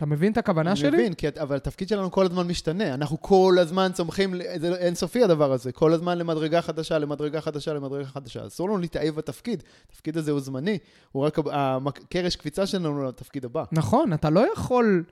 אתה 0.01 0.09
מבין 0.09 0.31
את 0.31 0.37
הכוונה 0.37 0.75
שלי? 0.75 0.87
אני 0.87 0.97
מבין, 0.97 1.13
כי, 1.13 1.27
אבל 1.41 1.55
התפקיד 1.55 1.89
שלנו 1.89 2.11
כל 2.11 2.25
הזמן 2.25 2.47
משתנה. 2.47 2.93
אנחנו 2.93 3.21
כל 3.21 3.55
הזמן 3.59 3.91
צומחים, 3.93 4.35
זה 4.59 4.75
אינסופי 4.75 5.23
הדבר 5.23 5.51
הזה, 5.51 5.71
כל 5.71 5.93
הזמן 5.93 6.17
למדרגה 6.17 6.61
חדשה, 6.61 6.99
למדרגה 6.99 7.41
חדשה, 7.41 7.73
למדרגה 7.73 8.07
חדשה. 8.07 8.47
אסור 8.47 8.69
לנו 8.69 8.77
להתאהב 8.77 9.15
בתפקיד, 9.15 9.63
התפקיד 9.85 10.17
הזה 10.17 10.31
הוא 10.31 10.39
זמני, 10.39 10.77
הוא 11.11 11.23
רק 11.23 11.37
הקרש 11.51 12.35
קפיצה 12.35 12.67
שלנו 12.67 13.03
לתפקיד 13.07 13.45
הבא. 13.45 13.63
נכון, 13.71 14.13
אתה 14.13 14.29
לא 14.29 14.53
יכול 14.53 15.03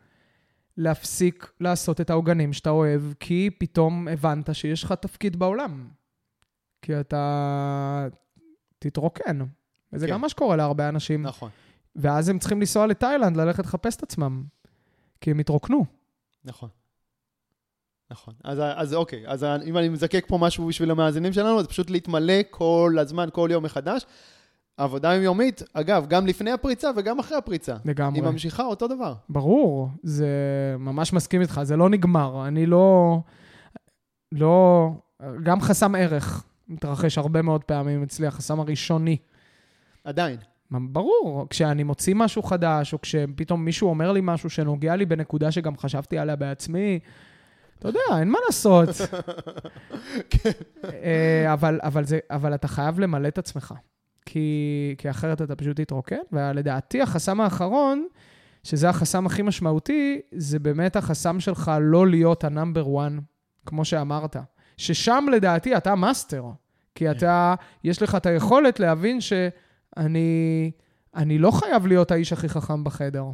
להפסיק 0.78 1.52
לעשות 1.60 2.02
את 2.02 2.10
העוגנים 2.10 2.54
שאתה 2.54 2.70
אוהב, 2.70 3.02
כי 3.20 3.50
פתאום 3.60 4.08
הבנת 4.08 4.56
שיש 4.56 4.84
לך 4.84 4.92
תפקיד 4.92 5.40
בעולם. 5.40 5.88
כי 6.82 7.00
אתה 7.00 8.08
תתרוקן. 8.80 9.40
וזה 9.94 10.08
כן. 10.08 10.14
גם 10.14 10.22
מה 10.22 10.30
שקורה 10.30 10.56
להרבה 10.56 10.90
אנשים. 10.90 11.24
נכון. 11.24 11.50
ואז 11.96 12.30
הם 12.30 12.40
צריכים 12.40 12.60
לנסוע 12.60 12.88
לתאילנד, 12.88 13.38
ללכת 13.38 13.66
לחפש 13.66 13.96
את 13.96 14.04
עצמם. 14.04 14.44
כי 15.22 15.32
הם 15.32 15.39
התרוקנו. 15.39 15.86
נכון. 16.45 16.70
נכון. 18.11 18.34
אז, 18.43 18.59
אז 18.76 18.93
אוקיי, 18.93 19.24
אז 19.28 19.43
אם 19.43 19.78
אני 19.78 19.89
מזקק 19.89 20.26
פה 20.28 20.38
משהו 20.38 20.67
בשביל 20.67 20.91
המאזינים 20.91 21.34
שלנו, 21.34 21.61
זה 21.61 21.67
פשוט 21.67 21.89
להתמלא 21.89 22.34
כל 22.49 22.95
הזמן, 22.99 23.30
כל 23.34 23.49
יום 23.51 23.63
מחדש. 23.63 24.05
עבודה 24.78 25.13
יומיומית, 25.13 25.63
אגב, 25.74 26.05
גם 26.07 26.28
לפני 26.28 26.51
הפריצה 26.51 26.89
וגם 26.95 27.20
אחרי 27.20 27.38
הפריצה. 27.38 27.76
לגמרי. 27.86 28.20
היא 28.20 28.24
ממשיכה 28.24 28.65
אותו 28.65 28.88
דבר. 28.88 29.13
ברור, 29.30 29.89
זה 30.03 30.28
ממש 30.80 31.13
מסכים 31.13 31.41
איתך, 31.41 31.59
זה 31.63 31.78
לא 31.78 31.89
נגמר. 31.89 32.47
אני 32.47 32.65
לא... 32.65 33.17
לא... 34.32 34.89
גם 35.43 35.61
חסם 35.61 35.95
ערך 35.95 36.43
מתרחש 36.67 37.17
הרבה 37.17 37.41
מאוד 37.41 37.63
פעמים 37.63 38.03
אצלי, 38.03 38.28
החסם 38.28 38.59
הראשוני. 38.59 39.17
עדיין. 40.03 40.38
ברור, 40.72 41.47
כשאני 41.49 41.84
מוציא 41.84 42.15
משהו 42.15 42.43
חדש, 42.43 42.93
או 42.93 43.01
כשפתאום 43.01 43.65
מישהו 43.65 43.89
אומר 43.89 44.11
לי 44.11 44.20
משהו 44.24 44.49
שנוגע 44.49 44.95
לי 44.95 45.05
בנקודה 45.05 45.51
שגם 45.51 45.78
חשבתי 45.78 46.17
עליה 46.17 46.36
בעצמי, 46.36 46.99
אתה 47.80 47.88
יודע, 47.88 47.99
אין 48.20 48.30
מה 48.30 48.39
לעשות. 48.45 48.89
כן. 50.30 50.49
אה, 50.84 51.53
אבל, 51.53 51.80
אבל, 51.84 52.05
זה, 52.05 52.20
אבל 52.32 52.55
אתה 52.55 52.67
חייב 52.67 52.99
למלא 52.99 53.28
את 53.28 53.38
עצמך, 53.38 53.74
כי, 54.26 54.95
כי 54.97 55.09
אחרת 55.09 55.41
אתה 55.41 55.55
פשוט 55.55 55.80
תתרוקן. 55.80 56.15
ולדעתי, 56.32 57.01
החסם 57.01 57.41
האחרון, 57.41 58.07
שזה 58.63 58.89
החסם 58.89 59.26
הכי 59.26 59.41
משמעותי, 59.41 60.22
זה 60.32 60.59
באמת 60.59 60.95
החסם 60.95 61.39
שלך 61.39 61.72
לא 61.82 62.07
להיות 62.07 62.43
ה 62.43 62.49
number 62.49 62.82
1, 62.82 63.11
כמו 63.65 63.86
שאמרת. 63.86 64.38
ששם 64.78 65.26
לדעתי 65.32 65.78
אתה 65.78 65.95
מאסטר, 65.95 66.43
כי 66.95 67.11
אתה, 67.11 67.55
יש 67.84 68.01
לך 68.01 68.15
את 68.15 68.26
היכולת 68.26 68.80
להבין 68.80 69.22
ש... 69.22 69.34
אני, 69.98 70.72
אני 71.16 71.38
לא 71.38 71.52
חייב 71.52 71.88
להיות 71.88 72.12
האיש 72.12 72.34
הכי 72.34 72.50
חכם 72.50 72.84
בחדר. 72.84 73.26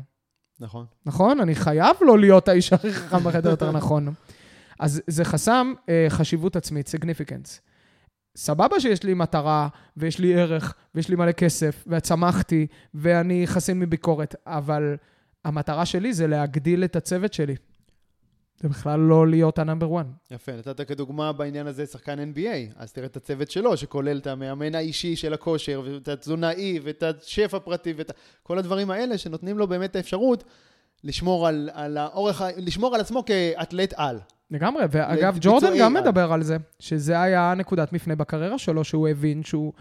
נכון. 0.60 0.86
נכון? 1.06 1.39
אני 1.39 1.56
חייב 1.56 1.95
לא 2.01 2.20
להיות 2.20 2.47
האיש 2.47 2.74
הכי 2.74 2.93
חכם 2.93 3.24
בחדר, 3.24 3.49
יותר 3.49 3.72
נכון. 3.80 4.14
אז 4.80 5.01
זה 5.08 5.26
חסם 5.26 5.74
אה, 5.89 6.06
חשיבות 6.10 6.56
עצמית, 6.56 6.88
significance. 6.88 7.60
סבבה 8.38 8.80
שיש 8.80 9.03
לי 9.03 9.14
מטרה, 9.14 9.68
ויש 9.97 10.20
לי 10.20 10.36
ערך, 10.36 10.74
ויש 10.95 11.10
לי 11.10 11.16
מלא 11.16 11.32
כסף, 11.32 11.84
וצמחתי, 11.88 12.68
ואני 12.93 13.47
חסין 13.47 13.80
מביקורת, 13.80 14.36
אבל 14.45 14.97
המטרה 15.45 15.86
שלי 15.86 16.14
זה 16.14 16.28
להגדיל 16.28 16.84
את 16.84 16.95
הצוות 16.95 17.34
שלי. 17.34 17.56
זה 18.62 18.70
בכלל 18.70 18.99
לא 18.99 19.28
להיות 19.28 19.60
ה 19.59 19.65
number 19.65 19.97
1. 19.97 20.06
יפה, 20.32 20.51
נתת 20.51 20.82
כדוגמה 20.82 21.32
בעניין 21.32 21.68
הזה 21.68 21.86
שחקן 21.86 22.20
NBA, 22.20 22.74
אז 22.76 22.91
תראה 22.91 23.06
את 23.06 23.18
הצוות 23.18 23.51
שלו, 23.51 23.78
שכולל 23.78 24.18
את 24.18 24.28
המאמן 24.28 24.76
האישי 24.76 25.16
של 25.16 25.34
הכושר, 25.34 25.82
ואת 25.86 26.08
התזונאי, 26.08 26.80
ואת 26.84 27.03
השף 27.03 27.53
הפרטי, 27.53 27.93
ואת 27.97 28.12
כל 28.43 28.58
הדברים 28.58 28.91
האלה 28.91 29.18
שנותנים 29.18 29.58
לו 29.58 29.68
באמת 29.68 29.95
האפשרות 29.95 30.43
לשמור 31.03 31.47
על, 31.47 31.70
על 31.74 31.97
האורך, 31.97 32.41
לשמור 32.58 32.95
על 32.95 33.01
עצמו 33.01 33.26
כאתלט 33.26 33.93
על. 33.97 34.20
לגמרי, 34.51 34.84
ואגב, 34.91 35.38
ג'ורדן 35.41 35.78
גם 35.80 35.97
על. 35.97 36.03
מדבר 36.03 36.34
על 36.34 36.43
זה, 36.43 36.58
שזה 36.80 37.22
היה 37.22 37.53
נקודת 37.58 37.93
מפנה 37.93 38.16
בקריירה 38.16 38.58
שלו, 38.58 38.84
שהוא 38.84 39.08
הבין 39.08 39.43
שהוא... 39.43 39.74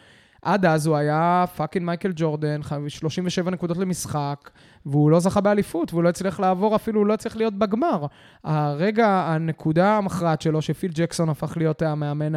עד 0.43 0.65
אז 0.65 0.87
הוא 0.87 0.97
היה 0.97 1.45
fucking 1.57 1.87
מייקל 1.87 2.13
ג'ורדן, 2.17 2.61
37 2.89 3.51
נקודות 3.51 3.77
למשחק, 3.77 4.51
והוא 4.87 5.11
לא 5.11 5.21
זכה 5.21 5.41
באליפות, 5.41 5.93
והוא 5.93 6.03
לא 6.03 6.09
הצליח 6.09 6.41
לעבור 6.41 6.77
אפילו, 6.77 7.01
הוא 7.01 7.07
לא 7.07 7.15
הצליח 7.15 7.37
להיות 7.37 7.55
בגמר. 7.55 8.07
הרגע, 8.45 9.07
הנקודה 9.09 9.97
המכרעת 9.97 10.43
שלו, 10.43 10.63
שפיל 10.63 10.91
ג'קסון 10.95 11.29
הפך 11.29 11.57
להיות 11.57 11.83
המאמן 11.83 12.33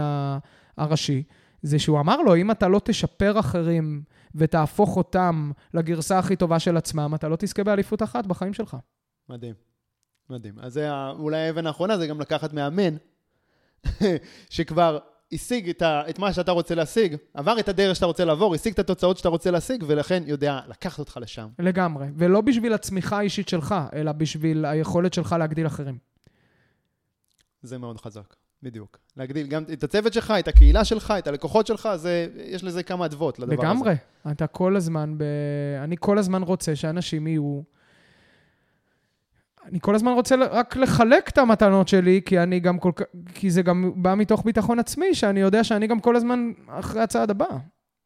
הראשי, 0.77 1.23
זה 1.61 1.79
שהוא 1.79 1.99
אמר 1.99 2.21
לו, 2.21 2.35
אם 2.35 2.51
אתה 2.51 2.67
לא 2.67 2.81
תשפר 2.83 3.39
אחרים 3.39 4.01
ותהפוך 4.35 4.97
אותם 4.97 5.51
לגרסה 5.73 6.19
הכי 6.19 6.35
טובה 6.35 6.59
של 6.59 6.77
עצמם, 6.77 7.11
אתה 7.15 7.27
לא 7.27 7.35
תזכה 7.35 7.63
באליפות 7.63 8.03
אחת 8.03 8.25
בחיים 8.25 8.53
שלך. 8.53 8.77
מדהים, 9.29 9.53
מדהים. 10.29 10.59
אז 10.59 10.73
זה 10.73 10.89
אולי 11.09 11.37
האבן 11.37 11.67
האחרונה, 11.67 11.97
זה 11.97 12.07
גם 12.07 12.21
לקחת 12.21 12.53
מאמן, 12.53 12.95
שכבר 14.49 14.99
השיג 15.31 15.69
את, 15.69 15.81
ה, 15.81 16.09
את 16.09 16.19
מה 16.19 16.33
שאתה 16.33 16.51
רוצה 16.51 16.75
להשיג, 16.75 17.15
עבר 17.33 17.59
את 17.59 17.69
הדרך 17.69 17.95
שאתה 17.95 18.05
רוצה 18.05 18.25
לעבור, 18.25 18.55
השיג 18.55 18.73
את 18.73 18.79
התוצאות 18.79 19.17
שאתה 19.17 19.29
רוצה 19.29 19.51
להשיג, 19.51 19.83
ולכן 19.87 20.23
יודע 20.25 20.59
לקחת 20.67 20.99
אותך 20.99 21.19
לשם. 21.21 21.47
לגמרי. 21.59 22.07
ולא 22.15 22.41
בשביל 22.41 22.73
הצמיחה 22.73 23.17
האישית 23.17 23.49
שלך, 23.49 23.75
אלא 23.93 24.11
בשביל 24.11 24.65
היכולת 24.65 25.13
שלך 25.13 25.35
להגדיל 25.39 25.67
אחרים. 25.67 25.97
זה 27.61 27.77
מאוד 27.77 28.01
חזק, 28.01 28.35
בדיוק. 28.63 28.97
להגדיל 29.17 29.47
גם 29.47 29.63
את 29.73 29.83
הצוות 29.83 30.13
שלך, 30.13 30.33
את 30.39 30.47
הקהילה 30.47 30.85
שלך, 30.85 31.13
את 31.17 31.27
הלקוחות 31.27 31.67
שלך, 31.67 31.89
זה, 31.95 32.27
יש 32.35 32.63
לזה 32.63 32.83
כמה 32.83 33.05
אדוות 33.05 33.39
לדבר 33.39 33.53
לגמרי. 33.53 33.89
הזה. 33.91 33.99
לגמרי. 34.23 34.33
אתה 34.35 34.47
כל 34.47 34.75
הזמן 34.75 35.17
ב... 35.17 35.23
אני 35.83 35.95
כל 35.99 36.17
הזמן 36.17 36.43
רוצה 36.43 36.75
שאנשים 36.75 37.27
יהיו... 37.27 37.61
אני 39.71 39.79
כל 39.81 39.95
הזמן 39.95 40.11
רוצה 40.11 40.35
רק 40.51 40.75
לחלק 40.75 41.29
את 41.29 41.37
המתנות 41.37 41.87
שלי, 41.87 42.21
כי 42.25 42.39
אני 42.39 42.59
גם 42.59 42.79
כל 42.79 42.91
כך, 42.95 43.05
כי 43.33 43.51
זה 43.51 43.61
גם 43.61 43.91
בא 43.95 44.15
מתוך 44.15 44.45
ביטחון 44.45 44.79
עצמי, 44.79 45.15
שאני 45.15 45.39
יודע 45.39 45.63
שאני 45.63 45.87
גם 45.87 45.99
כל 45.99 46.15
הזמן 46.15 46.51
אחרי 46.67 47.01
הצעד 47.01 47.29
הבא. 47.29 47.57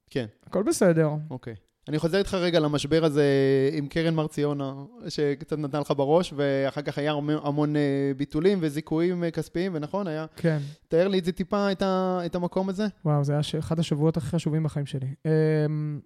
כן. 0.09 0.25
הכל 0.47 0.63
בסדר. 0.63 1.09
אוקיי. 1.29 1.55
אני 1.89 1.99
חוזר 1.99 2.17
איתך 2.17 2.33
רגע 2.33 2.59
למשבר 2.59 3.05
הזה 3.05 3.25
עם 3.73 3.87
קרן 3.87 4.15
מרציונה, 4.15 4.73
שקצת 5.07 5.57
נתן 5.57 5.79
לך 5.79 5.93
בראש, 5.97 6.33
ואחר 6.35 6.81
כך 6.81 6.97
היה 6.97 7.11
המון 7.43 7.75
אה, 7.75 8.11
ביטולים 8.17 8.57
וזיכויים 8.61 9.23
אה, 9.23 9.31
כספיים, 9.31 9.71
ונכון, 9.75 10.07
היה... 10.07 10.25
כן. 10.35 10.57
תאר 10.87 11.07
לי 11.07 11.19
את 11.19 11.25
זה 11.25 11.31
טיפה, 11.31 11.71
את, 11.71 11.81
ה, 11.81 12.19
את 12.25 12.35
המקום 12.35 12.69
הזה. 12.69 12.87
וואו, 13.05 13.23
זה 13.23 13.33
היה 13.33 13.41
אחד 13.59 13.79
השבועות 13.79 14.17
הכי 14.17 14.27
חשובים 14.27 14.63
בחיים 14.63 14.85
שלי. 14.85 15.07
אמ, 15.25 15.99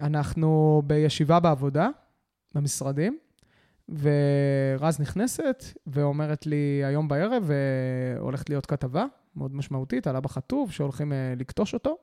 אנחנו 0.00 0.82
בישיבה 0.86 1.40
בעבודה, 1.40 1.88
במשרדים, 2.54 3.18
ורז 3.98 5.00
נכנסת 5.00 5.64
ואומרת 5.86 6.46
לי, 6.46 6.82
היום 6.84 7.08
בערב 7.08 7.50
אה, 7.50 8.20
הולכת 8.20 8.50
להיות 8.50 8.66
כתבה 8.66 9.04
מאוד 9.36 9.54
משמעותית 9.54 10.06
על 10.06 10.16
אבא 10.16 10.28
חטוב, 10.28 10.72
שהולכים 10.72 11.12
אה, 11.12 11.34
לכתוש 11.36 11.74
אותו. 11.74 11.96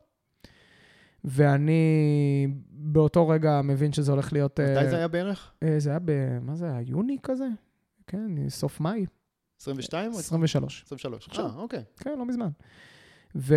ואני 1.24 2.48
באותו 2.70 3.28
רגע 3.28 3.62
מבין 3.64 3.94
שזה 3.94 4.12
הולך 4.12 4.34
להיות... 4.34 4.60
מתי 4.60 4.86
uh, 4.88 4.90
זה 4.90 4.98
היה 4.98 5.08
בערך? 5.08 5.52
Uh, 5.64 5.68
זה 5.78 5.90
היה 5.90 6.00
ב... 6.06 6.12
מה 6.42 6.56
זה 6.56 6.66
היה? 6.66 6.82
יוני 6.82 7.18
כזה? 7.24 7.48
כן, 8.08 8.50
סוף 8.50 8.80
מאי. 8.80 9.06
22? 9.62 10.12
23. 10.12 10.84
23, 10.86 11.40
אה, 11.40 11.46
אוקיי. 11.56 11.84
כן, 12.00 12.20
לא 12.20 12.26
מזמן. 12.26 12.50
ו... 13.36 13.56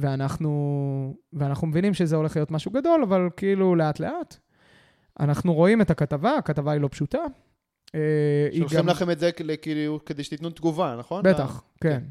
ואנחנו... 0.00 1.16
ואנחנו 1.32 1.66
מבינים 1.66 1.94
שזה 1.94 2.16
הולך 2.16 2.36
להיות 2.36 2.50
משהו 2.50 2.70
גדול, 2.70 3.02
אבל 3.02 3.28
כאילו 3.36 3.74
לאט-לאט. 3.74 4.36
אנחנו 5.20 5.54
רואים 5.54 5.80
את 5.80 5.90
הכתבה, 5.90 6.36
הכתבה 6.36 6.72
היא 6.72 6.80
לא 6.80 6.88
פשוטה. 6.88 7.18
אה, 7.94 8.00
שולחים 8.58 8.78
גם... 8.78 8.88
לכם 8.88 9.10
את 9.10 9.18
זה 9.18 9.32
כאילו 9.62 10.00
כדי 10.06 10.24
שתיתנו 10.24 10.50
תגובה, 10.50 10.96
נכון? 10.98 11.22
בטח, 11.22 11.62
כן. 11.80 11.90
כן. 11.90 12.02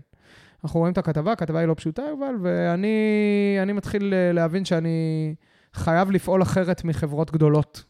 אנחנו 0.64 0.80
רואים 0.80 0.93
את 0.93 0.97
הכתבה, 0.97 1.32
הכתבה 1.32 1.60
היא 1.60 1.68
לא 1.68 1.74
פשוטה, 1.74 2.01
יובל, 2.10 2.36
ואני 2.41 3.74
מתחיל 3.74 4.14
אה, 4.14 4.32
להבין 4.34 4.66
שאני 4.66 5.36
חייב 5.74 6.12
לפעול 6.12 6.41
אחרת 6.41 6.84
מחברות 6.84 7.32
גדולות. 7.32 7.84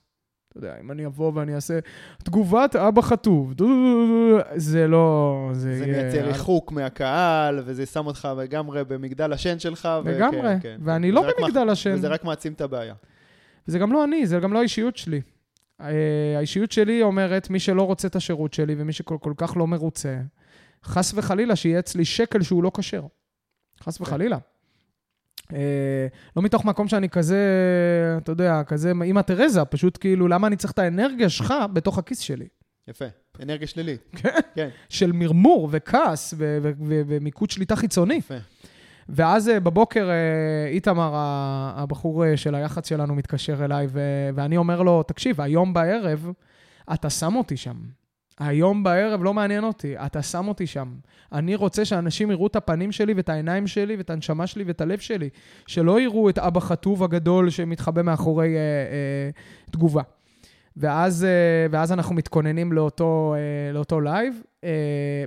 אתה 0.50 0.58
יודע, 0.58 0.76
אם 0.82 0.92
אני 0.92 1.06
אבוא 1.06 1.32
ואני 1.36 1.56
אעשה 1.56 1.80
תגובת 2.24 2.76
אבא 2.76 3.02
חטוב, 3.02 3.54
זה 4.56 4.88
לא... 4.88 5.50
זה, 5.54 5.78
זה 5.78 5.86
יהיה... 5.86 6.04
מייצר 6.04 6.28
ריחוק 6.28 6.72
מהקהל, 6.72 7.60
וזה 7.66 7.86
שם 7.86 8.06
אותך 8.06 8.28
לגמרי 8.38 8.84
במגדל 8.84 9.34
השן 9.34 9.60
שלך. 9.60 9.90
לגמרי, 10.06 10.40
וכן, 10.40 10.60
כן. 10.62 10.78
ואני 10.84 11.12
לא 11.12 11.22
במגדל. 11.22 11.70
השן. 11.70 11.94
וזה 11.94 12.08
רק 12.08 12.24
מעצים 12.24 12.54
את 12.54 12.62
הבעיה. 12.62 12.94
וזה 13.68 13.80
גם 13.80 13.92
לא 13.92 14.04
אני, 14.04 14.28
זה 14.28 14.40
גם 14.40 14.54
לא 14.54 14.60
האישיות 14.60 14.98
שלי. 14.98 15.22
אה, 15.82 16.38
האישיות 16.38 16.72
שלי 16.72 17.02
אומרת, 17.02 17.50
מי 17.50 17.60
שלא 17.60 17.84
רוצה 17.84 18.08
את 18.08 18.16
השירות 18.16 18.54
שלי 18.54 18.76
ומי 18.78 18.94
שכל 18.94 19.18
כל 19.22 19.34
כך 19.38 19.58
לא 19.58 19.68
מרוצה, 19.68 20.22
חס 20.84 21.14
וחלילה 21.16 21.56
שיהיה 21.56 21.80
אצלי 21.80 22.06
שקל 22.06 22.42
שהוא 22.42 22.64
לא 22.64 22.72
כשר. 22.78 23.04
חס 23.84 23.98
כן. 23.98 24.04
וחלילה. 24.04 24.38
אה, 25.54 26.08
לא 26.36 26.44
מתוך 26.44 26.66
מקום 26.66 26.88
שאני 26.88 27.10
כזה, 27.10 27.38
אתה 28.18 28.32
יודע, 28.32 28.64
כזה 28.64 28.92
אימא 29.04 29.22
תרזה, 29.22 29.66
פשוט 29.66 29.98
כאילו, 30.02 30.28
למה 30.28 30.48
אני 30.48 30.56
צריך 30.56 30.74
את 30.74 30.80
האנרגיה 30.80 31.30
שלך 31.30 31.54
בתוך 31.74 31.98
הכיס 31.98 32.20
שלי? 32.20 32.48
יפה. 32.88 33.06
אנרגיה 33.44 33.68
שלילית. 33.68 34.02
כן. 34.16 34.30
כן. 34.56 34.70
של 34.90 35.12
מרמור 35.12 35.70
וכעס 35.72 36.34
ומיקוד 36.78 37.50
שליטה 37.50 37.76
חיצוני. 37.76 38.16
יפה. 38.16 38.38
ואז 39.10 39.50
אה, 39.50 39.60
בבוקר 39.60 40.10
אה, 40.10 40.70
איתמר, 40.70 41.12
הבחור 41.76 42.26
אה, 42.26 42.38
של 42.38 42.56
היח"צ 42.56 42.90
שלנו, 42.90 43.16
מתקשר 43.16 43.66
אליי, 43.66 43.88
ו- 43.90 44.30
ואני 44.36 44.58
אומר 44.58 44.82
לו, 44.82 45.04
תקשיב, 45.04 45.42
היום 45.42 45.74
בערב 45.74 46.32
אתה 46.94 47.10
שם 47.10 47.36
אותי 47.36 47.58
שם. 47.58 47.76
היום 48.40 48.84
בערב 48.84 49.24
לא 49.24 49.34
מעניין 49.34 49.64
אותי, 49.64 49.98
אתה 49.98 50.22
שם 50.22 50.48
אותי 50.48 50.68
שם. 50.68 50.96
אני 51.32 51.56
רוצה 51.56 51.86
שאנשים 51.86 52.32
יראו 52.32 52.48
את 52.48 52.56
הפנים 52.56 52.92
שלי 52.92 53.14
ואת 53.14 53.30
העיניים 53.30 53.68
שלי 53.68 53.96
ואת 53.96 54.10
הנשמה 54.10 54.48
שלי 54.48 54.64
ואת 54.64 54.82
הלב 54.82 55.00
שלי. 55.00 55.30
שלא 55.68 56.02
יראו 56.02 56.30
את 56.30 56.40
אבא 56.40 56.60
חטוב 56.60 57.04
הגדול 57.04 57.50
שמתחבא 57.50 58.02
מאחורי 58.02 58.56
אה, 58.56 58.62
אה, 58.62 59.30
תגובה. 59.72 60.02
ואז, 60.78 61.24
אה, 61.24 61.68
ואז 61.72 61.92
אנחנו 61.92 62.16
מתכוננים 62.16 62.74
לאותו, 62.74 63.36
אה, 63.38 63.74
לאותו 63.74 64.02
live. 64.02 64.42
אה, 64.64 64.70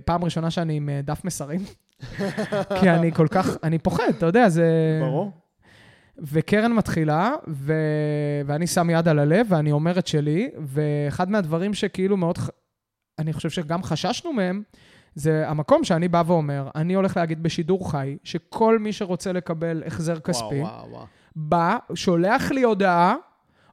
פעם 0.05 0.25
ראשונה 0.25 0.51
שאני 0.51 0.77
עם 0.77 0.89
דף 1.05 1.25
מסרים. 1.25 1.61
כי 2.81 2.91
אני 2.91 3.13
כל 3.13 3.27
כך, 3.31 3.57
אני 3.63 3.79
פוחד, 3.79 4.09
אתה 4.19 4.27
יודע, 4.27 4.49
זה... 4.49 4.99
ברור. 5.03 5.33
וקרן 6.19 6.73
מתחילה, 6.73 7.33
ו... 7.49 7.75
ואני 8.47 8.67
שם 8.67 8.91
יד 8.91 9.09
על 9.09 9.19
הלב, 9.19 9.47
ואני 9.49 9.73
אומר 9.73 9.99
את 9.99 10.07
שלי, 10.07 10.51
ואחד 10.59 11.31
מהדברים 11.31 11.75
שכאילו 11.75 12.17
מאוד, 12.17 12.39
אני 13.19 13.33
חושב 13.33 13.51
שגם 13.51 13.83
חששנו 13.83 14.33
מהם, 14.33 14.63
זה 15.15 15.49
המקום 15.49 15.85
שאני 15.85 16.09
בא 16.09 16.23
ואומר, 16.27 16.69
אני 16.75 16.95
הולך 16.95 17.17
להגיד 17.17 17.43
בשידור 17.43 17.91
חי, 17.91 18.17
שכל 18.25 18.79
מי 18.79 18.93
שרוצה 18.93 19.33
לקבל 19.33 19.83
החזר 19.87 20.21
כספי, 20.21 20.45
וואו, 20.45 20.77
וואו, 20.77 20.91
וואו. 20.91 21.07
בא, 21.37 21.77
שולח 21.95 22.51
לי 22.51 22.63
הודעה, 22.63 23.15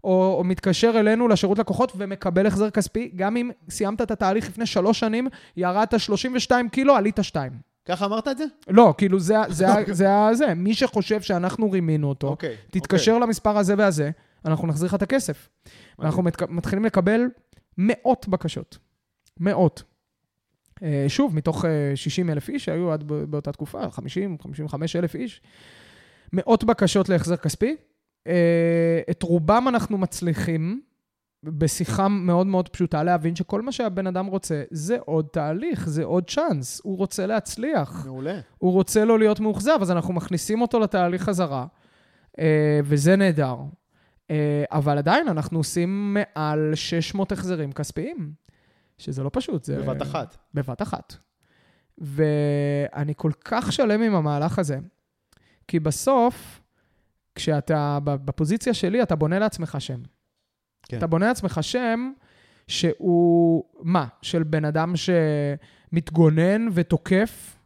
או, 0.04 0.36
או 0.38 0.44
מתקשר 0.44 0.94
אלינו 0.96 1.28
לשירות 1.28 1.60
לקוחות 1.60 1.92
ומקבל 1.96 2.48
החזר 2.48 2.70
כספי, 2.70 3.12
גם 3.16 3.38
אם 3.38 3.50
סיימת 3.70 4.02
את 4.02 4.12
התהליך 4.12 4.48
לפני 4.48 4.66
שלוש 4.66 5.00
שנים, 5.00 5.28
ירדת 5.58 6.00
32 6.00 6.70
קילו, 6.70 6.96
עלית 6.96 7.20
2. 7.22 7.52
ככה 7.88 8.06
אמרת 8.06 8.28
את 8.28 8.38
זה? 8.38 8.46
לא, 8.68 8.94
כאילו 8.98 9.20
זה, 9.20 9.36
זה, 9.50 9.68
ה- 9.70 9.94
זה, 9.94 10.10
ה- 10.14 10.34
זה, 10.34 10.54
מי 10.54 10.74
שחושב 10.74 11.22
שאנחנו 11.22 11.72
רימינו 11.72 12.10
אותו, 12.10 12.28
אוקיי. 12.28 12.56
תתקשר 12.72 13.20
למספר 13.20 13.58
הזה 13.58 13.74
והזה, 13.78 14.12
אנחנו 14.46 14.68
נחזיר 14.68 14.88
לך 14.88 14.94
את 14.96 15.02
הכסף. 15.02 15.50
אנחנו 16.02 16.24
מת, 16.24 16.42
מתחילים 16.50 16.86
לקבל 16.86 17.22
מאות 17.78 18.28
בקשות. 18.28 18.78
מאות. 19.40 19.84
אה, 20.84 21.06
שוב, 21.08 21.36
מתוך 21.36 21.66
60 21.96 22.30
אלף 22.30 22.50
איש 22.50 22.66
שהיו 22.66 22.92
עד 22.92 23.04
באותה 23.04 23.52
תקופה, 23.52 23.90
50, 23.92 24.38
55 24.42 24.96
אלף 24.96 25.16
איש. 25.16 25.42
מאות 26.34 26.64
בקשות 26.64 27.10
להחזר 27.10 27.36
כספי. 27.36 27.76
אה, 28.28 28.34
את 29.12 29.24
רובם 29.24 29.66
אנחנו 29.68 29.98
מצליחים, 29.98 30.82
בשיחה 31.44 32.08
מאוד 32.08 32.48
מאוד 32.48 32.70
פשוטה, 32.70 33.04
להבין 33.04 33.36
שכל 33.36 33.62
מה 33.62 33.72
שהבן 33.72 34.08
אדם 34.08 34.26
רוצה 34.26 34.64
זה 34.72 34.98
עוד 35.06 35.28
תהליך, 35.32 35.90
זה 35.90 36.04
עוד 36.04 36.30
צ'אנס. 36.30 36.82
הוא 36.84 36.98
רוצה 36.98 37.26
להצליח. 37.26 38.06
מעולה. 38.06 38.40
הוא 38.58 38.72
רוצה 38.72 39.06
לא 39.06 39.20
להיות 39.20 39.40
מאוכזב, 39.40 39.78
אז 39.82 39.92
אנחנו 39.92 40.14
מכניסים 40.14 40.62
אותו 40.62 40.80
לתהליך 40.80 41.24
חזרה, 41.24 41.66
אה, 42.40 42.80
וזה 42.84 43.16
נהדר. 43.16 43.56
אה, 44.32 44.64
אבל 44.72 44.98
עדיין 44.98 45.28
אנחנו 45.28 45.60
עושים 45.60 46.14
מעל 46.14 46.72
600 46.76 47.32
החזרים 47.32 47.72
כספיים, 47.72 48.32
שזה 48.98 49.24
לא 49.24 49.30
פשוט. 49.34 49.64
זה... 49.64 49.78
בבת 49.78 50.02
אחת. 50.02 50.38
בבת 50.54 50.82
אחת. 50.82 51.16
ואני 51.98 53.14
כל 53.16 53.32
כך 53.46 53.74
שלם 53.74 54.02
עם 54.02 54.16
המהלך 54.16 54.60
הזה, 54.60 54.78
כי 55.68 55.80
בסוף, 55.80 56.62
כשאתה 57.36 58.00
בפוזיציה 58.04 58.74
שלי, 58.74 59.04
אתה 59.04 59.16
בונה 59.16 59.40
לעצמך 59.40 59.76
שם. 59.80 60.02
כן. 60.90 60.98
אתה 60.98 61.08
בונה 61.08 61.28
לעצמך 61.28 61.60
שם 61.62 62.12
שהוא, 62.68 63.64
מה? 63.82 64.06
של 64.22 64.44
בן 64.44 64.66
אדם 64.66 64.94
שמתגונן 64.96 66.68
ותוקף, 66.74 67.58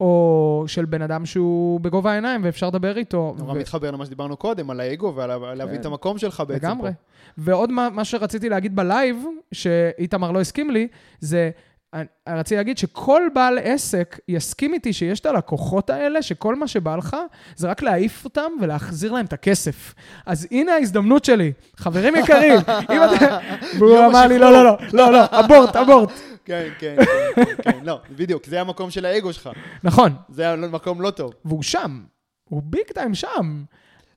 או 0.00 0.64
של 0.66 0.84
בן 0.84 1.02
אדם 1.02 1.26
שהוא 1.26 1.80
בגובה 1.80 2.10
העיניים 2.12 2.40
ואפשר 2.44 2.66
לדבר 2.66 2.96
איתו. 2.96 3.34
נורא 3.38 3.52
ו- 3.52 3.58
מתחבר 3.58 3.90
למה 3.90 4.06
שדיברנו 4.06 4.36
קודם, 4.36 4.70
על 4.70 4.80
האגו 4.80 5.12
ועל 5.16 5.68
כן. 5.68 5.74
את 5.74 5.86
המקום 5.86 6.18
שלך 6.18 6.42
בעצם. 6.48 6.66
לגמרי. 6.66 6.90
פה. 6.90 6.96
ועוד 7.38 7.70
מה, 7.72 7.88
מה 7.92 8.04
שרציתי 8.04 8.48
להגיד 8.48 8.76
בלייב, 8.76 9.24
שאיתמר 9.52 10.30
לא 10.30 10.40
הסכים 10.40 10.70
לי, 10.70 10.88
זה, 11.20 11.50
אני 11.94 12.06
רציתי 12.28 12.56
להגיד 12.56 12.78
שכל 12.78 13.22
בעל 13.34 13.58
עסק 13.62 14.18
יסכים 14.28 14.74
איתי 14.74 14.92
שיש 14.92 15.20
את 15.20 15.26
הלקוחות 15.26 15.90
האלה, 15.90 16.22
שכל 16.22 16.54
מה 16.54 16.68
שבא 16.68 16.96
לך 16.96 17.16
זה 17.56 17.68
רק 17.68 17.82
להעיף 17.82 18.24
אותם 18.24 18.50
ולהחזיר 18.60 19.12
להם 19.12 19.24
את 19.24 19.32
הכסף. 19.32 19.94
אז 20.26 20.48
הנה 20.50 20.72
ההזדמנות 20.72 21.24
שלי. 21.24 21.52
חברים 21.76 22.16
יקרים, 22.16 22.60
אם 22.92 23.00
אתה... 23.04 23.38
והוא 23.78 24.06
אמר 24.06 24.26
לי, 24.26 24.38
לא, 24.38 24.52
לא, 24.52 24.64
לא, 24.64 24.76
לא, 24.92 25.12
לא, 25.12 25.24
אבורט, 25.30 25.76
אבורט. 25.76 26.10
כן, 26.44 26.68
כן, 26.78 26.96
כן, 26.96 27.44
כן, 27.44 27.62
כן, 27.62 27.78
לא, 27.84 28.00
בדיוק, 28.10 28.46
זה 28.46 28.60
המקום 28.60 28.90
של 28.90 29.04
האגו 29.04 29.32
שלך. 29.32 29.50
נכון, 29.84 30.12
זה 30.28 30.50
המקום 30.50 31.00
לא 31.00 31.10
טוב. 31.10 31.32
והוא 31.44 31.62
שם. 31.62 32.00
הוא 32.48 32.62
ביג 32.64 32.92
טיים 32.94 33.14
שם. 33.14 33.62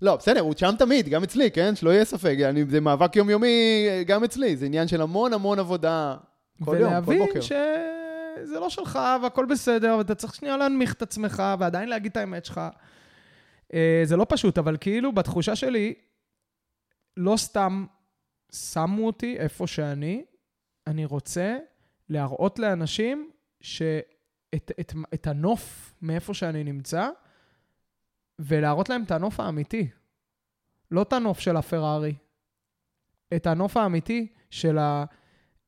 לא, 0.01 0.15
בסדר, 0.15 0.39
הוא 0.39 0.53
שם 0.57 0.73
תמיד, 0.79 1.09
גם 1.09 1.23
אצלי, 1.23 1.51
כן? 1.51 1.75
שלא 1.75 1.89
יהיה 1.89 2.05
ספק. 2.05 2.35
אני, 2.49 2.65
זה 2.69 2.81
מאבק 2.81 3.15
יומיומי 3.15 3.85
אה, 3.89 4.03
גם 4.03 4.23
אצלי. 4.23 4.55
זה 4.55 4.65
עניין 4.65 4.87
של 4.87 5.01
המון 5.01 5.33
המון 5.33 5.59
עבודה 5.59 6.15
כל 6.65 6.77
יום, 6.79 6.89
כל 6.89 6.89
ולהבין 6.89 7.19
בוקר. 7.19 7.41
שזה 7.41 8.59
לא 8.59 8.69
שלך 8.69 8.99
והכל 9.23 9.45
בסדר, 9.45 9.95
ואתה 9.97 10.15
צריך 10.15 10.35
שנייה 10.35 10.57
להנמיך 10.57 10.93
את 10.93 11.01
עצמך 11.01 11.43
ועדיין 11.59 11.89
להגיד 11.89 12.11
את 12.11 12.17
האמת 12.17 12.45
שלך. 12.45 12.61
אה, 13.73 14.01
זה 14.03 14.17
לא 14.17 14.25
פשוט, 14.29 14.57
אבל 14.57 14.77
כאילו 14.81 15.11
בתחושה 15.11 15.55
שלי, 15.55 15.93
לא 17.17 17.37
סתם 17.37 17.85
שמו 18.53 19.05
אותי 19.05 19.37
איפה 19.37 19.67
שאני, 19.67 20.25
אני 20.87 21.05
רוצה 21.05 21.57
להראות 22.09 22.59
לאנשים 22.59 23.31
שאת 23.61 24.71
את, 24.79 24.93
את 25.13 25.27
הנוף 25.27 25.93
מאיפה 26.01 26.33
שאני 26.33 26.63
נמצא, 26.63 27.09
ולהראות 28.39 28.89
להם 28.89 29.03
את 29.03 29.11
הנוף 29.11 29.39
האמיתי. 29.39 29.87
לא 30.91 31.01
את 31.01 31.13
הנוף 31.13 31.39
של 31.39 31.57
הפרארי, 31.57 32.15
את 33.35 33.47
הנוף 33.47 33.77
האמיתי 33.77 34.27
של 34.49 34.77
ה... 34.77 35.05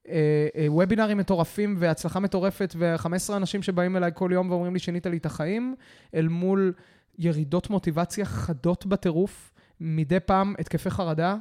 אה, 0.09 0.47
אה, 0.55 0.65
וובינארים 0.71 1.17
מטורפים 1.17 1.75
והצלחה 1.79 2.19
מטורפת 2.19 2.73
ו-15 2.77 3.33
אנשים 3.35 3.63
שבאים 3.63 3.97
אליי 3.97 4.11
כל 4.13 4.29
יום 4.33 4.49
ואומרים 4.49 4.73
לי 4.73 4.79
שינית 4.79 5.05
לי 5.05 5.17
את 5.17 5.25
החיים, 5.25 5.75
אל 6.15 6.27
מול 6.27 6.73
ירידות 7.17 7.69
מוטיבציה 7.69 8.25
חדות 8.25 8.85
בטירוף, 8.85 9.51
מדי 9.79 10.19
פעם 10.19 10.53
התקפי 10.59 10.89
חרדה, 10.89 11.35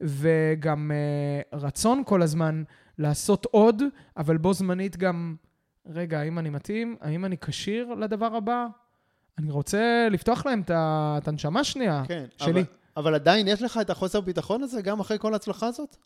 וגם 0.00 0.90
אה, 0.94 1.58
רצון 1.58 2.02
כל 2.06 2.22
הזמן 2.22 2.62
לעשות 2.98 3.46
עוד, 3.50 3.82
אבל 4.16 4.36
בו 4.36 4.52
זמנית 4.52 4.96
גם, 4.96 5.36
רגע, 5.86 6.20
האם 6.20 6.38
אני 6.38 6.50
מתאים? 6.50 6.96
האם 7.00 7.24
אני 7.24 7.36
כשיר 7.38 7.94
לדבר 7.94 8.36
הבא? 8.36 8.66
אני 9.38 9.50
רוצה 9.50 10.08
לפתוח 10.10 10.46
להם 10.46 10.62
את 10.68 11.28
הנשמה 11.28 11.64
שנייה 11.64 12.02
כן, 12.08 12.24
שלי. 12.36 12.50
אבל, 12.50 12.64
אבל 12.96 13.14
עדיין 13.14 13.48
יש 13.48 13.62
לך 13.62 13.78
את 13.80 13.90
החוסר 13.90 14.20
ביטחון 14.20 14.62
הזה, 14.62 14.82
גם 14.82 15.00
אחרי 15.00 15.18
כל 15.18 15.32
ההצלחה 15.32 15.66
הזאת? 15.66 15.96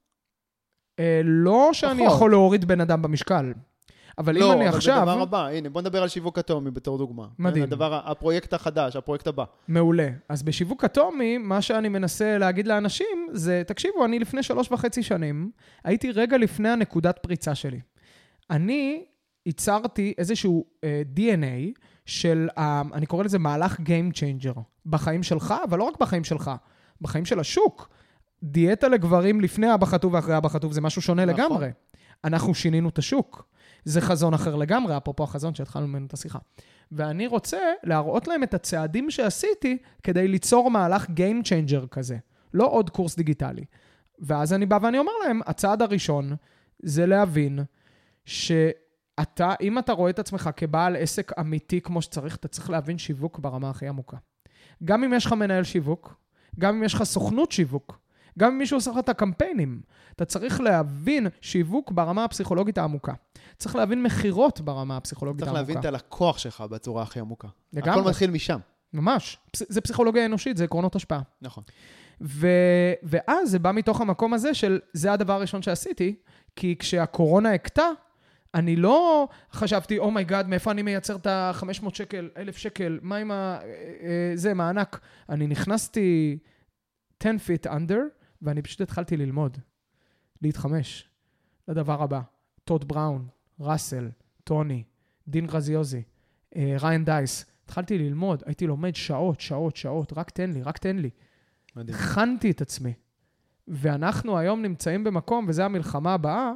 אה, 1.00 1.20
לא 1.24 1.70
שאני 1.72 2.04
פחות. 2.04 2.16
יכול 2.16 2.30
להוריד 2.30 2.64
בן 2.64 2.80
אדם 2.80 3.02
במשקל, 3.02 3.52
אבל 4.18 4.38
לא, 4.38 4.52
אם 4.52 4.58
אני 4.58 4.68
אבל 4.68 4.76
עכשיו... 4.76 4.96
בדבר 4.96 5.22
הבא, 5.22 5.46
הנה, 5.46 5.70
בוא 5.70 5.80
נדבר 5.80 6.02
על 6.02 6.08
שיווק 6.08 6.38
אטומי 6.38 6.70
בתור 6.70 6.98
דוגמה. 6.98 7.26
מדהים. 7.38 7.66
כן, 7.66 7.72
הדבר, 7.72 8.00
הפרויקט 8.04 8.52
החדש, 8.52 8.96
הפרויקט 8.96 9.26
הבא. 9.26 9.44
מעולה. 9.68 10.08
אז 10.28 10.42
בשיווק 10.42 10.84
אטומי, 10.84 11.38
מה 11.38 11.62
שאני 11.62 11.88
מנסה 11.88 12.38
להגיד 12.38 12.66
לאנשים 12.66 13.28
זה, 13.32 13.62
תקשיבו, 13.66 14.04
אני 14.04 14.18
לפני 14.18 14.42
שלוש 14.42 14.72
וחצי 14.72 15.02
שנים, 15.02 15.50
הייתי 15.84 16.10
רגע 16.10 16.36
לפני 16.36 16.68
הנקודת 16.68 17.18
פריצה 17.18 17.54
שלי. 17.54 17.80
אני 18.50 19.04
ייצרתי 19.46 20.14
איזשהו 20.18 20.64
uh, 20.76 21.18
DNA 21.18 21.80
של, 22.06 22.48
uh, 22.56 22.60
אני 22.94 23.06
קורא 23.06 23.24
לזה 23.24 23.38
מהלך 23.38 23.76
Game 23.80 24.14
Changer, 24.14 24.60
בחיים 24.86 25.22
שלך, 25.22 25.54
אבל 25.68 25.78
לא 25.78 25.84
רק 25.84 26.00
בחיים 26.00 26.24
שלך, 26.24 26.50
בחיים 27.00 27.24
של 27.24 27.40
השוק. 27.40 27.88
דיאטה 28.42 28.88
לגברים 28.88 29.40
לפני 29.40 29.74
אבא 29.74 29.86
חטוב 29.86 30.14
ואחרי 30.14 30.36
אבא 30.36 30.48
חטוב 30.48 30.72
זה 30.72 30.80
משהו 30.80 31.02
שונה 31.02 31.24
נכון. 31.24 31.40
לגמרי. 31.40 31.68
אנחנו 32.24 32.54
שינינו 32.54 32.88
את 32.88 32.98
השוק. 32.98 33.50
זה 33.84 34.00
חזון 34.00 34.34
אחר 34.34 34.56
לגמרי, 34.56 34.96
אפרופו 34.96 35.24
החזון 35.24 35.54
שהתחלנו 35.54 35.88
ממנו 35.88 36.06
את 36.06 36.12
השיחה. 36.12 36.38
ואני 36.92 37.26
רוצה 37.26 37.58
להראות 37.82 38.28
להם 38.28 38.42
את 38.42 38.54
הצעדים 38.54 39.10
שעשיתי 39.10 39.78
כדי 40.02 40.28
ליצור 40.28 40.70
מהלך 40.70 41.06
Game 41.06 41.44
Changer 41.44 41.86
כזה, 41.90 42.16
לא 42.54 42.66
עוד 42.66 42.90
קורס 42.90 43.16
דיגיטלי. 43.16 43.64
ואז 44.18 44.52
אני 44.52 44.66
בא 44.66 44.78
ואני 44.82 44.98
אומר 44.98 45.12
להם, 45.26 45.40
הצעד 45.46 45.82
הראשון 45.82 46.36
זה 46.82 47.06
להבין 47.06 47.58
שאתה, 48.24 49.54
אם 49.60 49.78
אתה 49.78 49.92
רואה 49.92 50.10
את 50.10 50.18
עצמך 50.18 50.50
כבעל 50.56 50.96
עסק 50.96 51.38
אמיתי 51.38 51.80
כמו 51.80 52.02
שצריך, 52.02 52.36
אתה 52.36 52.48
צריך 52.48 52.70
להבין 52.70 52.98
שיווק 52.98 53.38
ברמה 53.38 53.70
הכי 53.70 53.88
עמוקה. 53.88 54.16
גם 54.84 55.04
אם 55.04 55.12
יש 55.12 55.26
לך 55.26 55.32
מנהל 55.32 55.64
שיווק, 55.64 56.14
גם 56.58 56.76
אם 56.76 56.82
יש 56.82 56.94
לך 56.94 57.02
סוכנות 57.02 57.52
שיווק, 57.52 57.98
גם 58.40 58.52
אם 58.52 58.58
מישהו 58.58 58.76
עושה 58.76 58.90
לך 58.90 58.98
את 58.98 59.08
הקמפיינים, 59.08 59.80
אתה 60.16 60.24
צריך 60.24 60.60
להבין 60.60 61.26
שיווק 61.40 61.90
ברמה 61.90 62.24
הפסיכולוגית 62.24 62.78
העמוקה. 62.78 63.12
צריך 63.58 63.76
להבין 63.76 64.02
מכירות 64.02 64.60
ברמה 64.60 64.96
הפסיכולוגית 64.96 65.40
צריך 65.40 65.52
העמוקה. 65.52 65.72
להבין 65.72 65.80
את 65.80 65.84
הלקוח 65.84 66.38
שלך 66.38 66.60
בצורה 66.60 67.02
הכי 67.02 67.20
עמוקה. 67.20 67.48
לגמרי. 67.72 68.00
הכל 68.00 68.08
מתחיל 68.08 68.30
משם. 68.30 68.58
ממש. 68.92 69.38
זה 69.56 69.80
פסיכולוגיה 69.80 70.26
אנושית, 70.26 70.56
זה 70.56 70.64
עקרונות 70.64 70.96
השפעה. 70.96 71.20
נכון. 71.42 71.64
ו, 72.20 72.48
ואז 73.02 73.50
זה 73.50 73.58
בא 73.58 73.72
מתוך 73.72 74.00
המקום 74.00 74.34
הזה 74.34 74.54
של, 74.54 74.80
זה 74.92 75.12
הדבר 75.12 75.32
הראשון 75.32 75.62
שעשיתי, 75.62 76.14
כי 76.56 76.76
כשהקורונה 76.78 77.52
הכתה, 77.52 77.84
אני 78.54 78.76
לא 78.76 79.28
חשבתי, 79.52 79.98
oh 79.98 80.21
my 80.21 80.44
god, 80.44 80.48
מאיפה 80.48 80.70
אני 80.70 80.82
מייצר 80.82 81.16
את 81.16 81.26
ה-500 81.26 81.94
שקל, 81.94 82.28
1,000 82.36 82.56
שקל, 82.56 82.98
מה 83.02 83.16
עם 83.16 83.30
ה... 83.30 83.34
אה, 83.34 83.68
אה, 84.02 84.32
זה, 84.34 84.54
מענק. 84.54 85.00
אני 85.28 85.46
נכנסתי 85.46 86.38
10 87.20 87.30
feet 87.30 87.70
under, 87.70 88.19
ואני 88.42 88.62
פשוט 88.62 88.80
התחלתי 88.80 89.16
ללמוד, 89.16 89.58
להתחמש 90.42 91.08
לדבר 91.68 92.02
הבא. 92.02 92.20
טוד 92.64 92.88
בראון, 92.88 93.28
ראסל, 93.60 94.10
טוני, 94.44 94.84
דין 95.28 95.46
גרזיוזי, 95.46 96.02
אה, 96.56 96.76
ריין 96.80 97.04
דייס. 97.04 97.44
התחלתי 97.64 97.98
ללמוד, 97.98 98.42
הייתי 98.46 98.66
לומד 98.66 98.94
שעות, 98.94 99.40
שעות, 99.40 99.76
שעות, 99.76 100.12
רק 100.16 100.30
תן 100.30 100.50
לי, 100.50 100.62
רק 100.62 100.78
תן 100.78 100.96
לי. 100.96 101.10
מדהים. 101.76 101.98
הכנתי 101.98 102.50
את 102.50 102.60
עצמי. 102.60 102.92
ואנחנו 103.68 104.38
היום 104.38 104.62
נמצאים 104.62 105.04
במקום, 105.04 105.46
וזו 105.48 105.62
המלחמה 105.62 106.14
הבאה, 106.14 106.52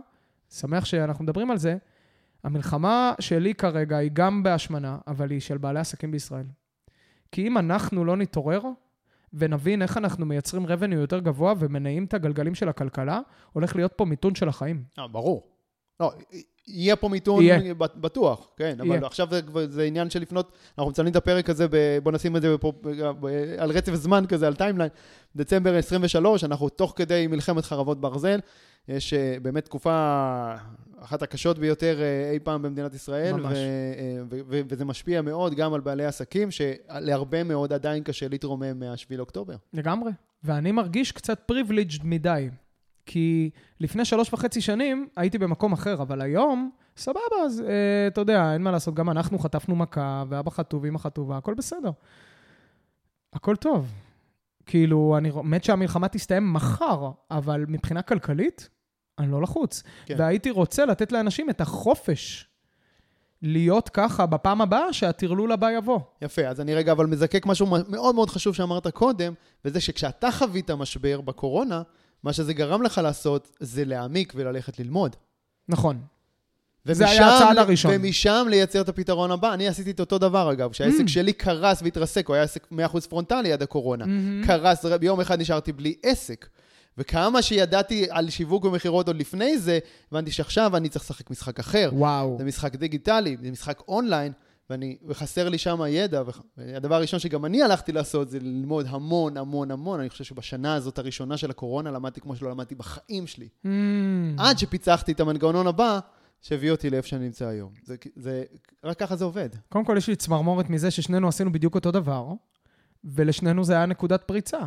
שמח 0.51 0.85
שאנחנו 0.85 1.25
מדברים 1.25 1.51
על 1.51 1.59
זה, 1.59 1.77
המלחמה 2.45 3.15
שלי 3.21 3.55
כרגע 3.55 3.97
היא 3.97 4.11
גם 4.13 4.43
בהשמנה, 4.43 4.99
אבל 5.07 5.31
היא 5.31 5.41
של 5.41 5.59
בעלי 5.59 5.81
עסקים 5.81 6.11
בישראל. 6.11 6.47
כי 7.33 7.47
אם 7.47 7.59
אנחנו 7.59 8.05
לא 8.05 8.17
נתעורר 8.17 8.63
ונבין 9.39 9.83
איך 9.83 9.97
אנחנו 9.97 10.27
מייצרים 10.27 10.67
revenue 10.67 10.95
יותר 10.95 11.19
גבוה 11.19 11.55
ומניעים 11.59 12.05
את 12.05 12.15
הגלגלים 12.15 12.55
של 12.55 12.69
הכלכלה, 12.69 13.21
הולך 13.53 13.77
להיות 13.77 13.93
פה 13.97 14.05
מיתון 14.05 14.35
של 14.35 14.49
החיים. 14.49 14.85
אה, 14.99 15.09
ברור. 15.09 15.57
לא, 16.01 16.13
יהיה 16.67 16.97
פה 16.97 17.09
מיתון 17.09 17.43
יהיה. 17.43 17.75
בטוח, 17.75 18.49
כן, 18.57 18.77
יהיה. 18.85 18.99
אבל 18.99 19.07
עכשיו 19.07 19.29
זה, 19.31 19.41
זה 19.69 19.83
עניין 19.83 20.11
של 20.11 20.21
לפנות, 20.21 20.53
אנחנו 20.79 20.91
מצלמים 20.91 21.11
את 21.11 21.17
הפרק 21.17 21.51
הזה, 21.51 21.67
ב, 21.71 21.99
בוא 22.03 22.13
נשים 22.13 22.37
את 22.37 22.43
זה 22.43 22.59
פה, 22.61 22.73
על 23.59 23.71
רצף 23.71 23.95
זמן 23.95 24.25
כזה, 24.29 24.47
על 24.47 24.55
timeline, 24.55 24.91
דצמבר 25.37 25.77
23, 25.77 26.45
אנחנו 26.45 26.69
תוך 26.69 26.93
כדי 26.97 27.27
מלחמת 27.27 27.65
חרבות 27.65 28.01
ברזל, 28.01 28.39
יש 28.89 29.15
אה, 29.15 29.37
באמת 29.43 29.65
תקופה, 29.65 30.55
אחת 31.01 31.23
הקשות 31.23 31.59
ביותר 31.59 32.01
אה, 32.01 32.31
אי 32.31 32.39
פעם 32.39 32.63
במדינת 32.63 32.95
ישראל, 32.95 33.33
ממש. 33.33 33.53
ו, 33.53 33.57
אה, 33.57 34.23
ו, 34.31 34.41
ו, 34.49 34.61
וזה 34.69 34.85
משפיע 34.85 35.23
מאוד 35.23 35.55
גם 35.55 35.75
על 35.75 35.81
בעלי 35.81 36.05
עסקים, 36.05 36.49
שלהרבה 36.51 37.45
מאוד 37.45 37.73
עדיין 37.73 38.03
קשה 38.03 38.29
להתרומם 38.29 38.79
מה-7 38.79 39.17
לאוקטובר. 39.17 39.57
לגמרי, 39.73 40.11
ואני 40.45 40.73
מרגיש 40.73 41.13
קצת 41.13 41.41
פריבליג'ד 41.47 42.05
מדי. 42.05 42.49
כי 43.07 43.51
לפני 43.81 44.05
שלוש 44.05 44.33
וחצי 44.33 44.61
שנים 44.61 45.09
הייתי 45.17 45.39
במקום 45.39 45.73
אחר, 45.73 46.03
אבל 46.03 46.21
היום, 46.21 46.71
סבבה, 46.97 47.21
אז 47.45 47.61
אה, 47.61 48.07
אתה 48.07 48.21
יודע, 48.21 48.53
אין 48.53 48.63
מה 48.63 48.71
לעשות, 48.71 48.95
גם 48.95 49.11
אנחנו 49.11 49.39
חטפנו 49.39 49.77
מכה, 49.77 50.25
ואבא 50.29 50.51
חטוב, 50.51 50.85
אמא 50.85 50.99
חטובה, 50.99 51.37
הכל 51.37 51.55
בסדר. 51.55 51.91
הכל 53.33 53.57
טוב. 53.57 53.93
כאילו, 54.67 55.15
אני 55.19 55.31
מת 55.45 55.65
שהמלחמה 55.65 56.09
תסתיים 56.09 56.53
מחר, 56.53 57.11
אבל 57.31 57.65
מבחינה 57.69 58.03
כלכלית, 58.03 58.69
אני 59.19 59.31
לא 59.31 59.43
לחוץ. 59.43 59.83
כן. 60.07 60.15
והייתי 60.19 60.51
רוצה 60.51 60.85
לתת 60.85 61.13
לאנשים 61.13 61.51
את 61.51 61.61
החופש 61.61 62.49
להיות 63.43 63.89
ככה 63.89 64.27
בפעם 64.27 64.61
הבאה 64.61 64.93
שהטרלול 64.93 65.53
הבא 65.53 65.71
יבוא. 65.71 66.01
יפה, 66.23 66.43
אז 66.43 66.61
אני 66.61 66.75
רגע 66.75 66.93
אבל 66.93 67.07
מזקק 67.07 67.47
משהו 67.47 67.67
מאוד 67.67 68.15
מאוד 68.15 68.31
חשוב 68.31 68.55
שאמרת 68.55 68.87
קודם, 68.87 69.33
וזה 69.65 69.81
שכשאתה 69.81 70.31
חווית 70.33 70.71
משבר 70.71 71.21
בקורונה, 71.21 71.83
מה 72.25 72.33
שזה 72.33 72.55
גרם 72.55 72.83
לך 72.83 72.99
לעשות 72.99 73.53
זה 73.61 73.85
להעמיק 73.85 74.33
וללכת 74.37 74.79
ללמוד. 74.79 75.17
נכון. 75.69 75.99
ומשם, 76.87 76.99
זה 76.99 77.11
היה 77.11 77.37
הצעד 77.37 77.59
הראשון. 77.59 77.91
ומשם 77.95 78.47
לייצר 78.51 78.81
את 78.81 78.89
הפתרון 78.89 79.31
הבא. 79.31 79.55
אני 79.55 79.69
עשיתי 79.69 79.91
את 79.91 80.01
אותו 80.01 80.19
דבר, 80.19 80.53
אגב. 80.53 80.73
כשהעסק 80.73 81.05
mm. 81.05 81.09
שלי 81.09 81.33
קרס 81.33 81.83
והתרסק, 81.83 82.29
הוא 82.29 82.35
היה 82.35 82.45
עסק 82.45 82.67
100% 82.73 83.09
פרונטלי 83.09 83.53
עד 83.53 83.63
הקורונה. 83.63 84.05
Mm-hmm. 84.05 84.47
קרס, 84.47 84.85
ביום 84.85 85.21
אחד 85.21 85.41
נשארתי 85.41 85.73
בלי 85.73 85.95
עסק. 86.03 86.47
וכמה 86.99 87.43
שידעתי 87.43 88.07
על 88.11 88.31
שיווק 88.31 88.65
ומכירות 88.65 89.07
עוד 89.07 89.17
לפני 89.17 89.59
זה, 89.59 89.79
הבנתי 90.13 90.31
שעכשיו 90.31 90.77
אני 90.77 90.89
צריך 90.89 91.05
לשחק 91.05 91.31
משחק 91.31 91.59
אחר. 91.59 91.91
וואו. 91.93 92.37
זה 92.39 92.45
משחק 92.45 92.77
דיגיטלי, 92.77 93.37
זה 93.43 93.51
משחק 93.51 93.83
אונליין, 93.89 94.33
ואני, 94.71 94.99
וחסר 95.07 95.49
לי 95.49 95.59
שם 95.59 95.81
ידע, 95.89 96.23
והדבר 96.57 96.95
הראשון 96.95 97.21
שגם 97.21 97.45
אני 97.45 97.63
הלכתי 97.63 97.93
לעשות 97.93 98.31
זה 98.31 98.39
ללמוד 98.41 98.87
המון, 98.89 99.37
המון, 99.37 99.71
המון. 99.71 100.01
אני 100.01 100.11
חושב 100.11 100.25
שבשנה 100.25 100.75
הזאת 100.75 100.99
הראשונה 100.99 101.37
של 101.37 101.51
הקורונה 101.51 101.91
למדתי 101.91 102.21
כמו 102.21 102.37
שלא 102.37 102.51
למדתי 102.51 102.75
בחיים 102.75 103.27
שלי. 103.27 103.49
Mm. 103.67 103.69
עד 104.39 104.59
שפיצחתי 104.59 105.13
את 105.13 105.21
המנגנון 105.21 105.67
הבא, 105.67 105.99
שהביא 106.41 106.71
אותי 106.71 106.91
לאיפה 106.91 107.09
שאני 107.09 107.25
נמצא 107.25 107.47
היום. 107.47 107.73
זה, 107.83 107.97
זה, 108.17 108.45
רק 108.85 108.99
ככה 108.99 109.17
זה 109.17 109.25
עובד. 109.25 109.49
קודם 109.69 109.85
כל, 109.85 109.95
יש 109.99 110.09
לי 110.09 110.17
צמרמורת 110.17 110.71
מזה 110.71 110.91
ששנינו 110.91 111.29
עשינו 111.29 111.53
בדיוק 111.53 111.75
אותו 111.75 111.91
דבר, 111.91 112.27
ולשנינו 113.05 113.65
זה 113.65 113.73
היה 113.73 113.87
נקודת 113.87 114.23
פריצה. 114.23 114.61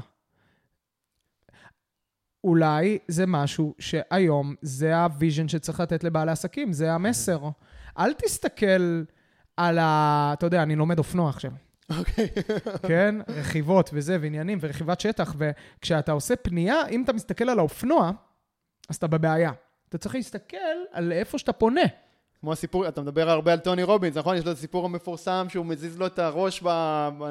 אולי 2.43 2.97
זה 3.07 3.25
משהו 3.25 3.75
שהיום 3.79 4.55
זה 4.61 4.97
ה 4.97 5.04
vision 5.04 5.47
שצריך 5.47 5.79
לתת 5.79 6.03
לבעלי 6.03 6.31
עסקים, 6.31 6.73
זה 6.73 6.93
המסר. 6.93 7.49
אל 7.97 8.13
תסתכל... 8.13 9.03
על 9.57 9.79
ה... 9.79 10.31
אתה 10.33 10.45
יודע, 10.45 10.63
אני 10.63 10.75
לומד 10.75 10.97
אופנוע 10.97 11.29
עכשיו. 11.29 11.51
אוקיי. 11.99 12.27
כן? 12.87 13.15
רכיבות 13.27 13.89
וזה, 13.93 14.17
ועניינים, 14.21 14.57
ורכיבת 14.61 14.99
שטח, 14.99 15.35
וכשאתה 15.37 16.11
עושה 16.11 16.35
פנייה, 16.35 16.87
אם 16.87 17.03
אתה 17.03 17.13
מסתכל 17.13 17.49
על 17.49 17.59
האופנוע, 17.59 18.11
אז 18.89 18.95
אתה 18.95 19.07
בבעיה. 19.07 19.51
אתה 19.89 19.97
צריך 19.97 20.15
להסתכל 20.15 20.57
על 20.91 21.11
איפה 21.11 21.37
שאתה 21.37 21.53
פונה. 21.53 21.81
כמו 22.39 22.51
הסיפור, 22.51 22.87
אתה 22.87 23.01
מדבר 23.01 23.29
הרבה 23.29 23.53
על 23.53 23.59
טוני 23.59 23.83
רובינס, 23.83 24.17
נכון? 24.17 24.35
יש 24.35 24.45
לו 24.45 24.51
את 24.51 24.57
הסיפור 24.57 24.85
המפורסם 24.85 25.45
שהוא 25.49 25.65
מזיז 25.65 25.97
לו 25.97 26.05
את 26.07 26.19
הראש 26.19 26.63
ב... 26.63 26.67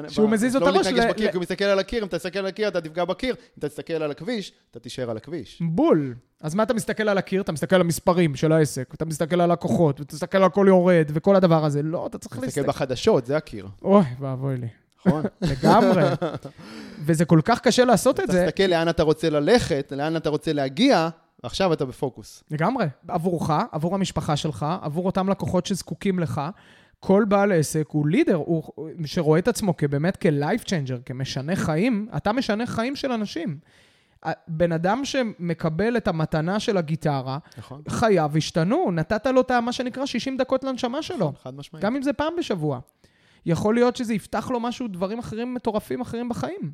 שהוא 0.07 0.27
ב... 0.27 0.31
מזיז 0.31 0.55
לו 0.55 0.61
את 0.61 0.65
לא 0.67 0.75
הראש. 0.75 0.85
לא 0.85 0.91
להתנגש 0.91 1.09
ל... 1.09 1.13
בקיר, 1.13 1.31
כי 1.31 1.37
הוא 1.37 1.41
מסתכל 1.41 1.65
על 1.65 1.79
הקיר, 1.79 2.03
אם 2.03 2.07
אתה 2.07 2.17
תסתכל 2.17 2.39
על 2.39 2.45
הקיר, 2.45 2.67
אתה 2.67 2.81
תפגע 2.81 3.05
בקיר, 3.05 3.35
אם 3.35 3.59
אתה 3.59 3.69
תסתכל 3.69 3.93
על 3.93 4.11
הכביש, 4.11 4.53
אתה 4.71 4.79
תישאר 4.79 5.09
על 5.09 5.17
הכביש. 5.17 5.61
בול. 5.61 6.15
אז 6.41 6.55
מה 6.55 6.63
אתה 6.63 6.73
מסתכל 6.73 7.09
על 7.09 7.17
הקיר? 7.17 7.41
אתה 7.41 7.51
מסתכל 7.51 7.75
על 7.75 7.81
המספרים 7.81 8.35
של 8.35 8.51
העסק, 8.51 8.93
אתה 8.93 9.05
מסתכל 9.05 9.41
על 9.41 9.51
לקוחות, 9.51 9.99
ואתה 9.99 10.15
מסתכל 10.15 10.37
על 10.37 10.43
הכל 10.43 10.65
יורד, 10.69 11.11
וכל 11.13 11.35
הדבר 11.35 11.65
הזה. 11.65 11.83
לא, 11.83 12.07
אתה 12.07 12.17
צריך 12.17 12.33
להסתכל... 12.33 12.61
מסתכל 12.61 12.67
בחדשות, 12.67 13.25
זה 13.25 13.37
הקיר. 13.37 13.67
אוי, 13.81 14.03
ואבוי 14.19 14.57
לי. 14.57 14.67
נכון. 14.99 15.23
לגמרי. 15.51 16.03
וזה 17.05 17.25
כל 17.25 17.41
כך 17.45 17.59
קשה 17.59 17.85
לעשות 17.85 18.19
את 18.19 18.31
זה. 18.31 18.45
תסתכל 18.45 18.63
לאן 18.63 18.89
אתה 18.89 19.03
רוצה 19.03 19.29
ללכת, 19.29 19.93
לאן 19.95 20.17
אתה 20.17 20.29
רוצה 20.29 20.53
להגיע, 20.53 21.09
ועכשיו 21.43 21.73
אתה 21.73 21.85
בפוקוס. 21.85 22.43
לגמרי. 22.51 22.85
עבורך, 23.07 23.49
עבור 23.71 23.95
המשפחה 23.95 24.35
שלך, 24.35 24.65
עבור 24.81 25.05
אותם 25.05 25.29
לקוחות 25.29 25.65
שזקוקים 25.65 26.19
לך. 26.19 26.41
כל 26.99 27.25
בעל 27.27 27.51
עסק 27.51 27.85
הוא 27.87 28.07
לידר, 28.07 28.35
הוא, 28.35 28.63
שרואה 29.05 29.39
את 29.39 29.47
עצמו 29.47 29.77
כבאמת 29.77 30.17
כ-life 30.19 30.63
changer, 30.63 31.03
כמשנה 31.05 31.55
חיים, 31.55 32.07
אתה 32.17 32.31
משנה 32.31 32.67
חיים 32.67 32.95
של 32.95 33.11
אנשים. 33.11 33.57
בן 34.47 34.71
אדם 34.71 35.05
שמקבל 35.05 35.97
את 35.97 36.07
המתנה 36.07 36.59
של 36.59 36.77
הגיטרה, 36.77 37.37
נכון. 37.57 37.81
חייו 37.89 38.31
השתנו, 38.37 38.91
נתת 38.91 39.25
לו 39.25 39.41
את 39.41 39.51
מה 39.51 39.71
שנקרא 39.71 40.05
60 40.05 40.37
דקות 40.37 40.63
לנשמה 40.63 41.01
שלו. 41.01 41.17
נכון, 41.17 41.33
חד 41.43 41.55
משמעית. 41.55 41.85
גם 41.85 41.95
אם 41.95 42.01
זה 42.01 42.13
פעם 42.13 42.33
בשבוע. 42.37 42.79
יכול 43.45 43.75
להיות 43.75 43.95
שזה 43.95 44.13
יפתח 44.13 44.49
לו 44.51 44.59
משהו, 44.59 44.87
דברים 44.87 45.19
אחרים 45.19 45.53
מטורפים 45.53 46.01
אחרים 46.01 46.29
בחיים. 46.29 46.71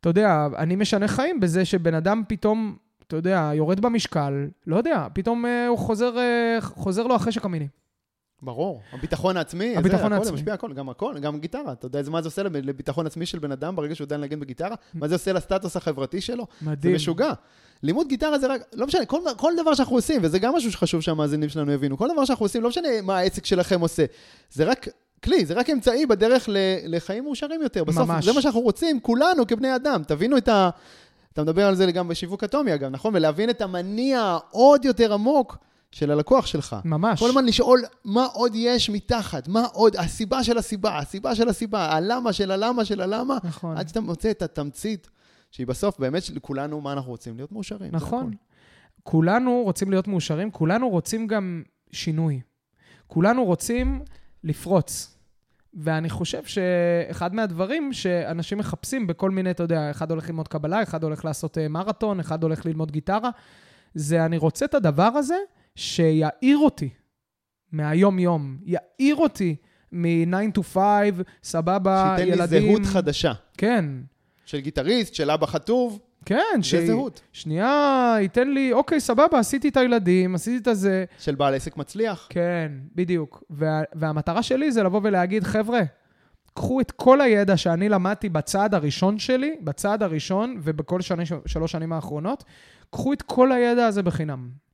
אתה 0.00 0.08
יודע, 0.08 0.48
אני 0.56 0.76
משנה 0.76 1.08
חיים 1.08 1.40
בזה 1.40 1.64
שבן 1.64 1.94
אדם 1.94 2.22
פתאום 2.28 2.76
אתה 3.08 3.16
יודע, 3.16 3.50
יורד 3.54 3.80
במשקל, 3.80 4.48
לא 4.66 4.76
יודע, 4.76 5.06
פתאום 5.12 5.46
אה, 5.46 5.66
הוא 5.66 5.78
חוזר, 5.78 6.18
אה, 6.18 6.58
חוזר 6.60 7.06
לו 7.06 7.14
החשק 7.14 7.44
המיני. 7.44 7.68
ברור, 8.42 8.80
הביטחון 8.92 9.36
העצמי, 9.36 9.76
הביטחון 9.76 10.12
העצמי. 10.12 10.32
משפיע 10.32 10.54
הכל, 10.54 10.72
גם 10.72 10.88
הכל, 10.88 11.18
גם 11.18 11.38
גיטרה. 11.38 11.72
אתה 11.72 11.86
יודע 11.86 12.00
מה 12.10 12.22
זה 12.22 12.28
עושה 12.28 12.42
לביטחון 12.42 13.06
עצמי 13.06 13.26
של 13.26 13.38
בן 13.38 13.52
אדם 13.52 13.76
ברגע 13.76 13.94
שהוא 13.94 14.04
יודע 14.04 14.16
לנגן 14.16 14.40
בגיטרה? 14.40 14.76
מה 14.94 15.08
זה 15.08 15.14
עושה 15.14 15.32
לסטטוס 15.32 15.76
החברתי 15.76 16.20
שלו? 16.20 16.46
מדהים. 16.62 16.92
זה 16.92 16.96
משוגע. 16.96 17.32
לימוד 17.82 18.08
גיטרה 18.08 18.38
זה 18.38 18.46
רק, 18.46 18.62
לא 18.72 18.86
משנה, 18.86 19.06
כל, 19.06 19.20
כל 19.36 19.52
דבר 19.62 19.74
שאנחנו 19.74 19.96
עושים, 19.96 20.20
וזה 20.24 20.38
גם 20.38 20.54
משהו 20.54 20.72
שחשוב 20.72 21.00
שהמאזינים 21.00 21.48
שלנו 21.48 21.72
יבינו, 21.72 21.98
כל 21.98 22.08
דבר 22.12 22.24
שאנחנו 22.24 22.44
עושים, 22.44 22.62
לא 22.62 22.68
משנה 22.68 22.88
מה 23.02 23.18
העסק 23.18 23.46
שלכם 23.46 23.80
עושה, 23.80 24.04
זה 24.50 24.64
רק 24.64 24.88
כלי, 25.24 25.46
זה 25.46 25.54
רק 25.54 25.70
אמצעי 25.70 26.06
בדרך 26.06 26.48
לחיים 26.84 27.24
מאושרים 27.24 27.62
יותר. 27.62 27.84
בסוף, 27.84 28.08
ממש. 28.08 28.24
זה 28.24 28.32
מה 28.32 28.42
שאנחנו 28.42 28.60
רוצים, 28.60 29.00
כולנו 29.00 29.46
כבני 29.46 29.76
אדם. 29.76 30.02
תבינו 30.06 30.36
את 30.36 30.48
ה... 30.48 30.70
אתה 31.32 31.42
מדבר 31.42 31.66
על 31.66 31.74
זה 31.74 31.92
גם 31.92 32.08
בשיווק 32.08 32.44
אטומי, 32.44 32.74
אגב, 32.74 32.90
נכון? 32.90 33.14
ולהבין 33.16 33.50
את 33.50 33.60
המניע 33.62 34.38
עוד 34.50 34.84
יותר 34.84 35.14
עמוק 35.14 35.56
של 35.92 36.10
הלקוח 36.10 36.46
שלך. 36.46 36.76
ממש. 36.84 37.20
כל 37.20 37.28
הזמן 37.28 37.44
לשאול 37.44 37.82
מה 38.04 38.24
עוד 38.24 38.52
יש 38.54 38.90
מתחת, 38.90 39.48
מה 39.48 39.64
עוד, 39.72 39.96
הסיבה 39.96 40.44
של 40.44 40.58
הסיבה, 40.58 40.98
הסיבה 40.98 41.34
של 41.34 41.48
הסיבה, 41.48 41.92
הלמה 41.92 42.32
של 42.32 42.50
הלמה 42.50 42.84
של 42.84 43.00
הלמה, 43.00 43.38
נכון. 43.44 43.76
עד 43.76 43.88
שאתה 43.88 44.00
מוצא 44.00 44.30
את 44.30 44.42
התמצית, 44.42 45.10
שהיא 45.50 45.66
בסוף 45.66 45.98
באמת 45.98 46.30
לכולנו, 46.30 46.80
מה 46.80 46.92
אנחנו 46.92 47.10
רוצים? 47.10 47.36
להיות 47.36 47.52
מאושרים. 47.52 47.90
נכון. 47.92 48.30
כולנו 49.02 49.62
רוצים 49.64 49.90
להיות 49.90 50.08
מאושרים, 50.08 50.50
כולנו 50.50 50.88
רוצים 50.88 51.26
גם 51.26 51.62
שינוי. 51.92 52.40
כולנו 53.06 53.44
רוצים 53.44 54.00
לפרוץ. 54.44 55.14
ואני 55.74 56.10
חושב 56.10 56.44
שאחד 56.44 57.34
מהדברים 57.34 57.92
שאנשים 57.92 58.58
מחפשים 58.58 59.06
בכל 59.06 59.30
מיני, 59.30 59.50
אתה 59.50 59.62
יודע, 59.62 59.90
אחד 59.90 60.10
הולך 60.10 60.28
ללמוד 60.28 60.48
קבלה, 60.48 60.82
אחד 60.82 61.04
הולך 61.04 61.24
לעשות 61.24 61.58
אה, 61.58 61.68
מרתון, 61.68 62.20
אחד 62.20 62.42
הולך 62.42 62.66
ללמוד 62.66 62.90
גיטרה, 62.90 63.30
זה 63.94 64.24
אני 64.24 64.38
רוצה 64.38 64.64
את 64.64 64.74
הדבר 64.74 65.02
הזה 65.02 65.36
שיעיר 65.78 66.58
אותי 66.58 66.88
מהיום-יום, 67.72 68.56
יעיר 68.64 69.16
אותי 69.16 69.56
מ-9 69.92 70.58
to 70.58 70.62
5, 70.62 70.80
סבבה, 71.42 72.14
שייתן 72.16 72.32
ילדים. 72.32 72.48
שייתן 72.48 72.66
לי 72.66 72.74
זהות 72.74 72.86
חדשה. 72.86 73.32
כן. 73.58 73.84
של 74.46 74.58
גיטריסט, 74.60 75.14
של 75.14 75.30
אבא 75.30 75.46
חטוב, 75.46 75.98
כן, 76.24 76.60
זה 76.70 76.86
זהות. 76.86 77.20
שנייה, 77.32 78.16
ייתן 78.20 78.50
לי, 78.50 78.72
אוקיי, 78.72 79.00
סבבה, 79.00 79.38
עשיתי 79.38 79.68
את 79.68 79.76
הילדים, 79.76 80.34
עשיתי 80.34 80.56
את 80.56 80.66
הזה. 80.66 81.04
של 81.18 81.34
בעל 81.34 81.54
עסק 81.54 81.76
מצליח. 81.76 82.26
כן, 82.30 82.72
בדיוק. 82.94 83.44
וה, 83.50 83.82
והמטרה 83.94 84.42
שלי 84.42 84.72
זה 84.72 84.82
לבוא 84.82 85.00
ולהגיד, 85.02 85.44
חבר'ה, 85.44 85.80
קחו 86.54 86.80
את 86.80 86.90
כל 86.90 87.20
הידע 87.20 87.56
שאני 87.56 87.88
למדתי 87.88 88.28
בצעד 88.28 88.74
הראשון 88.74 89.18
שלי, 89.18 89.56
בצעד 89.60 90.02
הראשון 90.02 90.60
ובכל 90.62 91.00
שני, 91.00 91.22
שלוש 91.46 91.72
שנים 91.72 91.92
האחרונות, 91.92 92.44
קחו 92.90 93.12
את 93.12 93.22
כל 93.22 93.52
הידע 93.52 93.86
הזה 93.86 94.02
בחינם. 94.02 94.67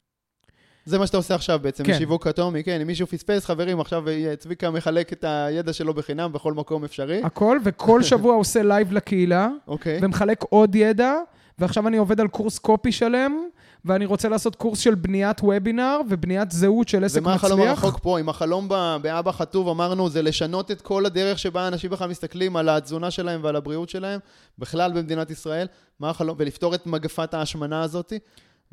זה 0.87 0.99
מה 0.99 1.07
שאתה 1.07 1.17
עושה 1.17 1.35
עכשיו 1.35 1.59
בעצם, 1.63 1.85
כן. 1.85 1.93
בשיווק 1.93 2.27
אטומי, 2.27 2.65
כן, 2.65 2.81
אם 2.81 2.87
מישהו 2.87 3.07
פספס, 3.07 3.45
חברים, 3.45 3.81
עכשיו 3.81 4.09
אה, 4.09 4.37
צביקה 4.37 4.71
מחלק 4.71 5.13
את 5.13 5.25
הידע 5.29 5.73
שלו 5.73 5.95
בחינם 5.95 6.33
בכל 6.33 6.53
מקום 6.53 6.85
אפשרי. 6.85 7.21
הכל, 7.25 7.59
וכל 7.65 8.03
שבוע 8.11 8.35
עושה 8.35 8.63
live 8.63 8.93
לקהילה, 8.93 9.49
אוקיי. 9.69 9.99
ומחלק 10.03 10.43
עוד 10.49 10.75
ידע, 10.75 11.15
ועכשיו 11.59 11.89
אני 11.89 11.97
עובד 11.97 12.21
על 12.21 12.29
קורס 12.29 12.59
copy 12.59 12.93
שלם, 12.93 13.49
ואני 13.85 14.07
רוצה 14.07 14.29
לעשות 14.29 14.57
קורס 14.57 14.79
של 14.79 14.95
בניית 14.95 15.41
וובינר 15.41 16.01
ובניית 16.11 16.51
זהות 16.51 16.89
של 16.89 17.05
עסק 17.05 17.21
ומה 17.21 17.35
מצליח. 17.35 17.45
החלום 17.45 17.69
הרחוק 17.69 17.99
פה? 18.03 18.21
אם 18.21 18.29
החלום 18.29 18.69
באבא 19.03 19.33
חטוב, 19.33 19.69
אמרנו, 19.69 20.09
זה 20.09 20.23
לשנות 20.23 20.71
את 20.71 20.81
כל 20.81 21.07
הדרך 21.07 21.39
שבה 21.39 21.69
אנשים 21.69 21.91
בכלל 21.91 22.11
מסתכלים 22.11 22.57
על 22.57 22.69
התזונה 22.69 23.11
שלהם 23.11 23.41
ועל 23.45 23.57
הבריאות 23.57 23.89
שלהם, 23.89 24.21
בכלל 24.59 24.93
במדינת 24.93 25.31
ישראל, 25.31 25.67
מה 26.01 26.11
החלום, 26.11 26.37
ולפתור 26.39 26.75
את 26.75 26.87
מגפת 26.87 27.35
ההשמנה 27.35 27.83
הזאת, 27.83 28.13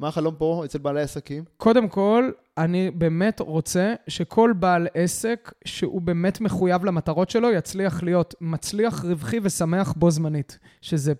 מה 0.01 0.07
החלום 0.07 0.35
פה 0.35 0.61
אצל 0.65 0.77
בעלי 0.77 1.01
עסקים? 1.01 1.43
קודם 1.57 1.87
כל, 1.87 2.31
אני 2.57 2.91
באמת 2.91 3.39
רוצה 3.39 3.93
שכל 4.07 4.53
בעל 4.59 4.87
עסק 4.93 5.53
שהוא 5.65 6.01
באמת 6.01 6.41
מחויב 6.41 6.85
למטרות 6.85 7.29
שלו, 7.29 7.51
יצליח 7.51 8.03
להיות 8.03 8.35
מצליח, 8.41 9.05
רווחי 9.05 9.39
ושמח 9.43 9.93
בו 9.93 10.11
זמנית, 10.11 10.59
שזה 10.81 11.13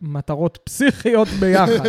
מטרות 0.00 0.58
פסיכיות 0.64 1.28
ביחד. 1.28 1.88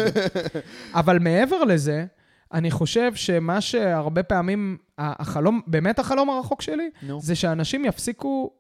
אבל 0.94 1.20
מעבר 1.20 1.64
לזה, 1.64 2.06
אני 2.54 2.72
חושב 2.72 3.16
שמה 3.16 3.62
שהרבה 3.62 4.24
פעמים, 4.24 4.78
החלום, 4.98 5.62
באמת 5.68 6.00
החלום 6.00 6.30
הרחוק 6.30 6.62
שלי, 6.62 6.90
נו. 7.02 7.22
זה 7.22 7.36
שאנשים 7.36 7.86
יפסיקו, 7.86 8.52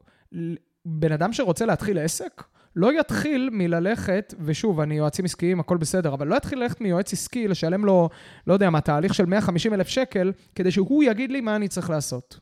בן 0.85 1.11
אדם 1.11 1.33
שרוצה 1.33 1.65
להתחיל 1.65 1.97
עסק, 1.99 2.43
לא 2.75 2.99
יתחיל 2.99 3.49
מללכת, 3.53 4.33
ושוב, 4.39 4.79
אני 4.79 4.97
יועצים 4.97 5.25
עסקיים, 5.25 5.59
הכל 5.59 5.77
בסדר, 5.77 6.13
אבל 6.13 6.27
לא 6.27 6.35
יתחיל 6.35 6.59
ללכת 6.59 6.81
מיועץ 6.81 7.13
עסקי, 7.13 7.47
לשלם 7.47 7.85
לו, 7.85 8.09
לא 8.47 8.53
יודע 8.53 8.69
מה, 8.69 8.81
תהליך 8.81 9.13
של 9.13 9.25
150 9.25 9.73
אלף 9.73 9.87
שקל, 9.87 10.31
כדי 10.55 10.71
שהוא 10.71 11.03
יגיד 11.03 11.31
לי 11.31 11.41
מה 11.41 11.55
אני 11.55 11.67
צריך 11.67 11.89
לעשות. 11.89 12.39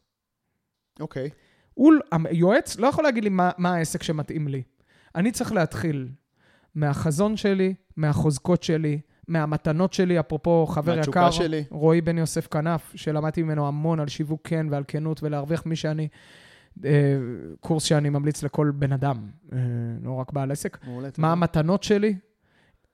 אוקיי. 1.00 1.30
הוא, 1.74 1.94
היועץ 2.26 2.78
לא 2.78 2.88
יכול 2.88 3.04
להגיד 3.04 3.24
לי 3.24 3.30
מה, 3.30 3.52
מה 3.58 3.76
העסק 3.76 4.04
שמתאים 4.04 4.48
לי. 4.48 4.64
אני 5.16 5.32
צריך 5.32 5.52
להתחיל 5.52 6.08
מהחזון 6.76 7.38
שלי, 7.38 7.74
מהחוזקות 7.98 8.64
שלי, 8.64 9.00
מהמתנות 9.28 9.94
שלי, 9.94 10.20
אפרופו 10.20 10.66
חבר 10.66 11.00
יקר, 11.00 11.32
שלי. 11.32 11.64
רועי 11.70 12.02
בן 12.02 12.18
יוסף 12.18 12.48
כנף, 12.48 12.92
שלמדתי 12.96 13.44
ממנו 13.44 13.68
המון 13.68 14.00
על 14.00 14.08
שיווק 14.08 14.42
כן 14.44 14.68
ועל 14.70 14.84
כנות 14.88 15.24
ולהרוויח 15.24 15.66
מי 15.66 15.76
שאני, 15.76 16.08
קורס 17.60 17.84
שאני 17.84 18.10
ממליץ 18.10 18.44
לכל 18.44 18.72
בן 18.76 18.92
אדם, 18.92 19.18
אה, 19.54 19.58
לא 20.04 20.12
רק 20.12 20.32
בעל 20.32 20.52
עסק. 20.52 20.78
מעולה. 20.88 21.10
מה 21.18 21.32
המתנות 21.32 21.84
שלי? 21.84 22.16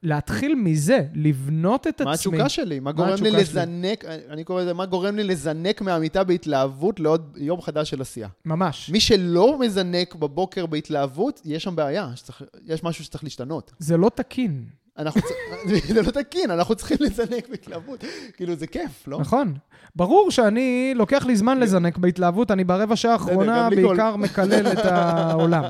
להתחיל 0.04 0.56
מזה, 0.56 1.06
לבנות 1.14 1.88
את 1.88 2.02
מה 2.02 2.12
עצמי. 2.12 2.36
התשוקה 2.36 2.50
שלי? 2.50 2.80
מה 2.80 2.92
גורם 2.92 3.08
לי 3.08 3.14
התשוקה 3.14 3.30
שלי? 3.32 3.42
לזנק, 3.42 4.06
אני 4.06 4.44
קורא 4.44 4.62
לזה, 4.62 4.74
מה 4.74 4.86
גורם 4.86 5.16
לי 5.16 5.24
לזנק 5.24 5.82
מהמיטה 5.82 6.24
בהתלהבות 6.24 7.00
לעוד 7.00 7.38
יום 7.42 7.62
חדש 7.62 7.90
של 7.90 8.02
עשייה? 8.02 8.28
ממש. 8.46 8.90
מי 8.90 9.00
שלא 9.00 9.60
מזנק 9.60 10.16
בבוקר 10.16 10.66
בהתלהבות, 10.66 11.42
יש 11.46 11.64
שם 11.64 11.76
בעיה, 11.76 12.12
שצריך, 12.16 12.44
יש 12.66 12.84
משהו 12.84 13.04
שצריך 13.04 13.24
להשתנות. 13.24 13.72
זה 13.80 13.98
לא 13.98 14.12
תקין, 14.16 14.66
אנחנו 15.00 15.22
צריכים, 15.22 15.94
זה 15.96 16.02
לא 16.02 16.12
תקין, 16.12 16.52
אנחנו 16.52 16.76
צריכים 16.76 16.98
לזנק 17.00 17.50
בהתלהבות. 17.50 18.04
כאילו, 18.34 18.56
זה 18.56 18.68
כיף, 18.68 19.08
לא? 19.08 19.20
נכון. 19.20 19.54
ברור 19.96 20.32
שאני, 20.32 20.94
לוקח 20.96 21.26
לי 21.26 21.36
זמן 21.36 21.60
לזנק 21.60 21.98
בהתלהבות, 21.98 22.52
אני 22.52 22.64
ברבע 22.64 22.96
שעה 22.96 23.12
האחרונה 23.12 23.70
בעיקר 23.70 24.16
מקלל 24.16 24.68
את 24.68 24.86
העולם. 24.86 25.64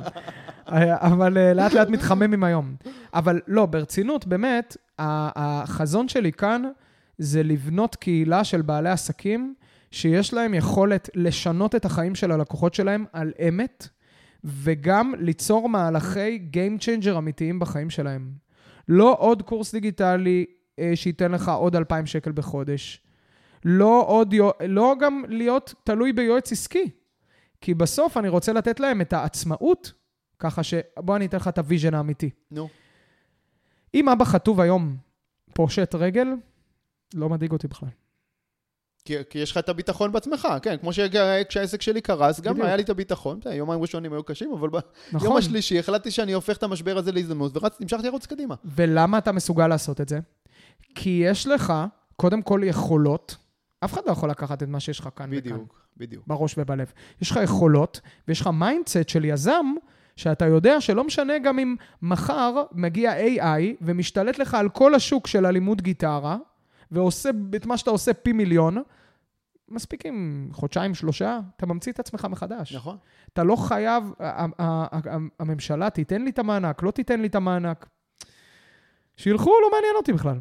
אבל 0.68 1.38
אה, 1.38 1.54
לאט 1.54 1.74
לאט 1.74 1.90
מתחמם 1.90 2.34
עם 2.34 2.44
היום. 2.44 2.76
אבל 3.14 3.42
לא, 3.48 3.66
ברצינות, 3.66 4.28
באמת, 4.28 4.78
החזון 5.00 6.08
שלי 6.08 6.32
כאן 6.32 6.64
זה 7.18 7.44
לבנות 7.44 7.96
קהילה 7.96 8.44
של 8.44 8.62
בעלי 8.62 8.90
עסקים 8.90 9.54
שיש 9.92 10.34
להם 10.34 10.54
יכולת 10.54 11.10
לשנות 11.16 11.76
את 11.76 11.86
החיים 11.86 12.16
של 12.16 12.32
הלקוחות 12.32 12.74
שלהם 12.74 13.06
על 13.14 13.32
אמת, 13.48 13.88
וגם 14.44 15.14
ליצור 15.20 15.70
מהלכי 15.70 16.40
Game 16.54 16.82
Changer 16.82 17.18
אמיתיים 17.18 17.60
בחיים 17.60 17.90
שלהם. 17.90 18.49
לא 18.90 19.16
עוד 19.20 19.42
קורס 19.42 19.72
דיגיטלי 19.72 20.46
אה, 20.80 20.92
שייתן 20.96 21.32
לך 21.32 21.50
עוד 21.50 21.76
2,000 21.76 22.06
שקל 22.06 22.32
בחודש. 22.32 23.02
לא 23.66 24.04
עוד, 24.08 24.34
לא 24.68 24.96
גם 25.00 25.24
להיות 25.28 25.74
תלוי 25.84 26.14
ביועץ 26.14 26.52
עסקי. 26.52 26.90
כי 27.62 27.74
בסוף 27.74 28.18
אני 28.18 28.30
רוצה 28.30 28.54
לתת 28.54 28.80
להם 28.80 29.02
את 29.02 29.14
העצמאות, 29.14 29.94
ככה 30.40 30.64
ש... 30.64 30.74
בוא 30.98 31.16
אני 31.16 31.26
אתן 31.26 31.38
לך 31.38 31.48
את 31.48 31.58
ה 31.58 31.63
vision 31.63 31.94
האמיתי. 31.94 32.30
נו. 32.52 32.70
אם 33.94 34.10
אבא 34.10 34.26
חטוב 34.26 34.62
היום 34.62 34.98
פושט 35.54 35.96
רגל, 35.96 36.28
לא 37.14 37.30
מדאיג 37.30 37.52
אותי 37.52 37.68
בכלל. 37.68 37.90
כי, 39.10 39.16
כי 39.30 39.40
יש 39.40 39.52
לך 39.52 39.58
את 39.58 39.70
הביטחון 39.70 40.12
בעצמך, 40.12 40.48
כן, 40.62 40.76
כמו 40.82 40.94
שכשהעסק 40.94 41.82
שלי 41.82 42.02
קרס, 42.02 42.40
גם 42.40 42.54
בדיוק. 42.54 42.68
היה 42.68 42.76
לי 42.76 42.84
את 42.84 42.90
הביטחון, 42.90 43.40
יומיים 43.52 43.82
ראשונים 43.82 44.14
היו 44.14 44.24
קשים, 44.24 44.52
אבל 44.54 44.70
ביום 44.70 44.84
נכון. 45.12 45.38
השלישי 45.38 45.80
החלטתי 45.80 46.12
שאני 46.12 46.34
הופך 46.34 46.58
את 46.58 46.64
המשבר 46.64 46.98
הזה 46.98 47.12
להזדמנות, 47.12 47.58
והמשכתי 47.58 48.08
לרוץ 48.08 48.26
קדימה. 48.26 48.56
ולמה 48.66 49.18
אתה 49.18 49.32
מסוגל 49.32 49.68
לעשות 49.68 50.02
את 50.02 50.10
זה? 50.10 50.20
כי 50.96 51.24
יש 51.26 51.48
לך, 51.48 51.74
קודם 52.16 52.42
כל, 52.42 52.62
יכולות. 52.64 53.36
אף 53.80 53.94
אחד 53.94 54.02
לא 54.06 54.12
יכול 54.12 54.30
לקחת 54.30 54.64
את 54.64 54.68
מה 54.68 54.80
שיש 54.80 55.00
לך 55.00 55.10
כאן 55.16 55.30
וכאן. 55.32 55.40
בדיוק, 55.40 55.82
בדיוק. 55.98 56.24
בראש 56.28 56.56
ובלב. 56.58 56.92
יש 57.22 57.32
לך 57.32 57.40
יכולות, 57.44 58.02
ויש 58.28 58.42
לך 58.42 58.50
mindset 58.54 59.10
של 59.10 59.26
יזם, 59.26 59.66
שאתה 60.16 60.46
יודע 60.46 60.82
שלא 60.82 61.04
משנה 61.04 61.40
גם 61.40 61.60
אם 61.60 61.76
מחר 62.02 62.64
מגיע 62.72 63.14
AI 63.14 63.76
ומשתלט 63.82 64.40
לך 64.40 64.54
על 64.54 64.70
כל 64.70 64.96
השוק 64.96 65.28
של 65.28 65.46
הלימוד 65.46 65.82
גיטרה, 65.82 66.38
ועושה 66.92 67.30
את 67.56 67.66
מה 67.66 67.78
שאתה 67.78 67.92
עושה 67.92 68.14
פי 68.14 68.32
מיליון, 68.32 68.78
מספיק 69.72 70.06
עם 70.06 70.50
חודשיים, 70.52 70.96
שלושה, 70.96 71.40
אתה 71.58 71.66
ממציא 71.66 71.92
את 71.92 72.00
עצמך 72.00 72.28
מחדש. 72.30 72.76
נכון. 72.76 72.98
אתה 73.34 73.44
לא 73.44 73.56
חייב, 73.56 74.04
הממשלה 75.40 75.90
תיתן 75.90 76.22
לי 76.22 76.30
את 76.30 76.40
המענק, 76.40 76.84
לא 76.84 76.92
תיתן 76.92 77.22
לי 77.22 77.28
את 77.28 77.36
המענק. 77.36 77.90
שילכו, 79.18 79.52
לא 79.62 79.72
מעניין 79.72 79.96
אותי 79.96 80.14
בכלל. 80.14 80.40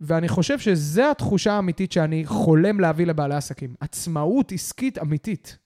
ואני 0.00 0.28
חושב 0.28 0.58
שזו 0.58 1.10
התחושה 1.10 1.52
האמיתית 1.52 1.92
שאני 1.92 2.26
חולם 2.26 2.80
להביא 2.80 3.06
לבעלי 3.06 3.34
עסקים. 3.34 3.74
עצמאות 3.80 4.52
עסקית 4.52 4.98
אמיתית. 4.98 5.58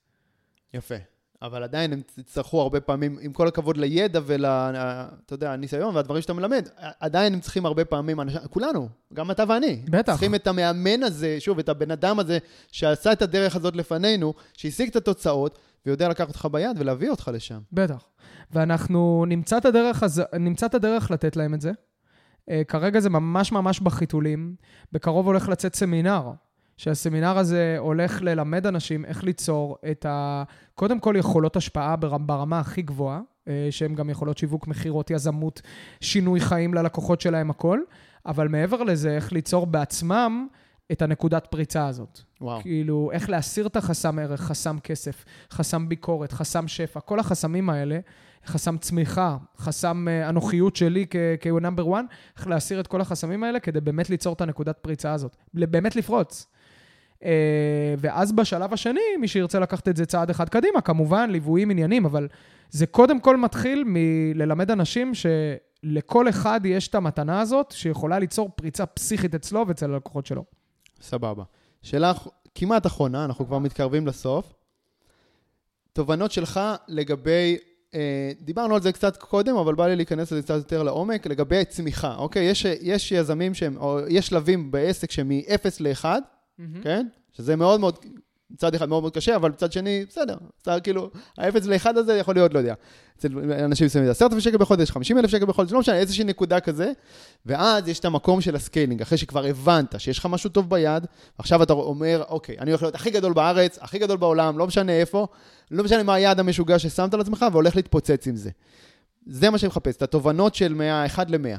יפה. 0.75 0.95
אבל 1.43 1.63
עדיין 1.63 1.93
הם 1.93 2.01
יצטרכו 2.19 2.61
הרבה 2.61 2.81
פעמים, 2.81 3.19
עם 3.21 3.33
כל 3.33 3.49
הכבוד 3.49 3.77
לידע 3.77 4.21
ול... 4.27 4.47
אתה 4.47 5.35
יודע, 5.35 5.53
הניסיון 5.53 5.97
והדברים 5.97 6.23
שאתה 6.23 6.33
מלמד, 6.33 6.69
עדיין 7.01 7.35
הם 7.35 7.41
צריכים 7.41 7.67
הרבה 7.67 7.85
פעמים, 7.85 8.21
אנש... 8.21 8.37
כולנו, 8.51 8.89
גם 9.15 9.31
אתה 9.31 9.45
ואני. 9.49 9.83
בטח. 9.91 10.13
צריכים 10.13 10.35
את 10.35 10.47
המאמן 10.47 11.03
הזה, 11.03 11.37
שוב, 11.41 11.59
את 11.59 11.69
הבן 11.69 11.91
אדם 11.91 12.19
הזה, 12.19 12.39
שעשה 12.73 13.13
את 13.13 13.23
הדרך 13.23 13.57
הזאת 13.57 13.77
לפנינו, 13.77 14.35
שהשיג 14.57 14.89
את 14.89 14.97
התוצאות, 14.97 15.59
ויודע 15.87 16.09
לקחת 16.09 16.29
אותך 16.29 16.49
ביד 16.53 16.77
ולהביא 16.79 17.11
אותך 17.11 17.31
לשם. 17.35 17.61
בטח. 17.73 18.05
ואנחנו 18.51 19.25
נמצא 19.29 19.59
את 19.59 19.65
הדרך, 19.65 20.03
הז... 20.03 20.23
נמצא 20.39 20.67
את 20.67 20.75
הדרך 20.75 21.11
לתת 21.11 21.37
להם 21.37 21.55
את 21.55 21.61
זה. 21.61 21.73
Uh, 21.73 22.53
כרגע 22.69 23.01
זה 23.01 23.11
ממש 23.11 23.53
ממש 23.53 23.81
בחיתולים. 23.81 24.55
בקרוב 24.93 25.27
הולך 25.27 25.49
לצאת 25.49 25.75
סמינר, 25.75 26.31
שהסמינר 26.83 27.39
הזה 27.39 27.77
הולך 27.79 28.23
ללמד 28.23 28.67
אנשים 28.67 29.05
איך 29.05 29.25
ליצור 29.25 29.77
את 29.91 30.07
ה... 30.07 30.43
קודם 30.75 31.01
כל 31.01 31.15
יכולות 31.19 31.57
השפעה 31.57 31.97
בר... 31.97 32.19
ברמה 32.19 32.61
הכי 32.61 32.83
גבוהה, 32.83 33.21
uh, 33.21 33.51
שהן 33.71 33.95
גם 33.95 34.11
יכולות 34.11 34.39
שיווק, 34.39 34.69
מכירות, 34.69 35.11
יזמות, 35.11 35.63
שינוי 36.01 36.41
חיים 36.41 36.75
ללקוחות 36.75 37.21
שלהם, 37.21 37.51
הכל. 37.51 37.81
אבל 38.27 38.49
מעבר 38.49 38.83
לזה, 38.83 39.11
איך 39.17 39.33
ליצור 39.33 39.67
בעצמם 39.67 40.47
את 40.93 41.03
הנקודת 41.03 41.47
פריצה 41.47 41.87
הזאת. 41.87 42.21
וואו. 42.41 42.61
כאילו, 42.61 43.11
איך 43.13 43.31
להסיר 43.31 43.67
את 43.67 43.77
החסם 43.77 44.19
ערך, 44.19 44.41
חסם 44.41 44.79
כסף, 44.79 45.25
חסם 45.51 45.89
ביקורת, 45.89 46.33
חסם 46.33 46.69
שפע, 46.69 47.01
כל 47.01 47.19
החסמים 47.21 47.71
האלה, 47.71 47.99
חסם 48.47 48.79
צמיחה, 48.79 49.37
חסם 49.59 50.07
uh, 50.09 50.29
אנוכיות 50.29 50.77
שלי 50.77 51.07
כ-number 51.41 51.85
one, 51.85 52.15
איך 52.37 52.47
להסיר 52.47 52.81
את 52.81 52.87
כל 52.87 53.01
החסמים 53.01 53.45
האלה 53.45 53.61
כדי 53.61 53.81
באמת 53.81 54.11
ליצור 54.11 54.33
את 54.33 54.41
הנקודת 54.41 54.79
פריצה 54.79 55.13
הזאת, 55.13 55.37
באמת 55.55 55.97
לפרוץ. 55.97 56.52
Uh, 57.23 57.25
ואז 57.99 58.33
בשלב 58.33 58.73
השני, 58.73 59.01
מי 59.21 59.29
שירצה 59.29 59.61
לקחת 59.61 59.89
את 59.89 59.97
זה 59.97 60.07
צעד 60.07 60.31
אחד 60.31 60.49
קדימה, 60.49 60.81
כמובן, 60.81 61.31
ליוויים 61.31 61.71
עניינים, 61.71 62.05
אבל 62.05 62.29
זה 62.71 62.87
קודם 62.87 63.21
כל 63.21 63.37
מתחיל 63.37 63.85
מללמד 63.87 64.71
אנשים 64.71 65.13
שלכל 65.15 66.29
אחד 66.29 66.61
יש 66.65 66.89
את 66.89 66.95
המתנה 66.95 67.41
הזאת, 67.41 67.71
שיכולה 67.71 68.19
ליצור 68.19 68.51
פריצה 68.57 68.87
פסיכית 68.87 69.35
אצלו 69.35 69.65
ואצל 69.69 69.93
הלקוחות 69.93 70.27
שלו. 70.27 70.45
סבבה. 71.01 71.45
שאלה 71.83 72.13
כמעט 72.55 72.87
אחרונה, 72.87 73.25
אנחנו 73.25 73.47
כבר 73.47 73.59
מתקרבים 73.59 74.07
לסוף. 74.07 74.53
תובנות 75.93 76.33
שלך 76.33 76.61
לגבי 76.89 77.57
אה, 77.95 78.33
דיברנו 78.41 78.75
על 78.75 78.83
זה 78.83 78.93
קצת 78.93 79.17
קודם, 79.17 79.57
אבל 79.57 79.75
בא 79.75 79.87
לי 79.87 79.97
להיכנס 79.97 80.33
לזה 80.33 80.43
קצת 80.43 80.57
יותר 80.57 80.83
לעומק, 80.83 81.27
לגבי 81.27 81.65
צמיחה, 81.65 82.15
אוקיי? 82.17 82.45
יש, 82.45 82.65
יש 82.65 83.13
יזמים 83.13 83.55
שהם, 83.55 83.77
או 83.77 83.99
יש 84.09 84.27
שלבים 84.27 84.71
בעסק 84.71 85.11
שהם 85.11 85.29
מ-0 85.29 85.83
ל-1, 86.59 86.83
כן? 86.83 87.07
שזה 87.33 87.57
מאוד 87.57 87.81
מאוד, 87.81 87.99
מצד 88.51 88.75
אחד 88.75 88.89
מאוד 88.89 89.03
מאוד 89.03 89.15
קשה, 89.15 89.37
אבל 89.37 89.51
מצד 89.51 89.73
שני, 89.73 90.05
בסדר. 90.09 90.37
בסדר, 90.63 90.81
כאילו, 90.81 91.11
ה-0 91.39 91.69
ל-1 91.69 91.99
הזה 91.99 92.17
יכול 92.17 92.35
להיות, 92.35 92.55
לא 92.55 92.59
יודע. 92.59 92.75
אצל 93.19 93.53
אנשים 93.65 93.87
מסוימים 93.87 94.07
זה 94.07 94.11
10,000 94.11 94.41
שקל 94.41 94.57
בחודש, 94.57 94.91
50,000 94.91 95.31
שקל 95.31 95.45
בחודש, 95.45 95.73
לא 95.73 95.81
משנה, 95.81 95.97
איזושהי 95.97 96.25
נקודה 96.25 96.61
כזה. 96.61 96.93
ואז 97.47 97.89
יש 97.89 97.99
את 97.99 98.05
המקום 98.05 98.41
של 98.41 98.57
ה 98.57 98.62
scaling, 98.62 99.03
אחרי 99.03 99.19
שכבר 99.19 99.47
הבנת 99.47 99.95
שיש 99.99 100.19
לך 100.19 100.27
משהו 100.27 100.51
טוב 100.51 100.71
ביד, 100.71 101.07
עכשיו 101.39 101.63
אתה 101.63 101.73
אומר, 101.73 102.23
אוקיי, 102.29 102.59
אני 102.59 102.71
הולך 102.71 102.83
להיות 102.83 102.95
הכי 102.95 103.11
גדול 103.11 103.33
בארץ, 103.33 103.79
הכי 103.81 103.99
גדול 103.99 104.17
בעולם, 104.17 104.59
לא 104.59 104.67
משנה 104.67 104.93
איפה, 104.93 105.27
לא 105.71 105.85
משנה 105.85 106.03
מה 106.03 106.15
היעד 106.15 106.41
המשוגע 106.41 106.79
ששמת 106.79 107.15
לעצמך, 107.15 107.47
והולך 107.53 107.77
להתפוצץ 107.77 108.27
עם 108.27 108.37
זה. 108.37 108.51
זה 109.27 109.51
מה 109.51 109.59
שאני 109.59 109.69
מחפש, 109.69 109.97
את 109.97 110.03
התובנות 110.03 110.55
של 110.55 110.83
1 111.07 111.31
ל-100. 111.31 111.59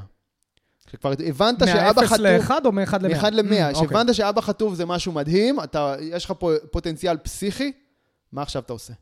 שכבר 0.93 1.13
הבנת 1.27 1.59
שאבא 1.67 2.01
חטוב... 2.05 2.19
מה-0 2.19 2.21
ל-1 2.21 2.65
או 2.65 2.71
מ-1 2.71 2.97
ל-100? 3.01 3.07
מ-1 3.17 3.29
ל-100, 3.31 3.73
Mm, 3.73 3.77
שהבנת. 3.79 4.13
שאבא 4.15 4.41
חטוב 4.41 4.73
זה 4.73 4.85
משהו 4.85 5.11
מדהים, 5.11 5.59
אתה, 5.59 5.95
יש 6.01 6.25
לך 6.25 6.33
פה 6.39 6.51
פוטנציאל 6.71 7.17
פסיכי, 7.17 7.71
מה 8.31 8.41
עכשיו 8.41 8.61
אתה 8.61 8.73
עושה? 8.73 8.93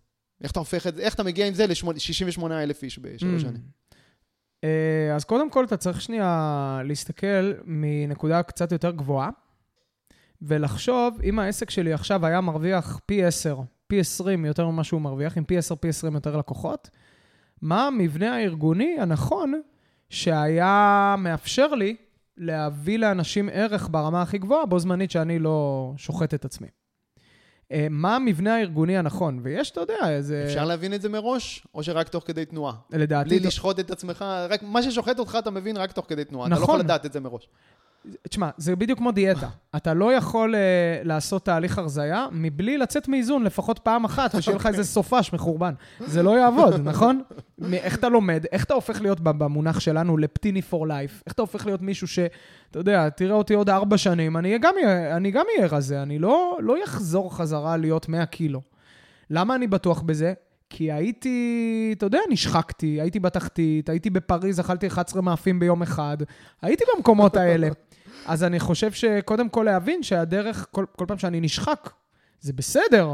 איך 0.43 0.51
אתה 0.51 0.59
הופך 0.59 0.87
את 0.87 0.95
זה, 0.95 1.01
איך 1.01 1.13
אתה 1.15 1.23
מגיע 1.23 1.47
עם 1.47 1.53
זה 1.53 1.67
ל-68 1.67 2.43
אלף 2.51 2.83
איש 2.83 2.99
בשלוש 2.99 3.41
Mm. 3.41 3.45
שנים? 3.47 3.61
אה, 4.63 5.15
אז 5.15 5.23
קודם 5.23 5.49
כל, 5.49 5.65
אתה 5.65 5.77
צריך 5.77 6.01
שנייה 6.01 6.81
להסתכל 6.85 7.51
מנקודה 7.65 8.43
קצת 8.43 8.71
יותר 8.71 8.91
גבוהה, 8.91 9.29
ולחשוב, 10.41 11.19
אם 11.23 11.39
העסק 11.39 11.69
שלי 11.69 11.93
עכשיו 11.93 12.25
היה 12.25 12.41
מרוויח 12.41 12.99
פי 13.05 13.23
10, 13.25 13.57
פי 13.87 13.99
20 13.99 14.45
יותר 14.45 14.67
ממה 14.69 14.83
שהוא 14.83 15.01
מרוויח, 15.01 15.37
עם 15.37 15.43
פי 15.43 15.57
10, 15.57 15.75
פי 15.75 15.89
20 15.89 16.13
יותר 16.15 16.37
לקוחות, 16.37 16.89
מה 17.61 17.87
המבנה 17.87 18.35
הארגוני 18.35 18.95
הנכון 18.99 19.61
שהיה 20.11 21.15
מאפשר 21.17 21.67
לי 21.67 21.95
להביא 22.37 22.99
לאנשים 22.99 23.49
ערך 23.53 23.87
ברמה 23.91 24.21
הכי 24.21 24.37
גבוהה, 24.37 24.65
בו 24.65 24.79
זמנית 24.79 25.11
שאני 25.11 25.39
לא 25.39 25.91
שוחט 25.97 26.33
את 26.33 26.45
עצמי. 26.45 26.67
אה, 27.71 27.87
מה 27.89 28.15
המבנה 28.15 28.55
הארגוני 28.55 28.97
הנכון? 28.97 29.39
ויש, 29.43 29.71
אתה 29.71 29.81
יודע, 29.81 30.09
איזה... 30.09 30.43
אפשר 30.47 30.65
להבין 30.65 30.93
את 30.93 31.01
זה 31.01 31.09
מראש, 31.09 31.67
או 31.75 31.83
שרק 31.83 32.09
תוך 32.09 32.23
כדי 32.27 32.45
תנועה? 32.45 32.73
לדעתי... 32.89 33.29
בלי 33.29 33.39
לשחוט 33.39 33.79
את 33.79 33.91
עצמך, 33.91 34.25
רק 34.49 34.63
מה 34.63 34.83
ששוחט 34.83 35.19
אותך 35.19 35.37
אתה 35.39 35.51
מבין 35.51 35.77
רק 35.77 35.91
תוך 35.91 36.05
כדי 36.09 36.25
תנועה. 36.25 36.47
אתה 36.47 36.55
לא 36.55 36.61
נכון. 36.61 36.75
יכול 36.75 36.85
לדעת 36.85 37.05
את 37.05 37.13
זה 37.13 37.19
מראש. 37.19 37.47
תשמע, 38.29 38.49
זה 38.57 38.75
בדיוק 38.75 38.99
כמו 38.99 39.11
דיאטה. 39.11 39.47
אתה 39.75 39.93
לא 39.93 40.13
יכול 40.13 40.55
uh, 40.55 40.57
לעשות 41.07 41.45
תהליך 41.45 41.77
הרזייה 41.77 42.25
מבלי 42.31 42.77
לצאת 42.77 43.07
מאיזון 43.07 43.43
לפחות 43.43 43.79
פעם 43.79 44.05
אחת, 44.05 44.35
ושיהיה 44.35 44.55
לך 44.57 44.65
איזה 44.67 44.83
סופש 44.83 45.33
מחורבן. 45.33 45.73
זה 45.99 46.23
לא 46.23 46.39
יעבוד, 46.39 46.81
נכון? 46.83 47.21
איך 47.73 47.97
אתה 47.97 48.09
לומד, 48.09 48.45
איך 48.51 48.63
אתה 48.63 48.73
הופך 48.73 49.01
להיות 49.01 49.19
במונח 49.19 49.79
שלנו 49.79 50.17
לפטיני 50.17 50.61
for 50.71 50.85
life? 50.87 51.21
איך 51.25 51.33
אתה 51.33 51.41
הופך 51.41 51.65
להיות 51.65 51.81
מישהו 51.81 52.07
ש... 52.07 52.19
אתה 52.71 52.79
יודע, 52.79 53.09
תראה 53.09 53.35
אותי 53.35 53.53
עוד 53.53 53.69
ארבע 53.69 53.97
שנים, 53.97 54.37
אני 54.37 54.57
גם 54.59 54.73
אהיה- 54.83 55.67
רזה, 55.71 56.01
אני 56.01 56.19
לא, 56.19 56.57
לא 56.61 56.75
אחזור 56.83 57.35
חזרה 57.35 57.77
להיות 57.77 58.09
100 58.09 58.25
קילו. 58.25 58.61
למה 59.29 59.55
אני 59.55 59.67
בטוח 59.67 60.01
בזה? 60.01 60.33
כי 60.69 60.91
הייתי, 60.91 61.93
אתה 61.97 62.05
יודע, 62.05 62.19
נשחקתי, 62.29 63.01
הייתי 63.01 63.19
בתחתית, 63.19 63.89
הייתי 63.89 64.09
בפריז, 64.09 64.59
אכלתי 64.59 64.87
11 64.87 65.21
מאפים 65.21 65.59
ביום 65.59 65.81
אחד, 65.81 66.17
הייתי 66.61 66.83
במקומות 66.97 67.35
האלה. 67.35 67.69
אז 68.25 68.43
אני 68.43 68.59
חושב 68.59 68.91
שקודם 68.91 69.49
כל 69.49 69.63
להבין 69.63 70.03
שהדרך, 70.03 70.67
כל, 70.71 70.85
כל 70.97 71.05
פעם 71.07 71.17
שאני 71.17 71.41
נשחק, 71.41 71.89
זה 72.39 72.53
בסדר. 72.53 73.09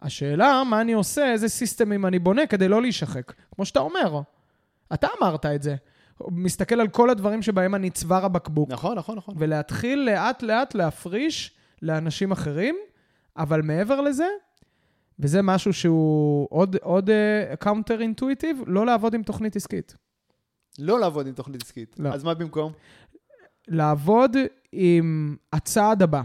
השאלה, 0.00 0.62
מה 0.66 0.80
אני 0.80 0.92
עושה, 0.92 1.32
איזה 1.32 1.48
סיסטמים 1.48 2.06
אני 2.06 2.18
בונה 2.18 2.46
כדי 2.46 2.68
לא 2.68 2.82
להישחק. 2.82 3.32
כמו 3.54 3.64
שאתה 3.64 3.80
אומר, 3.80 4.20
אתה 4.94 5.06
אמרת 5.18 5.46
את 5.46 5.62
זה. 5.62 5.76
מסתכל 6.28 6.80
על 6.80 6.88
כל 6.88 7.10
הדברים 7.10 7.42
שבהם 7.42 7.74
אני 7.74 7.90
צוואר 7.90 8.24
הבקבוק, 8.24 8.70
נכון, 8.70 8.98
נכון, 8.98 9.16
נכון. 9.16 9.34
ולהתחיל 9.38 9.98
לאט-לאט 9.98 10.74
להפריש 10.74 11.54
לאנשים 11.82 12.32
אחרים, 12.32 12.76
אבל 13.36 13.62
מעבר 13.62 14.00
לזה, 14.00 14.26
וזה 15.18 15.42
משהו 15.42 15.72
שהוא 15.72 16.48
עוד, 16.50 16.76
עוד 16.82 17.10
counter 17.58 18.00
intuitive, 18.00 18.62
לא 18.66 18.86
לעבוד 18.86 19.14
עם 19.14 19.22
תוכנית 19.22 19.56
עסקית. 19.56 19.96
לא 20.78 21.00
לעבוד 21.00 21.26
עם 21.26 21.32
תוכנית 21.32 21.62
עסקית. 21.62 21.96
לא. 21.98 22.08
אז 22.08 22.24
מה 22.24 22.34
במקום? 22.34 22.72
לעבוד 23.70 24.36
עם 24.72 25.36
הצעד 25.52 26.02
הבא. 26.02 26.22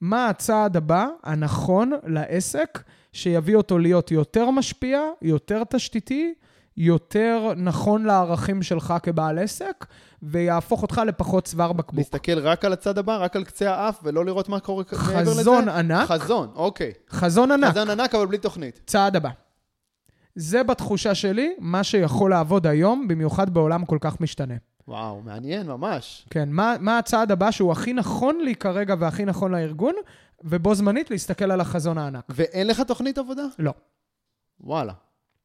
מה 0.00 0.28
הצעד 0.28 0.76
הבא 0.76 1.06
הנכון 1.22 1.92
לעסק 2.06 2.82
שיביא 3.12 3.56
אותו 3.56 3.78
להיות 3.78 4.10
יותר 4.10 4.50
משפיע, 4.50 5.00
יותר 5.22 5.62
תשתיתי, 5.64 6.34
יותר 6.76 7.52
נכון 7.56 8.04
לערכים 8.04 8.62
שלך 8.62 8.94
כבעל 9.02 9.38
עסק, 9.38 9.86
ויהפוך 10.22 10.82
אותך 10.82 11.00
לפחות 11.06 11.44
צוואר 11.44 11.72
בקבוק. 11.72 11.98
להסתכל 11.98 12.38
רק 12.38 12.64
על 12.64 12.72
הצד 12.72 12.98
הבא, 12.98 13.16
רק 13.16 13.36
על 13.36 13.44
קצה 13.44 13.74
האף, 13.74 14.00
ולא 14.02 14.24
לראות 14.24 14.48
מה 14.48 14.60
קורה 14.60 14.84
מעבר 15.06 15.20
לזה? 15.20 15.40
חזון 15.40 15.68
ענק, 15.68 16.08
חזון, 16.08 16.48
אוקיי. 16.54 16.92
חזון 17.10 17.50
ענק, 17.50 17.70
חזון 17.70 17.90
ענק, 17.90 18.14
אבל 18.14 18.26
בלי 18.26 18.38
תוכנית. 18.38 18.80
צעד 18.86 19.16
הבא. 19.16 19.30
זה 20.34 20.62
בתחושה 20.62 21.14
שלי 21.14 21.54
מה 21.58 21.84
שיכול 21.84 22.30
לעבוד 22.30 22.66
היום, 22.66 23.08
במיוחד 23.08 23.54
בעולם 23.54 23.84
כל 23.84 23.98
כך 24.00 24.20
משתנה. 24.20 24.54
וואו, 24.88 25.20
מעניין, 25.24 25.66
ממש. 25.66 26.26
כן, 26.30 26.48
מה, 26.52 26.74
מה 26.80 26.98
הצעד 26.98 27.32
הבא 27.32 27.50
שהוא 27.50 27.72
הכי 27.72 27.92
נכון 27.92 28.38
לי 28.44 28.54
כרגע 28.54 28.94
והכי 28.98 29.24
נכון 29.24 29.52
לארגון, 29.52 29.94
ובו 30.44 30.74
זמנית 30.74 31.10
להסתכל 31.10 31.50
על 31.50 31.60
החזון 31.60 31.98
הענק. 31.98 32.24
ואין 32.28 32.66
לך 32.66 32.80
תוכנית 32.80 33.18
עבודה? 33.18 33.42
לא. 33.58 33.72
וואלה. 34.60 34.92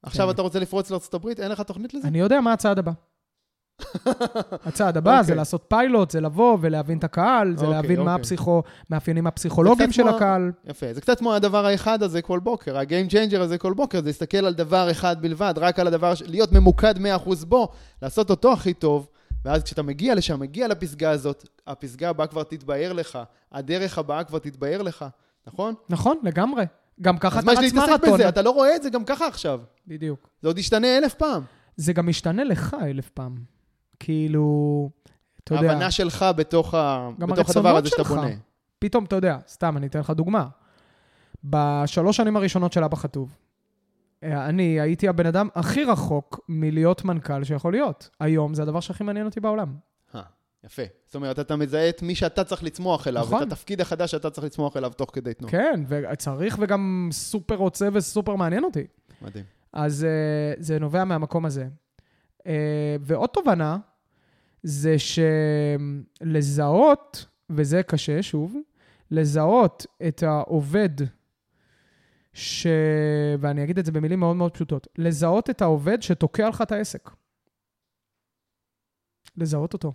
עכשיו 0.03 0.31
אתה 0.31 0.41
רוצה 0.41 0.59
לפרוץ 0.59 0.91
לארצות 0.91 1.13
הברית, 1.13 1.39
אין 1.39 1.51
לך 1.51 1.61
תוכנית 1.61 1.93
לזה? 1.93 2.07
אני 2.07 2.19
יודע 2.19 2.41
מה 2.41 2.53
הצעד 2.53 2.79
הבא. 2.79 2.91
הצעד 4.65 4.97
הבא 4.97 5.11
זה 5.15 5.19
אוקיי. 5.21 5.35
לעשות 5.35 5.65
פיילוט, 5.67 6.11
זה 6.11 6.21
לבוא 6.21 6.57
ולהבין 6.61 6.97
את 6.97 7.03
הקהל, 7.03 7.57
זה 7.57 7.65
אוקיי, 7.65 7.75
להבין 7.81 7.99
מה 7.99 8.11
אוקיי. 8.11 8.15
הפסיכו, 8.21 8.63
מאפיינים 8.89 9.27
הפסיכולוגיים 9.27 9.91
של 9.91 10.03
כמו- 10.03 10.15
הקהל. 10.15 10.51
יפה, 10.65 10.93
זה 10.93 11.01
קצת 11.01 11.19
כמו 11.19 11.33
הדבר 11.33 11.65
האחד 11.65 12.03
הזה 12.03 12.21
כל 12.21 12.39
בוקר, 12.39 12.77
ה-game 12.77 13.11
changer 13.11 13.39
הזה 13.39 13.57
כל 13.57 13.73
בוקר, 13.73 13.99
זה 14.01 14.05
להסתכל 14.05 14.37
על 14.37 14.53
דבר 14.53 14.91
אחד 14.91 15.21
בלבד, 15.21 15.53
רק 15.57 15.79
על 15.79 15.87
הדבר, 15.87 16.15
ש- 16.15 16.21
להיות 16.21 16.51
ממוקד 16.51 16.95
100% 16.97 17.45
בו, 17.45 17.67
לעשות 18.01 18.29
אותו 18.29 18.53
הכי 18.53 18.73
טוב, 18.73 19.07
ואז 19.45 19.63
כשאתה 19.63 19.81
מגיע 19.81 20.15
לשם, 20.15 20.39
מגיע 20.39 20.67
לפסגה 20.67 21.11
הזאת, 21.11 21.49
הפסגה 21.67 22.09
הבאה 22.09 22.27
כבר 22.27 22.43
תתבהר 22.43 22.93
לך, 22.93 23.19
הדרך 23.51 23.97
הבאה 23.97 24.23
כבר 24.23 24.39
תתבהר 24.39 24.81
לך, 24.81 25.05
נכון? 25.47 25.73
נכון, 25.89 26.17
לגמרי. 26.23 26.65
גם 27.01 27.17
ככה 27.17 27.39
אז 27.39 27.45
מה 27.45 27.53
אתה 27.53 27.61
יש 27.61 27.67
רץ 27.67 27.73
להתעסק 27.73 27.91
מרתון. 27.91 28.13
בזה? 28.13 28.29
אתה 28.29 28.41
לא 28.41 28.49
רואה 28.49 28.75
את 28.75 28.83
זה 28.83 28.89
גם 28.89 29.05
ככה 29.05 29.27
עכשיו. 29.27 29.61
בדיוק. 29.87 30.29
זה 30.41 30.47
עוד 30.47 30.57
ישתנה 30.57 30.97
אלף 30.97 31.13
פעם. 31.13 31.43
זה 31.75 31.93
גם 31.93 32.07
משתנה 32.07 32.43
לך 32.43 32.75
אלף 32.81 33.09
פעם. 33.09 33.35
כאילו, 33.99 34.89
אתה 35.43 35.55
יודע, 35.55 35.69
ההבנה 35.69 35.91
שלך 35.91 36.25
בתוך, 36.35 36.73
ה... 36.73 37.09
בתוך 37.17 37.49
הדבר 37.49 37.77
הזה 37.77 37.89
שאתה. 37.89 38.03
בונה. 38.03 38.27
פתאום, 38.79 39.03
אתה 39.03 39.15
יודע, 39.15 39.37
סתם, 39.47 39.77
אני 39.77 39.87
אתן 39.87 39.99
לך 39.99 40.09
דוגמה. 40.09 40.47
בשלוש 41.43 42.17
שנים 42.17 42.37
הראשונות 42.37 42.73
של 42.73 42.83
אבא 42.83 42.95
חטוב, 42.95 43.35
אני 44.23 44.79
הייתי 44.79 45.07
הבן 45.07 45.25
אדם 45.25 45.47
הכי 45.55 45.83
רחוק 45.83 46.39
מלהיות 46.49 47.05
מנכ"ל 47.05 47.43
שיכול 47.43 47.71
להיות. 47.73 48.09
היום 48.19 48.53
זה 48.53 48.61
הדבר 48.61 48.79
שהכי 48.79 49.03
מעניין 49.03 49.25
אותי 49.25 49.39
בעולם. 49.39 49.75
אה, 50.15 50.21
יפה. 50.63 50.81
זאת 51.05 51.15
אומרת, 51.15 51.39
אתה 51.39 51.55
מזהה 51.55 51.89
את 51.89 52.01
מי 52.01 52.15
שאתה 52.15 52.43
צריך 52.43 52.63
לצמוח 52.63 53.07
אליו, 53.07 53.23
נכון. 53.23 53.43
את 53.43 53.47
התפקיד 53.47 53.81
החדש 53.81 54.11
שאתה 54.11 54.29
צריך 54.29 54.45
לצמוח 54.45 54.77
אליו 54.77 54.91
תוך 54.97 55.09
כדי 55.13 55.33
תנועה. 55.33 55.51
כן, 55.51 55.83
וצריך 55.87 56.57
וגם 56.59 57.09
סופר 57.11 57.55
רוצה 57.55 57.89
וסופר 57.93 58.35
מעניין 58.35 58.63
אותי. 58.63 58.87
מדהים. 59.21 59.45
אז 59.73 60.07
uh, 60.59 60.63
זה 60.63 60.79
נובע 60.79 61.03
מהמקום 61.03 61.45
הזה. 61.45 61.67
ועוד 63.01 63.29
תובנה, 63.29 63.77
זה 64.63 64.95
שלזהות, 66.21 67.25
וזה 67.49 67.83
קשה, 67.83 68.23
שוב, 68.23 68.55
לזהות 69.11 69.85
את 70.07 70.23
העובד, 70.23 70.89
ש... 72.33 72.67
ואני 73.39 73.63
אגיד 73.63 73.79
את 73.79 73.85
זה 73.85 73.91
במילים 73.91 74.19
מאוד 74.19 74.35
מאוד 74.35 74.51
פשוטות, 74.51 74.87
לזהות 74.97 75.49
את 75.49 75.61
העובד 75.61 76.01
שתוקע 76.01 76.49
לך 76.49 76.61
את 76.61 76.71
העסק. 76.71 77.09
לזהות 79.37 79.73
אותו. 79.73 79.93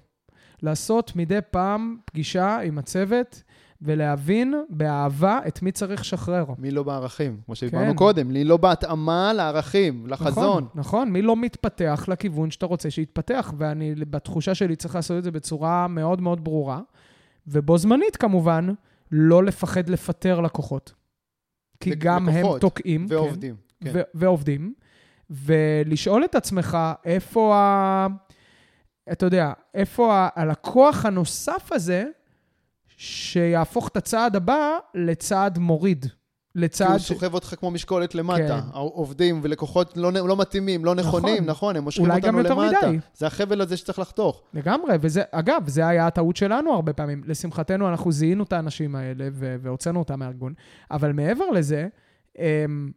לעשות 0.63 1.17
מדי 1.17 1.39
פעם 1.51 1.97
פגישה 2.05 2.61
עם 2.61 2.79
הצוות 2.79 3.43
ולהבין 3.83 4.55
באהבה 4.69 5.41
את 5.49 5.63
מי 5.63 5.73
צריך 5.73 6.01
לשחרר. 6.01 6.45
מי 6.59 6.71
לא 6.71 6.83
בערכים, 6.83 7.41
כמו 7.47 7.55
שדיברנו 7.55 7.91
כן. 7.91 7.97
קודם, 7.97 8.29
מי 8.29 8.45
לא 8.45 8.57
בהתאמה 8.57 9.33
לערכים, 9.33 10.07
לחזון. 10.07 10.65
נכון, 10.65 10.69
נכון, 10.75 11.11
מי 11.11 11.23
לא 11.23 11.37
מתפתח 11.37 12.05
לכיוון 12.09 12.51
שאתה 12.51 12.67
רוצה 12.67 12.91
שיתפתח, 12.91 13.53
ואני 13.59 13.95
בתחושה 13.95 14.55
שלי 14.55 14.77
צריך 14.77 14.95
לעשות 14.95 15.19
את 15.19 15.25
זה 15.25 15.31
בצורה 15.31 15.89
מאוד 15.89 16.21
מאוד 16.21 16.45
ברורה, 16.45 16.81
ובו 17.47 17.79
זמנית 17.79 18.17
כמובן, 18.17 18.69
לא 19.13 19.45
לפחד 19.45 19.89
לפטר 19.89 20.41
לקוחות. 20.41 20.93
כי 21.81 21.91
לק- 21.91 21.99
גם 21.99 22.29
הם 22.29 22.37
לקוחות 22.39 22.61
תוקעים. 22.61 23.07
ועובדים. 23.09 23.57
כן, 23.85 23.93
כן. 23.93 24.01
ועובדים, 24.15 24.75
ולשאול 25.31 26.25
את 26.25 26.35
עצמך 26.35 26.79
איפה 27.05 27.57
ה... 27.57 28.07
אתה 29.13 29.27
יודע, 29.27 29.53
איפה 29.75 30.15
ה- 30.15 30.29
הלקוח 30.35 31.05
הנוסף 31.05 31.69
הזה, 31.73 32.05
שיהפוך 32.97 33.89
את 33.89 33.97
הצעד 33.97 34.37
הבא 34.37 34.71
לצעד 34.95 35.59
מוריד, 35.59 36.07
לצד... 36.57 36.87
כי 36.87 36.93
הוא 36.93 36.99
סוחב 36.99 37.35
אותך 37.35 37.55
כמו 37.59 37.71
משקולת 37.71 38.15
למטה. 38.15 38.61
כן. 38.63 38.69
עובדים 38.73 39.41
ולקוחות 39.43 39.97
לא, 39.97 40.13
לא 40.13 40.37
מתאימים, 40.37 40.85
לא 40.85 40.95
נכונים, 40.95 41.35
נכון. 41.35 41.47
נכון, 41.51 41.77
הם 41.77 41.85
מושכים 41.85 42.05
אולי 42.05 42.21
גם 42.21 42.39
אותנו 42.39 42.49
יותר 42.65 42.75
למטה. 42.77 42.89
מדי. 42.89 42.99
זה 43.15 43.27
החבל 43.27 43.61
הזה 43.61 43.77
שצריך 43.77 43.99
לחתוך. 43.99 44.43
לגמרי, 44.55 44.95
וזה, 45.01 45.23
אגב, 45.31 45.69
זה 45.69 45.87
היה 45.89 46.07
הטעות 46.07 46.37
שלנו 46.37 46.73
הרבה 46.73 46.93
פעמים. 46.93 47.23
לשמחתנו, 47.27 47.89
אנחנו 47.89 48.13
זיהינו 48.13 48.45
את 48.45 48.53
האנשים 48.53 48.95
האלה 48.97 49.29
והוצאנו 49.33 49.99
אותם 49.99 50.19
מהארגון. 50.19 50.55
אבל 50.91 51.13
מעבר 51.13 51.51
לזה, 51.51 51.89
אמ, 52.39 52.91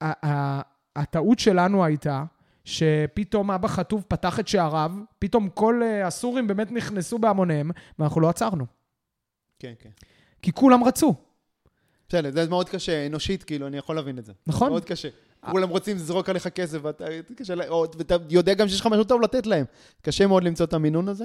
ה- 0.00 0.26
ה- 0.26 0.60
הטעות 0.96 1.38
שלנו 1.38 1.84
הייתה 1.84 2.24
שפתאום 2.64 3.50
אבא 3.50 3.68
חטוב 3.68 4.04
פתח 4.08 4.40
את 4.40 4.48
שעריו, 4.48 4.92
פתאום 5.18 5.48
כל 5.48 5.80
אה, 5.84 6.06
הסורים 6.06 6.46
באמת 6.46 6.72
נכנסו 6.72 7.18
בהמוניהם, 7.18 7.70
ואנחנו 7.98 8.20
לא 8.20 8.28
עצרנו. 8.28 8.66
כן, 9.58 9.72
כן. 9.78 9.90
כי 10.42 10.52
כולם 10.52 10.84
רצו. 10.84 11.14
בסדר, 12.08 12.30
זה 12.30 12.48
מאוד 12.48 12.68
קשה, 12.68 13.06
אנושית, 13.06 13.42
כאילו, 13.44 13.66
אני 13.66 13.76
יכול 13.76 13.96
להבין 13.96 14.18
את 14.18 14.24
זה. 14.24 14.32
נכון. 14.46 14.68
מאוד 14.70 14.84
קשה. 14.84 15.08
כולם 15.50 15.68
רוצים 15.68 15.96
לזרוק 15.96 16.28
עליך 16.28 16.48
כסף, 16.48 16.78
ואתה 16.82 17.04
קשה 17.36 17.54
לה- 17.54 17.68
או- 17.68 17.84
ואתה 17.98 18.16
יודע 18.30 18.54
גם 18.54 18.68
שיש 18.68 18.80
לך 18.80 18.86
משהו 18.86 19.04
טוב 19.04 19.20
לתת 19.22 19.46
להם. 19.46 19.64
קשה 20.02 20.26
מאוד 20.26 20.44
למצוא 20.44 20.66
את 20.66 20.72
המינון 20.72 21.08
הזה. 21.08 21.24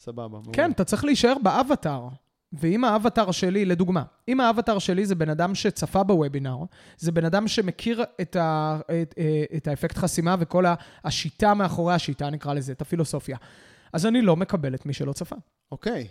סבבה. 0.00 0.38
כן, 0.52 0.70
אתה 0.70 0.84
צריך 0.84 1.04
להישאר 1.04 1.34
באבטאר. 1.42 2.08
ואם 2.52 2.84
האבטאר 2.84 3.30
שלי, 3.30 3.64
לדוגמה, 3.64 4.02
אם 4.28 4.40
האבטאר 4.40 4.78
שלי 4.78 5.06
זה 5.06 5.14
בן 5.14 5.30
אדם 5.30 5.54
שצפה 5.54 6.02
בוובינר, 6.02 6.56
זה 6.98 7.12
בן 7.12 7.24
אדם 7.24 7.48
שמכיר 7.48 8.04
את, 8.20 8.36
ה, 8.36 8.78
את, 9.02 9.14
אה, 9.18 9.44
את 9.56 9.68
האפקט 9.68 9.96
חסימה 9.96 10.36
וכל 10.40 10.64
השיטה 11.04 11.54
מאחורי 11.54 11.94
השיטה, 11.94 12.30
נקרא 12.30 12.54
לזה, 12.54 12.72
את 12.72 12.80
הפילוסופיה, 12.80 13.36
אז 13.92 14.06
אני 14.06 14.22
לא 14.22 14.36
מקבל 14.36 14.74
את 14.74 14.86
מי 14.86 14.92
שלא 14.92 15.12
צפה. 15.12 15.36
אוקיי. 15.72 16.06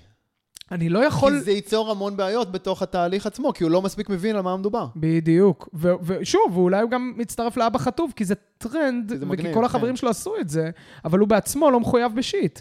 אני 0.71 0.89
לא 0.89 1.05
יכול... 1.05 1.33
כי 1.33 1.39
זה 1.39 1.51
ייצור 1.51 1.91
המון 1.91 2.17
בעיות 2.17 2.51
בתוך 2.51 2.81
התהליך 2.81 3.25
עצמו, 3.25 3.53
כי 3.53 3.63
הוא 3.63 3.71
לא 3.71 3.81
מספיק 3.81 4.09
מבין 4.09 4.35
על 4.35 4.41
מה 4.41 4.57
מדובר. 4.57 4.87
בדיוק. 4.95 5.69
ו- 5.73 5.93
ושוב, 6.03 6.41
ואולי 6.57 6.81
הוא 6.81 6.91
גם 6.91 7.13
מצטרף 7.17 7.57
לאבא 7.57 7.79
חטוב, 7.79 8.13
כי 8.15 8.25
זה 8.25 8.35
טרנד, 8.57 9.11
כי 9.11 9.17
זה 9.17 9.25
וכי 9.25 9.31
מגניב, 9.31 9.53
כל 9.53 9.65
החברים 9.65 9.93
כן. 9.93 9.95
שלו 9.95 10.09
עשו 10.09 10.35
את 10.41 10.49
זה, 10.49 10.69
אבל 11.05 11.19
הוא 11.19 11.27
בעצמו 11.27 11.71
לא 11.71 11.79
מחויב 11.79 12.15
בשיט. 12.15 12.59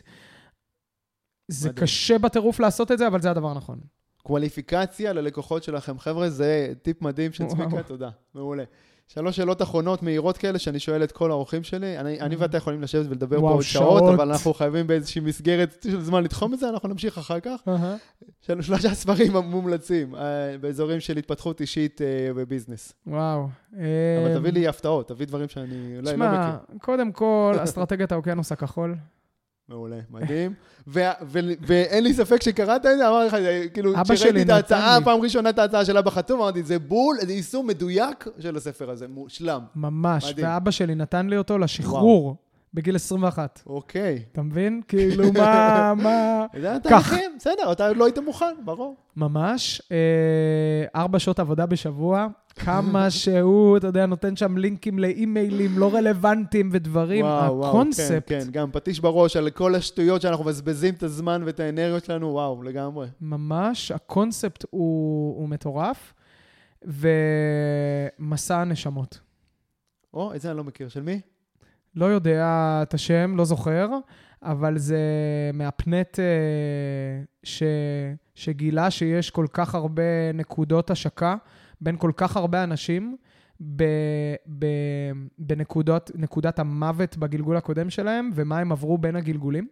זה 1.48 1.68
מדהים. 1.68 1.86
קשה 1.86 2.18
בטירוף 2.18 2.60
לעשות 2.60 2.92
את 2.92 2.98
זה, 2.98 3.06
אבל 3.06 3.20
זה 3.20 3.30
הדבר 3.30 3.48
הנכון. 3.50 3.78
קואליפיקציה 4.22 5.12
ללקוחות 5.12 5.62
שלכם. 5.62 5.98
חבר'ה, 5.98 6.30
זה 6.30 6.72
טיפ 6.82 7.02
מדהים 7.02 7.32
של 7.32 7.46
צביקה. 7.46 7.82
תודה. 7.82 8.10
מעולה. 8.34 8.64
שלוש 9.08 9.36
שאלות 9.36 9.62
אחרונות 9.62 10.02
מהירות 10.02 10.38
כאלה 10.38 10.58
שאני 10.58 10.78
שואל 10.78 11.04
את 11.04 11.12
כל 11.12 11.30
האורחים 11.30 11.62
שלי. 11.62 11.98
אני, 11.98 12.20
אני 12.20 12.36
ואתה 12.36 12.56
יכולים 12.56 12.82
לשבת 12.82 13.06
ולדבר 13.08 13.40
פה 13.40 13.50
עוד 13.50 13.62
שעות. 13.62 14.14
אבל 14.14 14.30
אנחנו 14.30 14.54
חייבים 14.54 14.86
באיזושהי 14.86 15.20
מסגרת 15.20 15.86
של 15.90 16.00
זמן 16.00 16.24
לתחום 16.24 16.54
את 16.54 16.58
זה, 16.58 16.68
אנחנו 16.68 16.88
נמשיך 16.88 17.18
אחר 17.18 17.40
כך. 17.40 17.60
של 18.40 18.62
שלושה 18.62 18.94
ספרים 18.94 19.36
המומלצים 19.36 20.14
אה, 20.14 20.20
באזורים 20.60 21.00
של 21.00 21.16
התפתחות 21.16 21.60
אישית 21.60 22.02
אה, 22.02 22.06
וביזנס. 22.36 22.92
וואו. 23.06 23.48
אבל 23.72 23.80
אה, 24.30 24.34
תביא 24.34 24.52
לי 24.52 24.68
הפתעות, 24.68 25.08
תביא 25.08 25.26
דברים 25.26 25.48
שאני 25.48 25.96
אולי 25.96 26.02
לא 26.02 26.10
תשמע, 26.10 26.48
מכיר. 26.48 26.78
קודם 26.80 27.12
כל, 27.12 27.54
אסטרטגיית 27.64 28.12
האוקיינוס 28.12 28.52
הכחול. 28.52 28.94
מעולה, 29.68 29.98
מדהים. 30.10 30.54
ואין 31.66 32.04
לי 32.04 32.14
ספק 32.14 32.42
שקראת 32.42 32.86
את 32.86 32.98
זה, 32.98 33.08
אמרתי 33.08 33.36
לך, 33.36 33.42
כאילו, 33.74 33.92
כשראיתי 34.04 34.42
את 34.42 34.50
ההצעה. 34.50 34.98
פעם 35.04 35.20
ראשונה 35.20 35.50
את 35.50 35.58
ההצעה 35.58 35.84
של 35.84 35.96
אבא 35.96 36.10
חתום, 36.10 36.40
אמרתי, 36.40 36.62
זה 36.62 36.78
בול, 36.78 37.16
זה 37.26 37.32
יישום 37.32 37.66
מדויק 37.66 38.28
של 38.38 38.56
הספר 38.56 38.90
הזה, 38.90 39.08
מושלם. 39.08 39.60
ממש. 39.76 40.34
ואבא 40.36 40.70
שלי 40.70 40.94
נתן 40.94 41.28
לי 41.28 41.36
אותו 41.36 41.58
לשחרור 41.58 42.36
בגיל 42.74 42.96
21. 42.96 43.62
אוקיי. 43.66 44.22
אתה 44.32 44.42
מבין? 44.42 44.80
כאילו, 44.88 45.32
מה, 45.32 45.94
מה... 46.02 46.46
התהליכים, 46.54 47.30
בסדר, 47.38 47.72
אתה 47.72 47.88
עוד 47.88 47.96
לא 47.96 48.04
היית 48.04 48.18
מוכן, 48.18 48.54
ברור. 48.64 48.96
ממש. 49.16 49.82
אה, 49.92 51.00
ארבע 51.00 51.18
שעות 51.18 51.38
עבודה 51.38 51.66
בשבוע. 51.66 52.26
כמה 52.54 53.10
שהוא, 53.20 53.76
אתה 53.76 53.86
יודע, 53.86 54.06
נותן 54.06 54.36
שם 54.36 54.58
לינקים 54.58 54.98
לאימיילים 54.98 55.78
לא 55.78 55.94
רלוונטיים 55.94 56.68
ודברים. 56.72 57.24
וואו, 57.24 57.58
וואו, 57.58 57.82
כן, 57.96 58.20
כן, 58.26 58.44
גם 58.50 58.70
פטיש 58.72 59.00
בראש 59.00 59.36
על 59.36 59.50
כל 59.50 59.74
השטויות 59.74 60.22
שאנחנו 60.22 60.44
מבזבזים 60.44 60.94
את 60.94 61.02
הזמן 61.02 61.42
ואת 61.46 61.60
האנרגיות 61.60 62.04
שלנו, 62.04 62.26
וואו, 62.26 62.62
לגמרי. 62.62 63.06
ממש, 63.20 63.92
הקונספט 63.92 64.64
הוא, 64.70 65.36
הוא 65.40 65.48
מטורף. 65.48 66.14
ומסע 66.82 68.60
הנשמות. 68.60 69.20
או, 70.14 70.34
את 70.34 70.40
זה 70.40 70.50
אני 70.50 70.56
לא 70.56 70.64
מכיר, 70.64 70.88
של 70.88 71.02
מי? 71.02 71.20
לא 71.94 72.04
יודע 72.06 72.44
את 72.82 72.94
השם, 72.94 73.34
לא 73.36 73.44
זוכר, 73.44 73.88
אבל 74.42 74.78
זה 74.78 75.00
מהפנט 75.54 76.18
אה, 76.18 76.24
ש, 77.42 77.62
שגילה 78.34 78.90
שיש 78.90 79.30
כל 79.30 79.46
כך 79.52 79.74
הרבה 79.74 80.32
נקודות 80.34 80.90
השקה 80.90 81.36
בין 81.80 81.96
כל 81.96 82.12
כך 82.16 82.36
הרבה 82.36 82.64
אנשים 82.64 83.16
ב, 83.60 83.84
ב, 84.58 84.66
בנקודות, 85.38 86.10
נקודת 86.14 86.58
המוות 86.58 87.16
בגלגול 87.16 87.56
הקודם 87.56 87.90
שלהם, 87.90 88.30
ומה 88.34 88.58
הם 88.58 88.72
עברו 88.72 88.98
בין 88.98 89.16
הגלגולים. 89.16 89.68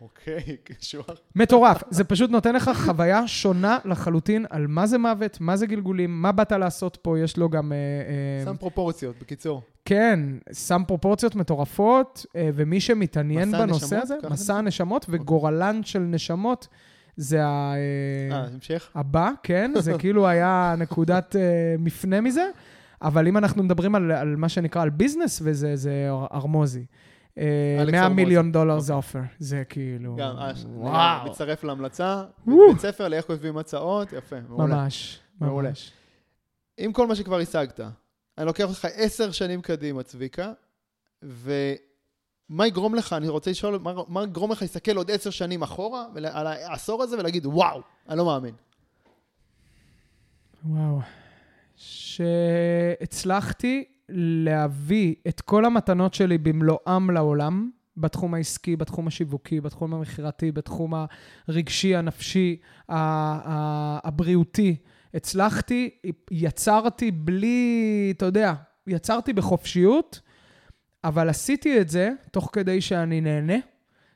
אוקיי, 0.00 0.56
קשוח. 0.64 1.06
מטורף. 1.36 1.82
זה 1.90 2.04
פשוט 2.04 2.30
נותן 2.30 2.54
לך 2.54 2.70
חוויה 2.74 3.28
שונה 3.28 3.78
לחלוטין 3.84 4.46
על 4.50 4.66
מה 4.66 4.86
זה 4.86 4.98
מוות, 4.98 5.40
מה 5.40 5.56
זה 5.56 5.66
גלגולים, 5.66 6.22
מה 6.22 6.32
באת 6.32 6.52
לעשות 6.52 6.98
פה, 7.02 7.18
יש 7.18 7.36
לו 7.36 7.48
גם... 7.48 7.72
אה, 7.72 7.76
אה, 7.76 8.44
שם 8.44 8.56
פרופורציות, 8.56 9.16
בקיצור. 9.20 9.62
כן, 9.84 10.20
שם 10.52 10.82
פרופורציות 10.86 11.34
מטורפות, 11.34 12.26
אה, 12.36 12.50
ומי 12.54 12.80
שמתעניין 12.80 13.52
בנושא 13.52 13.96
הזה, 13.96 14.14
מסע? 14.30 14.54
הנשמות 14.56 15.06
וגורלן 15.08 15.80
של 15.82 15.98
נשמות, 15.98 16.68
זה 17.16 17.44
ה- 17.44 17.74
אה, 17.74 18.36
אה, 18.36 18.44
המשך? 18.54 18.90
הבא, 18.94 19.30
כן? 19.42 19.72
זה 19.78 19.92
כאילו 19.98 20.28
היה 20.28 20.74
נקודת 20.78 21.36
מפנה 21.78 22.20
מזה, 22.20 22.50
אבל 23.02 23.28
אם 23.28 23.36
אנחנו 23.36 23.62
מדברים 23.62 23.94
על, 23.94 24.12
על 24.12 24.36
מה 24.36 24.48
שנקרא, 24.48 24.82
על 24.82 24.90
ביזנס, 24.90 25.40
וזה 25.44 25.76
זה 25.76 26.08
ארמוזי. 26.32 26.84
אה, 27.38 27.44
אלכס 27.80 27.92
100 27.92 28.00
ארמוזי. 28.02 28.12
אוקיי. 28.12 28.24
מיליון 28.24 28.52
דולר 28.52 28.78
זה 28.80 28.94
אופר, 28.94 29.20
זה 29.38 29.62
כאילו... 29.68 30.16
גם, 30.16 30.34
וואו. 30.74 31.28
מצטרף 31.30 31.64
להמלצה. 31.64 32.22
בית 32.46 32.78
ספר 32.78 33.08
לאיך 33.08 33.26
כותבים 33.26 33.58
הצעות, 33.58 34.12
יפה, 34.12 34.36
מעולה. 34.48 34.74
ממש, 34.74 35.20
מעולה. 35.40 35.70
עם 36.78 36.92
כל 36.92 37.06
מה 37.06 37.14
שכבר 37.14 37.38
השגת, 37.38 37.80
אני 38.38 38.46
לוקח 38.46 38.64
אותך 38.68 38.84
עשר 38.94 39.30
שנים 39.30 39.62
קדימה, 39.62 40.02
צביקה, 40.02 40.52
ומה 41.22 42.66
יגרום 42.66 42.94
לך, 42.94 43.12
אני 43.12 43.28
רוצה 43.28 43.50
לשאול, 43.50 43.78
מה, 43.78 43.92
מה 44.08 44.24
יגרום 44.24 44.52
לך 44.52 44.62
להסתכל 44.62 44.96
עוד 44.96 45.10
עשר 45.10 45.30
שנים 45.30 45.62
אחורה, 45.62 46.06
ול- 46.14 46.26
על 46.26 46.46
העשור 46.46 47.02
הזה, 47.02 47.18
ולהגיד, 47.18 47.46
וואו, 47.46 47.80
אני 48.08 48.18
לא 48.18 48.24
מאמין. 48.24 48.54
וואו. 50.64 51.00
שהצלחתי 52.96 53.84
להביא 54.08 55.14
את 55.28 55.40
כל 55.40 55.64
המתנות 55.64 56.14
שלי 56.14 56.38
במלואם 56.38 57.10
לעולם, 57.10 57.70
בתחום 57.96 58.34
העסקי, 58.34 58.76
בתחום 58.76 59.06
השיווקי, 59.06 59.60
בתחום 59.60 59.94
המכירתי, 59.94 60.52
בתחום 60.52 60.94
הרגשי, 61.48 61.96
הנפשי, 61.96 62.56
הבריאותי. 62.88 64.76
הצלחתי, 65.14 65.90
יצרתי 66.30 67.10
בלי, 67.10 68.12
אתה 68.16 68.24
יודע, 68.26 68.54
יצרתי 68.86 69.32
בחופשיות, 69.32 70.20
אבל 71.04 71.28
עשיתי 71.28 71.80
את 71.80 71.88
זה 71.88 72.10
תוך 72.30 72.50
כדי 72.52 72.80
שאני 72.80 73.20
נהנה, 73.20 73.56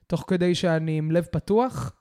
תוך 0.07 0.25
כדי 0.29 0.55
שאני 0.55 0.99
עם 0.99 1.11
לב 1.11 1.25
פתוח, 1.25 1.93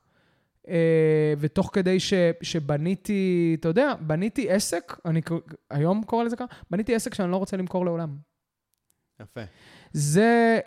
אה, 0.68 1.34
ותוך 1.38 1.70
כדי 1.72 2.00
ש, 2.00 2.14
שבניתי, 2.42 3.56
אתה 3.60 3.68
יודע, 3.68 3.94
בניתי 4.00 4.50
עסק, 4.50 4.96
אני 5.04 5.20
היום 5.70 6.02
קורא 6.02 6.24
לזה 6.24 6.36
ככה, 6.36 6.54
בניתי 6.70 6.94
עסק 6.94 7.14
שאני 7.14 7.30
לא 7.30 7.36
רוצה 7.36 7.56
למכור 7.56 7.84
לעולם. 7.84 8.16
יפה. 9.22 9.40
זה, 9.92 10.60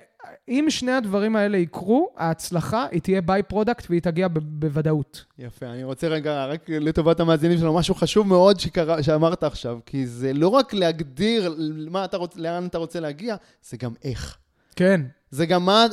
אם 0.48 0.66
שני 0.70 0.92
הדברים 0.92 1.36
האלה 1.36 1.58
יקרו, 1.58 2.10
ההצלחה, 2.18 2.86
היא 2.92 3.02
תהיה 3.02 3.22
by-product 3.22 3.86
והיא 3.90 4.02
תגיע 4.02 4.28
ב- 4.28 4.40
בוודאות. 4.40 5.26
יפה, 5.40 5.66
אני 5.66 5.84
רוצה 5.84 6.08
רגע, 6.08 6.46
רק 6.46 6.70
לטובת 6.70 7.20
המאזינים 7.20 7.58
שלנו, 7.58 7.74
משהו 7.74 7.96
חשוב 7.96 8.28
מאוד 8.28 8.60
שקרה, 8.60 9.04
שאמרת 9.04 9.44
עכשיו, 9.44 9.80
כי 9.86 10.08
זה 10.08 10.34
לא 10.34 10.48
רק 10.48 10.74
להגדיר 10.74 11.56
מה 11.90 12.06
אתה 12.06 12.18
רוצ, 12.18 12.36
לאן 12.36 12.66
אתה 12.66 12.78
רוצה 12.78 13.00
להגיע, 13.00 13.36
זה 13.70 13.78
גם 13.78 13.92
איך. 14.04 14.38
כן, 14.76 15.02
זה 15.32 15.46
גם 15.46 15.66
מה, 15.66 15.86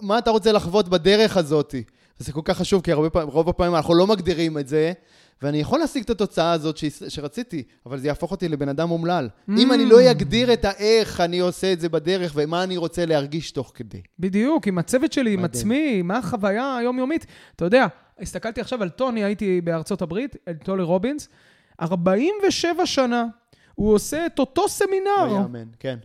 מה 0.00 0.18
אתה 0.18 0.30
רוצה 0.30 0.52
לחוות 0.52 0.88
בדרך 0.88 1.36
הזאת. 1.36 1.74
וזה 2.20 2.32
כל 2.32 2.40
כך 2.44 2.58
חשוב, 2.58 2.82
כי 2.82 2.92
הרבה 2.92 3.10
פעמים, 3.10 3.28
רוב 3.28 3.48
הפעמים 3.48 3.74
אנחנו 3.74 3.94
לא 3.94 4.06
מגדירים 4.06 4.58
את 4.58 4.68
זה, 4.68 4.92
ואני 5.42 5.58
יכול 5.60 5.78
להשיג 5.80 6.02
את 6.02 6.10
התוצאה 6.10 6.52
הזאת 6.52 6.76
ש, 6.76 6.84
שרציתי, 7.08 7.62
אבל 7.86 7.98
זה 7.98 8.06
יהפוך 8.06 8.30
אותי 8.30 8.48
לבן 8.48 8.68
אדם 8.68 8.90
אומלל. 8.90 9.28
Mm. 9.28 9.52
אם 9.58 9.72
אני 9.72 9.86
לא 9.86 10.10
אגדיר 10.10 10.52
את 10.52 10.64
האיך 10.64 11.20
אני 11.20 11.38
עושה 11.38 11.72
את 11.72 11.80
זה 11.80 11.88
בדרך, 11.88 12.32
ומה 12.34 12.62
אני 12.62 12.76
רוצה 12.76 13.06
להרגיש 13.06 13.50
תוך 13.50 13.72
כדי. 13.74 14.00
בדיוק, 14.18 14.66
עם 14.66 14.78
הצוות 14.78 15.12
שלי, 15.12 15.32
עם. 15.32 15.44
עצמי, 15.44 16.02
מה 16.02 16.18
החוויה 16.18 16.76
היומיומית. 16.76 17.26
אתה 17.56 17.64
יודע, 17.64 17.86
הסתכלתי 18.18 18.60
עכשיו 18.60 18.82
על 18.82 18.88
טוני, 18.88 19.24
הייתי 19.24 19.60
בארצות 19.60 20.02
הברית, 20.02 20.36
על 20.46 20.54
טולי 20.54 20.82
רובינס, 20.82 21.28
47 21.80 22.86
שנה, 22.86 23.24
הוא 23.74 23.94
עושה 23.94 24.26
את 24.26 24.38
אותו 24.38 24.62
לא 24.62 24.68
סמינר, 24.68 25.40
יאמן, 25.42 25.68
כן. 25.78 25.98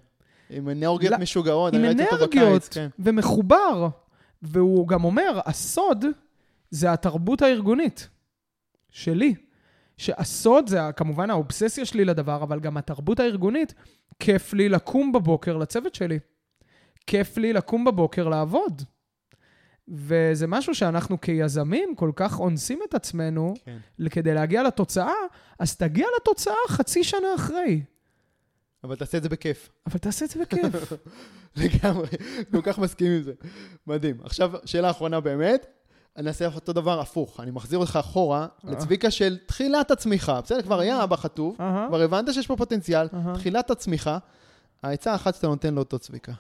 עם 0.50 0.70
אנרגיות 0.70 1.12
לא, 1.12 1.18
משוגעות, 1.18 1.74
עם 1.74 1.80
אני 1.80 1.88
ראיתי 1.88 2.04
אותו 2.04 2.28
בקיץ, 2.28 2.42
אנרגיות, 2.42 2.68
כן. 2.72 2.88
ומחובר. 3.00 3.88
והוא 4.42 4.88
גם 4.88 5.04
אומר, 5.04 5.40
הסוד 5.46 6.06
זה 6.70 6.92
התרבות 6.94 7.42
הארגונית 7.42 8.10
שלי. 8.96 9.36
שהסוד 9.98 10.70
זה 10.70 10.80
כמובן 10.96 11.30
האובססיה 11.30 11.86
שלי 11.86 12.06
לדבר, 12.06 12.44
אבל 12.44 12.60
גם 12.60 12.78
התרבות 12.78 13.20
הארגונית. 13.20 13.74
כיף 14.20 14.54
לי 14.54 14.70
לקום 14.70 15.12
בבוקר 15.12 15.58
לצוות 15.58 15.96
שלי. 15.96 16.20
כיף 17.08 17.38
לי 17.38 17.54
לקום 17.54 17.86
בבוקר 17.86 18.28
לעבוד. 18.28 18.82
וזה 19.88 20.48
משהו 20.48 20.76
שאנחנו 20.76 21.22
כיזמים 21.22 21.96
כל 21.96 22.12
כך 22.16 22.40
אונסים 22.40 22.80
את 22.90 22.94
עצמנו 22.94 23.54
כן. 23.66 23.78
כדי 24.10 24.34
להגיע 24.34 24.64
לתוצאה, 24.64 25.14
אז 25.60 25.76
תגיע 25.76 26.08
לתוצאה 26.18 26.56
חצי 26.68 27.04
שנה 27.04 27.28
אחרי. 27.36 27.82
אבל 28.84 28.96
תעשה 28.96 29.18
את 29.18 29.24
זה 29.24 29.30
בכיף. 29.30 29.70
אבל 29.88 30.00
תעשה 30.00 30.26
את 30.26 30.30
זה 30.30 30.40
בכיף. 30.40 30.94
לגמרי, 31.62 32.08
כל 32.52 32.62
כך 32.64 32.80
מסכים 32.80 33.12
עם 33.12 33.22
זה. 33.22 33.34
מדהים. 33.88 34.18
עכשיו, 34.24 34.52
שאלה 34.66 34.90
אחרונה 34.90 35.20
באמת. 35.20 35.75
אני 36.18 36.28
אעשה 36.28 36.46
אותו 36.56 36.74
דבר 36.74 37.00
הפוך. 37.00 37.40
אני 37.40 37.52
מחזיר 37.52 37.80
אותך 37.80 37.96
אחורה 38.00 38.48
אה. 38.66 38.72
לצביקה 38.72 39.12
של 39.12 39.38
תחילת 39.46 39.92
הצמיחה. 39.92 40.42
בסדר, 40.42 40.62
כבר 40.62 40.80
היה 40.80 41.04
אבא 41.04 41.16
אהה. 41.60 41.86
כבר 41.88 42.02
הבנת 42.02 42.34
שיש 42.34 42.48
פה 42.48 42.56
פוטנציאל. 42.58 43.08
תחילת 43.36 43.72
הצמיחה, 43.72 44.18
העצה 44.84 45.12
האחת 45.12 45.36
שאתה 45.36 45.48
נותן 45.48 45.74
לאותו 45.76 46.00
צביקה. 46.00 46.34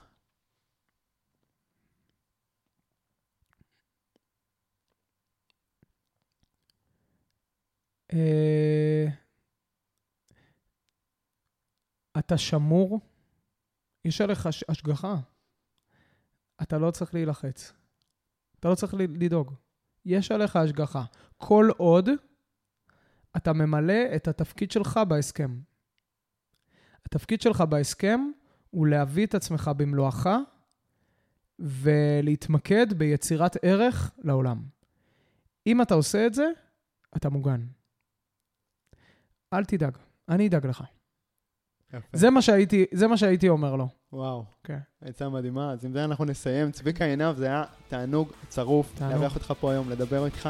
אה, 8.13 9.05
אתה 12.19 12.37
שמור, 12.37 12.99
יש 14.05 14.21
עליך 14.21 14.45
הש- 14.45 14.63
השגחה. 14.69 15.15
אתה 16.61 16.77
לא 16.77 16.91
צריך 16.91 17.13
להילחץ. 17.13 17.73
אתה 18.59 18.69
לא 18.69 18.75
צריך 18.75 18.93
לדאוג. 18.97 19.53
יש 20.05 20.31
עליך 20.31 20.55
השגחה. 20.55 21.03
כל 21.37 21.69
עוד 21.77 22.09
אתה 23.37 23.53
ממלא 23.53 24.15
את 24.15 24.27
התפקיד 24.27 24.71
שלך 24.71 24.99
בהסכם. 25.07 25.59
התפקיד 27.05 27.41
שלך 27.41 27.61
בהסכם 27.61 28.19
הוא 28.71 28.87
להביא 28.87 29.25
את 29.25 29.35
עצמך 29.35 29.71
במלואך 29.77 30.29
ולהתמקד 31.59 32.93
ביצירת 32.93 33.57
ערך 33.61 34.13
לעולם. 34.17 34.63
אם 35.67 35.81
אתה 35.81 35.93
עושה 35.93 36.27
את 36.27 36.33
זה, 36.33 36.45
אתה 37.17 37.29
מוגן. 37.29 37.65
אל 39.53 39.65
תדאג, 39.65 39.97
אני 40.29 40.47
אדאג 40.47 40.65
לך. 40.65 40.83
יפה. 41.97 42.07
זה 42.13 42.29
מה 42.29 42.41
שהייתי, 42.41 42.85
זה 42.91 43.07
מה 43.07 43.17
שהייתי 43.17 43.49
אומר 43.49 43.75
לו. 43.75 43.87
וואו, 44.13 44.43
כן. 44.63 44.77
עצה 45.01 45.29
מדהימה. 45.29 45.71
אז 45.71 45.85
עם 45.85 45.93
זה 45.93 46.03
אנחנו 46.03 46.25
נסיים. 46.25 46.71
צביקה 46.71 47.05
עינב, 47.05 47.35
זה 47.35 47.45
היה 47.45 47.63
תענוג 47.87 48.31
צרוף. 48.47 48.91
תענוג. 48.97 49.21
לארח 49.21 49.35
אותך 49.35 49.53
פה 49.59 49.71
היום, 49.71 49.89
לדבר 49.89 50.25
איתך. 50.25 50.49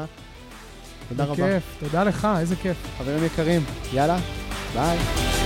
תודה 1.08 1.24
רבה. 1.24 1.34
בכיף, 1.34 1.76
תודה 1.80 2.04
לך, 2.04 2.28
איזה 2.40 2.56
כיף. 2.56 2.98
חברים 2.98 3.24
יקרים, 3.24 3.62
יאללה, 3.92 4.18
ביי. 4.74 5.45